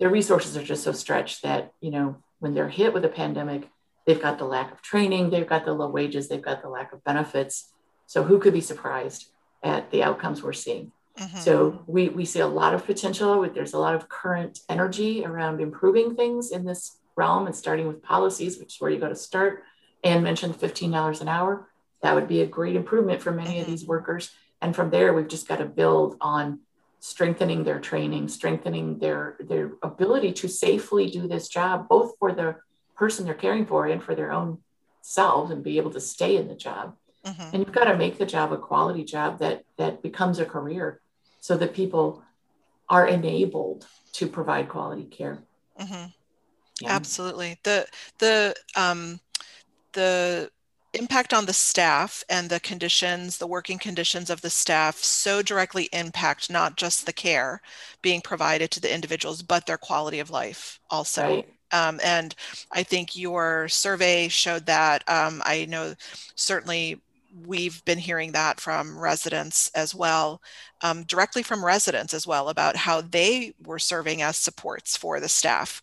their 0.00 0.10
resources 0.10 0.56
are 0.56 0.64
just 0.64 0.82
so 0.82 0.92
stretched 0.92 1.42
that, 1.42 1.72
you 1.80 1.90
know, 1.90 2.16
when 2.40 2.54
they're 2.54 2.70
hit 2.70 2.94
with 2.94 3.04
a 3.04 3.08
pandemic, 3.08 3.68
they've 4.06 4.20
got 4.20 4.38
the 4.38 4.46
lack 4.46 4.72
of 4.72 4.82
training, 4.82 5.28
they've 5.28 5.46
got 5.46 5.66
the 5.66 5.74
low 5.74 5.88
wages, 5.88 6.26
they've 6.26 6.42
got 6.42 6.62
the 6.62 6.68
lack 6.68 6.92
of 6.92 7.04
benefits. 7.04 7.70
So 8.06 8.24
who 8.24 8.38
could 8.38 8.54
be 8.54 8.62
surprised 8.62 9.26
at 9.62 9.90
the 9.90 10.02
outcomes 10.02 10.42
we're 10.42 10.54
seeing? 10.54 10.90
Mm-hmm. 11.18 11.38
So 11.38 11.82
we, 11.86 12.08
we 12.08 12.24
see 12.24 12.40
a 12.40 12.46
lot 12.46 12.72
of 12.72 12.86
potential. 12.86 13.46
There's 13.52 13.74
a 13.74 13.78
lot 13.78 13.94
of 13.94 14.08
current 14.08 14.60
energy 14.70 15.24
around 15.24 15.60
improving 15.60 16.16
things 16.16 16.50
in 16.50 16.64
this 16.64 16.96
realm 17.14 17.46
and 17.46 17.54
starting 17.54 17.86
with 17.86 18.02
policies, 18.02 18.58
which 18.58 18.76
is 18.76 18.80
where 18.80 18.90
you 18.90 18.98
go 18.98 19.08
to 19.08 19.16
start. 19.16 19.64
And 20.02 20.24
mentioned 20.24 20.54
$15 20.54 21.20
an 21.20 21.28
hour. 21.28 21.68
That 22.00 22.14
would 22.14 22.26
be 22.26 22.40
a 22.40 22.46
great 22.46 22.74
improvement 22.74 23.20
for 23.20 23.32
many 23.32 23.50
mm-hmm. 23.50 23.60
of 23.60 23.66
these 23.66 23.84
workers. 23.84 24.30
And 24.62 24.74
from 24.74 24.88
there, 24.88 25.12
we've 25.12 25.28
just 25.28 25.46
got 25.46 25.58
to 25.58 25.66
build 25.66 26.16
on 26.22 26.60
strengthening 27.00 27.64
their 27.64 27.80
training, 27.80 28.28
strengthening 28.28 28.98
their 28.98 29.36
their 29.40 29.72
ability 29.82 30.32
to 30.32 30.48
safely 30.48 31.10
do 31.10 31.26
this 31.26 31.48
job, 31.48 31.88
both 31.88 32.16
for 32.18 32.32
the 32.32 32.56
person 32.94 33.24
they're 33.24 33.34
caring 33.34 33.66
for 33.66 33.86
and 33.86 34.02
for 34.02 34.14
their 34.14 34.32
own 34.32 34.58
selves, 35.00 35.50
and 35.50 35.64
be 35.64 35.78
able 35.78 35.90
to 35.90 36.00
stay 36.00 36.36
in 36.36 36.46
the 36.46 36.54
job. 36.54 36.94
Mm-hmm. 37.24 37.50
And 37.52 37.58
you've 37.64 37.74
got 37.74 37.84
to 37.84 37.96
make 37.96 38.18
the 38.18 38.26
job 38.26 38.52
a 38.52 38.58
quality 38.58 39.04
job 39.04 39.38
that 39.40 39.64
that 39.78 40.02
becomes 40.02 40.38
a 40.38 40.44
career, 40.44 41.00
so 41.40 41.56
that 41.56 41.74
people 41.74 42.22
are 42.88 43.06
enabled 43.06 43.86
to 44.12 44.26
provide 44.26 44.68
quality 44.68 45.04
care. 45.04 45.38
Mm-hmm. 45.80 46.06
Yeah. 46.82 46.88
Absolutely. 46.88 47.58
The 47.62 47.86
the 48.18 48.54
um, 48.76 49.20
the 49.92 50.50
impact 50.94 51.32
on 51.32 51.46
the 51.46 51.52
staff 51.52 52.24
and 52.28 52.48
the 52.48 52.60
conditions, 52.60 53.38
the 53.38 53.46
working 53.46 53.78
conditions 53.78 54.30
of 54.30 54.40
the 54.40 54.50
staff 54.50 54.96
so 54.96 55.42
directly 55.42 55.88
impact 55.92 56.50
not 56.50 56.76
just 56.76 57.06
the 57.06 57.12
care 57.12 57.60
being 58.02 58.20
provided 58.20 58.70
to 58.70 58.80
the 58.80 58.92
individuals, 58.92 59.42
but 59.42 59.66
their 59.66 59.78
quality 59.78 60.18
of 60.18 60.30
life 60.30 60.80
also. 60.90 61.36
Right. 61.36 61.54
Um, 61.72 62.00
and 62.04 62.34
I 62.72 62.82
think 62.82 63.16
your 63.16 63.68
survey 63.68 64.28
showed 64.28 64.66
that. 64.66 65.08
Um, 65.08 65.40
I 65.44 65.66
know 65.66 65.94
certainly 66.34 67.00
we've 67.46 67.84
been 67.84 67.98
hearing 67.98 68.32
that 68.32 68.58
from 68.58 68.98
residents 68.98 69.70
as 69.74 69.94
well, 69.94 70.42
um, 70.82 71.04
directly 71.04 71.44
from 71.44 71.64
residents 71.64 72.12
as 72.12 72.26
well, 72.26 72.48
about 72.48 72.74
how 72.74 73.00
they 73.00 73.54
were 73.64 73.78
serving 73.78 74.22
as 74.22 74.36
supports 74.36 74.96
for 74.96 75.20
the 75.20 75.28
staff 75.28 75.80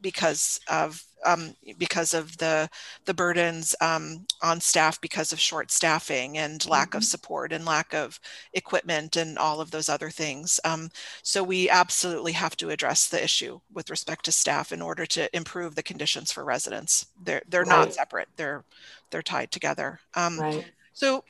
because 0.00 0.60
of 0.68 1.02
um, 1.26 1.54
because 1.78 2.14
of 2.14 2.36
the 2.38 2.68
the 3.04 3.14
burdens 3.14 3.74
um, 3.80 4.26
on 4.42 4.60
staff 4.60 5.00
because 5.00 5.32
of 5.32 5.40
short 5.40 5.70
staffing 5.70 6.38
and 6.38 6.64
lack 6.66 6.90
mm-hmm. 6.90 6.98
of 6.98 7.04
support 7.04 7.52
and 7.52 7.64
lack 7.64 7.92
of 7.94 8.20
equipment 8.52 9.16
and 9.16 9.38
all 9.38 9.60
of 9.60 9.70
those 9.70 9.88
other 9.88 10.10
things. 10.10 10.60
Um, 10.64 10.90
so 11.22 11.42
we 11.42 11.68
absolutely 11.68 12.32
have 12.32 12.56
to 12.58 12.70
address 12.70 13.08
the 13.08 13.22
issue 13.22 13.60
with 13.72 13.90
respect 13.90 14.24
to 14.26 14.32
staff 14.32 14.72
in 14.72 14.82
order 14.82 15.06
to 15.06 15.34
improve 15.36 15.74
the 15.74 15.82
conditions 15.82 16.32
for 16.32 16.44
residents. 16.44 17.06
They're 17.22 17.42
they're 17.48 17.62
right. 17.62 17.86
not 17.86 17.94
separate. 17.94 18.28
They're 18.36 18.64
they're 19.10 19.22
tied 19.22 19.50
together. 19.50 20.00
Um, 20.14 20.38
right. 20.38 20.64
So 20.92 21.24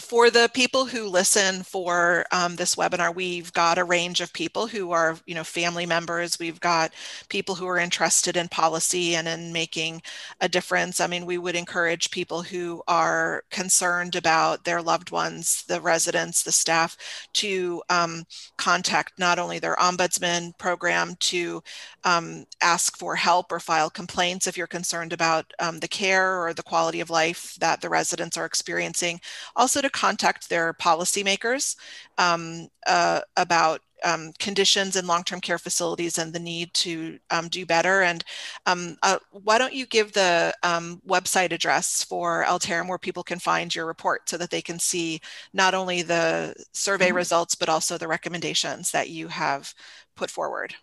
for 0.00 0.30
the 0.30 0.50
people 0.54 0.86
who 0.86 1.08
listen 1.08 1.62
for 1.62 2.24
um, 2.32 2.56
this 2.56 2.74
webinar, 2.74 3.14
we've 3.14 3.52
got 3.52 3.78
a 3.78 3.84
range 3.84 4.20
of 4.20 4.32
people 4.32 4.66
who 4.66 4.92
are, 4.92 5.16
you 5.26 5.34
know, 5.34 5.44
family 5.44 5.86
members. 5.86 6.38
We've 6.38 6.60
got 6.60 6.92
people 7.28 7.54
who 7.54 7.66
are 7.66 7.78
interested 7.78 8.36
in 8.36 8.48
policy 8.48 9.16
and 9.16 9.26
in 9.26 9.52
making 9.52 10.02
a 10.40 10.48
difference. 10.48 11.00
I 11.00 11.06
mean, 11.06 11.26
we 11.26 11.38
would 11.38 11.56
encourage 11.56 12.10
people 12.10 12.42
who 12.42 12.82
are 12.88 13.42
concerned 13.50 14.16
about 14.16 14.64
their 14.64 14.80
loved 14.82 15.10
ones, 15.10 15.64
the 15.68 15.80
residents, 15.80 16.42
the 16.42 16.52
staff, 16.52 16.96
to 17.34 17.82
um, 17.88 18.24
contact 18.56 19.18
not 19.18 19.38
only 19.38 19.58
their 19.58 19.76
ombudsman 19.76 20.56
program 20.58 21.16
to 21.20 21.62
um, 22.08 22.46
ask 22.62 22.96
for 22.96 23.14
help 23.16 23.52
or 23.52 23.60
file 23.60 23.90
complaints 23.90 24.46
if 24.46 24.56
you're 24.56 24.66
concerned 24.66 25.12
about 25.12 25.52
um, 25.58 25.78
the 25.78 25.88
care 25.88 26.42
or 26.42 26.54
the 26.54 26.62
quality 26.62 27.00
of 27.00 27.10
life 27.10 27.54
that 27.60 27.80
the 27.80 27.88
residents 27.88 28.36
are 28.38 28.46
experiencing. 28.46 29.20
Also 29.56 29.80
to 29.82 29.90
contact 29.90 30.48
their 30.48 30.72
policymakers 30.72 31.76
um, 32.16 32.68
uh, 32.86 33.20
about 33.36 33.80
um, 34.04 34.32
conditions 34.38 34.94
in 34.96 35.08
long-term 35.08 35.40
care 35.40 35.58
facilities 35.58 36.18
and 36.18 36.32
the 36.32 36.38
need 36.38 36.72
to 36.72 37.18
um, 37.30 37.48
do 37.48 37.66
better. 37.66 38.02
And 38.02 38.24
um, 38.64 38.96
uh, 39.02 39.18
why 39.32 39.58
don't 39.58 39.74
you 39.74 39.86
give 39.86 40.12
the 40.12 40.54
um, 40.62 41.02
website 41.06 41.52
address 41.52 42.04
for 42.04 42.44
Altarum 42.46 42.88
where 42.88 42.98
people 42.98 43.24
can 43.24 43.40
find 43.40 43.74
your 43.74 43.86
report 43.86 44.28
so 44.28 44.36
that 44.38 44.50
they 44.50 44.62
can 44.62 44.78
see 44.78 45.20
not 45.52 45.74
only 45.74 46.02
the 46.02 46.54
survey 46.72 47.08
mm-hmm. 47.08 47.16
results, 47.16 47.54
but 47.56 47.68
also 47.68 47.98
the 47.98 48.08
recommendations 48.08 48.92
that 48.92 49.10
you 49.10 49.28
have 49.28 49.74
put 50.14 50.30
forward. 50.30 50.74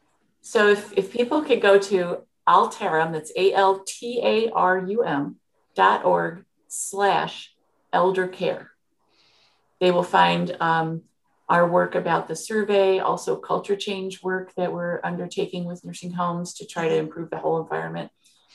So 0.45 0.69
if, 0.69 0.93
if 0.93 1.11
people 1.11 1.41
could 1.41 1.59
go 1.59 1.79
to 1.79 2.19
Altarum, 2.47 3.13
that's 3.13 3.31
A-L-T-A-R-U-M 3.35 5.35
dot 5.73 6.05
org 6.05 6.45
slash 6.67 7.51
elder 7.91 8.27
care. 8.27 8.69
They 9.79 9.89
will 9.89 10.03
find 10.03 10.55
um, 10.59 11.01
our 11.49 11.67
work 11.67 11.95
about 11.95 12.27
the 12.27 12.35
survey, 12.35 12.99
also 12.99 13.35
culture 13.35 13.75
change 13.75 14.21
work 14.21 14.53
that 14.55 14.71
we're 14.71 15.01
undertaking 15.03 15.65
with 15.65 15.83
nursing 15.83 16.11
homes 16.11 16.53
to 16.55 16.67
try 16.67 16.89
to 16.89 16.95
improve 16.95 17.31
the 17.31 17.39
whole 17.39 17.59
environment. 17.59 18.11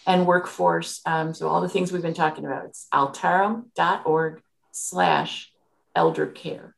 and 0.07 0.27
workforce. 0.27 1.01
Um, 1.05 1.35
so 1.35 1.49
all 1.49 1.61
the 1.61 1.69
things 1.69 1.93
we've 1.93 2.03
been 2.03 2.15
talking 2.15 2.47
about. 2.47 2.67
It's 2.67 2.87
altarum.org 2.93 4.43
slash 4.71 5.53
elder 5.95 6.27
care. 6.27 6.75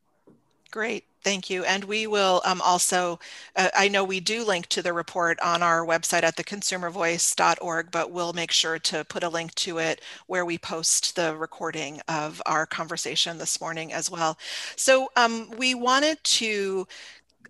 Great. 0.70 1.04
Thank 1.24 1.48
you. 1.50 1.62
And 1.64 1.84
we 1.84 2.06
will 2.08 2.42
um, 2.44 2.60
also, 2.60 3.20
uh, 3.54 3.68
I 3.76 3.86
know 3.86 4.02
we 4.02 4.18
do 4.18 4.44
link 4.44 4.66
to 4.68 4.82
the 4.82 4.92
report 4.92 5.38
on 5.40 5.62
our 5.62 5.86
website 5.86 6.24
at 6.24 6.36
theconsumervoice.org, 6.36 7.90
but 7.92 8.10
we'll 8.10 8.32
make 8.32 8.50
sure 8.50 8.78
to 8.80 9.04
put 9.04 9.22
a 9.22 9.28
link 9.28 9.54
to 9.56 9.78
it 9.78 10.00
where 10.26 10.44
we 10.44 10.58
post 10.58 11.14
the 11.14 11.36
recording 11.36 12.00
of 12.08 12.42
our 12.44 12.66
conversation 12.66 13.38
this 13.38 13.60
morning 13.60 13.92
as 13.92 14.10
well. 14.10 14.36
So 14.74 15.10
um, 15.16 15.50
we 15.56 15.74
wanted 15.74 16.22
to 16.24 16.88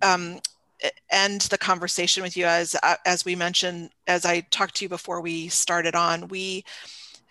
um, 0.03 0.41
end 1.11 1.43
the 1.43 1.59
conversation 1.59 2.23
with 2.23 2.37
you 2.37 2.45
as, 2.45 2.77
uh, 2.83 2.97
as 3.07 3.25
we 3.25 3.35
mentioned, 3.37 3.91
as 4.07 4.27
I 4.27 4.41
talked 4.41 4.77
to 4.77 4.85
you 4.85 4.89
before 4.91 5.20
we 5.20 5.49
started 5.49 5.95
on, 5.95 6.29
we 6.29 6.64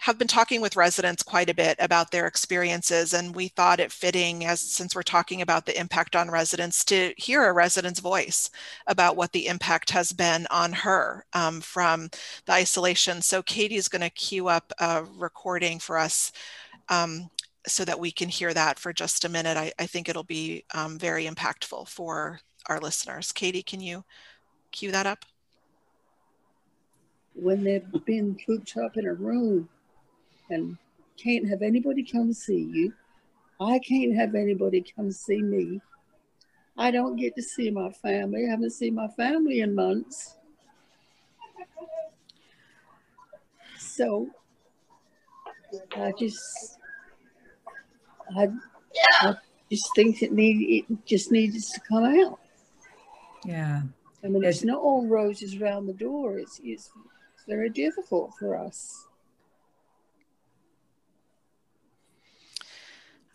have 0.02 0.18
been 0.18 0.28
talking 0.28 0.62
with 0.62 0.76
residents 0.76 1.22
quite 1.22 1.48
a 1.48 1.54
bit 1.54 1.76
about 1.78 2.10
their 2.10 2.26
experiences 2.26 3.14
and 3.14 3.36
we 3.36 3.48
thought 3.48 3.80
it 3.80 3.92
fitting 3.92 4.46
as 4.46 4.60
since 4.60 4.96
we're 4.96 5.04
talking 5.04 5.44
about 5.44 5.68
the 5.68 5.80
impact 5.80 6.16
on 6.16 6.32
residents 6.32 6.84
to 6.84 7.14
hear 7.18 7.46
a 7.46 7.54
resident's 7.54 8.00
voice 8.00 8.50
about 8.88 9.16
what 9.16 9.32
the 9.32 9.46
impact 9.46 9.92
has 9.92 10.12
been 10.12 10.48
on 10.50 10.74
her 10.74 11.24
um, 11.34 11.62
from 11.62 12.10
the 12.48 12.54
isolation. 12.54 13.22
So 13.22 13.44
katie's 13.44 13.88
going 13.88 14.02
to 14.02 14.10
queue 14.10 14.48
up 14.48 14.74
a 14.80 15.04
recording 15.04 15.78
for 15.78 16.00
us 16.00 16.32
um, 16.90 17.30
so 17.68 17.86
that 17.86 18.00
we 18.00 18.12
can 18.12 18.28
hear 18.28 18.56
that 18.56 18.80
for 18.80 18.92
just 18.92 19.24
a 19.24 19.30
minute. 19.30 19.56
I, 19.56 19.72
I 19.78 19.86
think 19.86 20.10
it'll 20.10 20.24
be 20.24 20.66
um, 20.74 20.98
very 20.98 21.28
impactful 21.28 21.88
for 21.88 22.40
our 22.66 22.80
listeners. 22.80 23.32
Katie 23.32 23.62
can 23.62 23.82
you 23.82 24.04
cue 24.72 24.92
that 24.92 25.06
up? 25.06 25.26
When 27.36 27.64
they've 27.64 27.86
been 28.04 28.36
cooped 28.44 28.78
up 28.78 28.98
in 28.98 29.06
a 29.06 29.14
room 29.14 29.70
and 30.52 30.78
can't 31.18 31.48
have 31.48 31.62
anybody 31.62 32.04
come 32.04 32.34
see 32.34 32.70
you. 32.72 32.94
I 33.60 33.80
can't 33.80 34.16
have 34.16 34.36
anybody 34.36 34.84
come 34.96 35.12
see 35.12 35.42
me. 35.42 35.82
I 36.78 36.92
don't 36.92 37.16
get 37.16 37.36
to 37.36 37.44
see 37.44 37.70
my 37.70 37.92
family. 37.92 38.46
I 38.48 38.52
haven't 38.52 38.72
seen 38.72 38.96
my 38.96 39.08
family 39.10 39.62
in 39.62 39.76
months. 39.76 40.38
So 43.78 44.30
I 45.96 46.12
just 46.18 46.78
I, 48.36 48.48
I 49.22 49.36
just 49.70 49.90
think 49.96 50.22
it 50.22 50.32
need 50.32 50.86
it 50.90 51.06
just 51.06 51.32
needs 51.32 51.72
to 51.72 51.80
come 51.82 52.04
out. 52.04 52.40
Yeah. 53.46 53.82
I 54.24 54.28
mean, 54.28 54.44
it's 54.44 54.64
not 54.64 54.82
all 54.82 55.08
roses 55.08 55.56
around 55.56 55.88
the 55.88 55.94
door. 55.94 56.38
It's, 56.38 56.62
it's, 56.64 56.92
it's 57.34 57.46
very 57.48 57.70
difficult 57.70 58.34
for 58.40 58.56
us. 58.56 59.08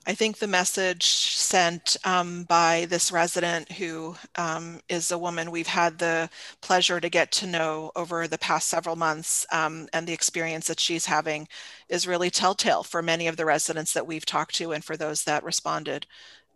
I 0.09 0.15
think 0.15 0.39
the 0.39 0.47
message 0.47 1.05
sent 1.05 1.97
um, 2.05 2.45
by 2.45 2.87
this 2.89 3.11
resident 3.11 3.73
who 3.73 4.15
um, 4.37 4.81
is 4.89 5.11
a 5.11 5.19
woman 5.19 5.51
we've 5.51 5.67
had 5.67 5.99
the 5.99 6.31
pleasure 6.61 7.01
to 7.01 7.09
get 7.09 7.33
to 7.33 7.47
know 7.47 7.91
over 7.97 8.29
the 8.29 8.39
past 8.39 8.69
several 8.69 8.95
months 8.95 9.45
um, 9.51 9.89
and 9.93 10.07
the 10.07 10.13
experience 10.13 10.69
that 10.69 10.79
she's 10.79 11.07
having 11.07 11.49
is 11.89 12.07
really 12.07 12.31
telltale 12.31 12.85
for 12.85 13.03
many 13.03 13.27
of 13.27 13.37
the 13.37 13.45
residents 13.45 13.93
that 13.95 14.07
we've 14.07 14.25
talked 14.25 14.55
to 14.55 14.73
and 14.73 14.85
for 14.85 14.97
those 14.97 15.25
that 15.25 15.43
responded 15.43 16.07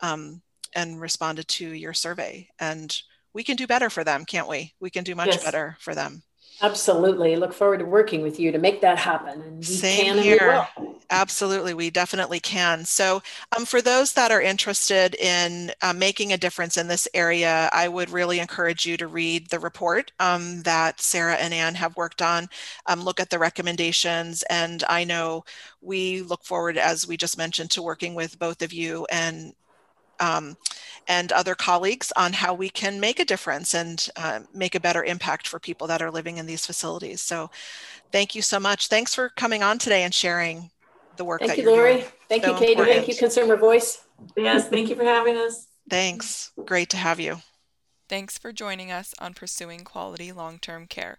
um, 0.00 0.40
and 0.76 1.00
responded 1.00 1.48
to 1.48 1.66
your 1.66 1.92
survey. 1.92 2.48
And 2.60 2.96
we 3.32 3.42
can 3.42 3.56
do 3.56 3.66
better 3.66 3.90
for 3.90 4.04
them, 4.04 4.24
can't 4.24 4.48
we? 4.48 4.74
We 4.78 4.90
can 4.90 5.02
do 5.02 5.16
much 5.16 5.28
yes. 5.28 5.44
better 5.44 5.76
for 5.80 5.96
them. 5.96 6.22
Absolutely. 6.62 7.34
Look 7.34 7.52
forward 7.52 7.78
to 7.78 7.84
working 7.84 8.22
with 8.22 8.38
you 8.38 8.52
to 8.52 8.58
make 8.58 8.80
that 8.82 8.98
happen. 8.98 9.40
And 9.40 9.66
Same 9.66 10.18
here. 10.18 10.68
Absolutely. 11.12 11.74
We 11.74 11.90
definitely 11.90 12.38
can. 12.38 12.84
So, 12.84 13.20
um, 13.56 13.64
for 13.64 13.82
those 13.82 14.12
that 14.12 14.30
are 14.30 14.40
interested 14.40 15.16
in 15.16 15.72
uh, 15.82 15.92
making 15.92 16.32
a 16.32 16.38
difference 16.38 16.76
in 16.76 16.86
this 16.86 17.08
area, 17.14 17.68
I 17.72 17.88
would 17.88 18.10
really 18.10 18.38
encourage 18.38 18.86
you 18.86 18.96
to 18.96 19.08
read 19.08 19.48
the 19.48 19.58
report 19.58 20.12
um, 20.20 20.62
that 20.62 21.00
Sarah 21.00 21.34
and 21.34 21.52
Anne 21.52 21.74
have 21.74 21.96
worked 21.96 22.22
on, 22.22 22.48
um, 22.86 23.02
look 23.02 23.18
at 23.18 23.28
the 23.28 23.40
recommendations. 23.40 24.44
And 24.50 24.84
I 24.88 25.02
know 25.02 25.44
we 25.82 26.22
look 26.22 26.44
forward, 26.44 26.78
as 26.78 27.08
we 27.08 27.16
just 27.16 27.36
mentioned, 27.36 27.72
to 27.72 27.82
working 27.82 28.14
with 28.14 28.38
both 28.38 28.62
of 28.62 28.72
you 28.72 29.04
and 29.10 29.52
um, 30.20 30.56
and 31.08 31.32
other 31.32 31.54
colleagues 31.54 32.12
on 32.16 32.34
how 32.34 32.54
we 32.54 32.68
can 32.68 33.00
make 33.00 33.18
a 33.18 33.24
difference 33.24 33.74
and 33.74 34.08
uh, 34.16 34.40
make 34.54 34.74
a 34.74 34.80
better 34.80 35.02
impact 35.02 35.48
for 35.48 35.58
people 35.58 35.86
that 35.88 36.02
are 36.02 36.10
living 36.10 36.36
in 36.36 36.46
these 36.46 36.66
facilities. 36.66 37.22
So 37.22 37.50
thank 38.12 38.34
you 38.34 38.42
so 38.42 38.60
much. 38.60 38.88
Thanks 38.88 39.14
for 39.14 39.30
coming 39.30 39.62
on 39.62 39.78
today 39.78 40.02
and 40.04 40.14
sharing 40.14 40.70
the 41.20 41.24
work 41.26 41.40
thank 41.40 41.50
that 41.50 41.58
you, 41.58 41.64
you're 41.64 41.76
Lori. 41.76 41.94
doing. 41.96 42.06
Thank 42.30 42.44
so 42.44 42.52
you, 42.52 42.58
Katie. 42.58 42.72
Important. 42.72 42.96
Thank 42.96 43.08
you, 43.08 43.14
Consumer 43.14 43.56
Voice. 43.56 44.04
Yes, 44.36 44.68
thank 44.68 44.88
you 44.88 44.96
for 44.96 45.04
having 45.04 45.36
us. 45.36 45.68
Thanks. 45.88 46.50
Great 46.64 46.88
to 46.90 46.96
have 46.96 47.20
you. 47.20 47.42
Thanks 48.08 48.38
for 48.38 48.52
joining 48.52 48.90
us 48.90 49.14
on 49.18 49.34
Pursuing 49.34 49.84
Quality 49.84 50.32
Long-Term 50.32 50.86
Care. 50.86 51.18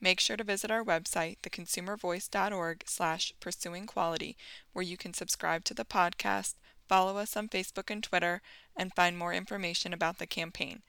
Make 0.00 0.20
sure 0.20 0.36
to 0.36 0.44
visit 0.44 0.70
our 0.70 0.84
website, 0.84 1.38
theconsumervoice.org 1.42 2.84
slash 2.86 3.32
pursuing 3.40 3.86
quality, 3.86 4.36
where 4.72 4.84
you 4.84 4.96
can 4.96 5.14
subscribe 5.14 5.64
to 5.64 5.74
the 5.74 5.84
podcast, 5.84 6.54
follow 6.86 7.16
us 7.16 7.36
on 7.36 7.48
Facebook 7.48 7.90
and 7.90 8.04
Twitter, 8.04 8.42
and 8.76 8.94
find 8.94 9.16
more 9.16 9.32
information 9.32 9.94
about 9.94 10.18
the 10.18 10.26
campaign. 10.26 10.82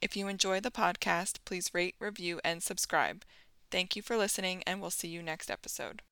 If 0.00 0.16
you 0.16 0.28
enjoy 0.28 0.60
the 0.60 0.70
podcast, 0.70 1.38
please 1.44 1.74
rate, 1.74 1.96
review, 1.98 2.40
and 2.44 2.62
subscribe. 2.62 3.24
Thank 3.70 3.96
you 3.96 4.02
for 4.02 4.16
listening, 4.16 4.62
and 4.64 4.80
we'll 4.80 4.90
see 4.90 5.08
you 5.08 5.22
next 5.22 5.50
episode. 5.50 6.02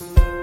You. 0.00 0.39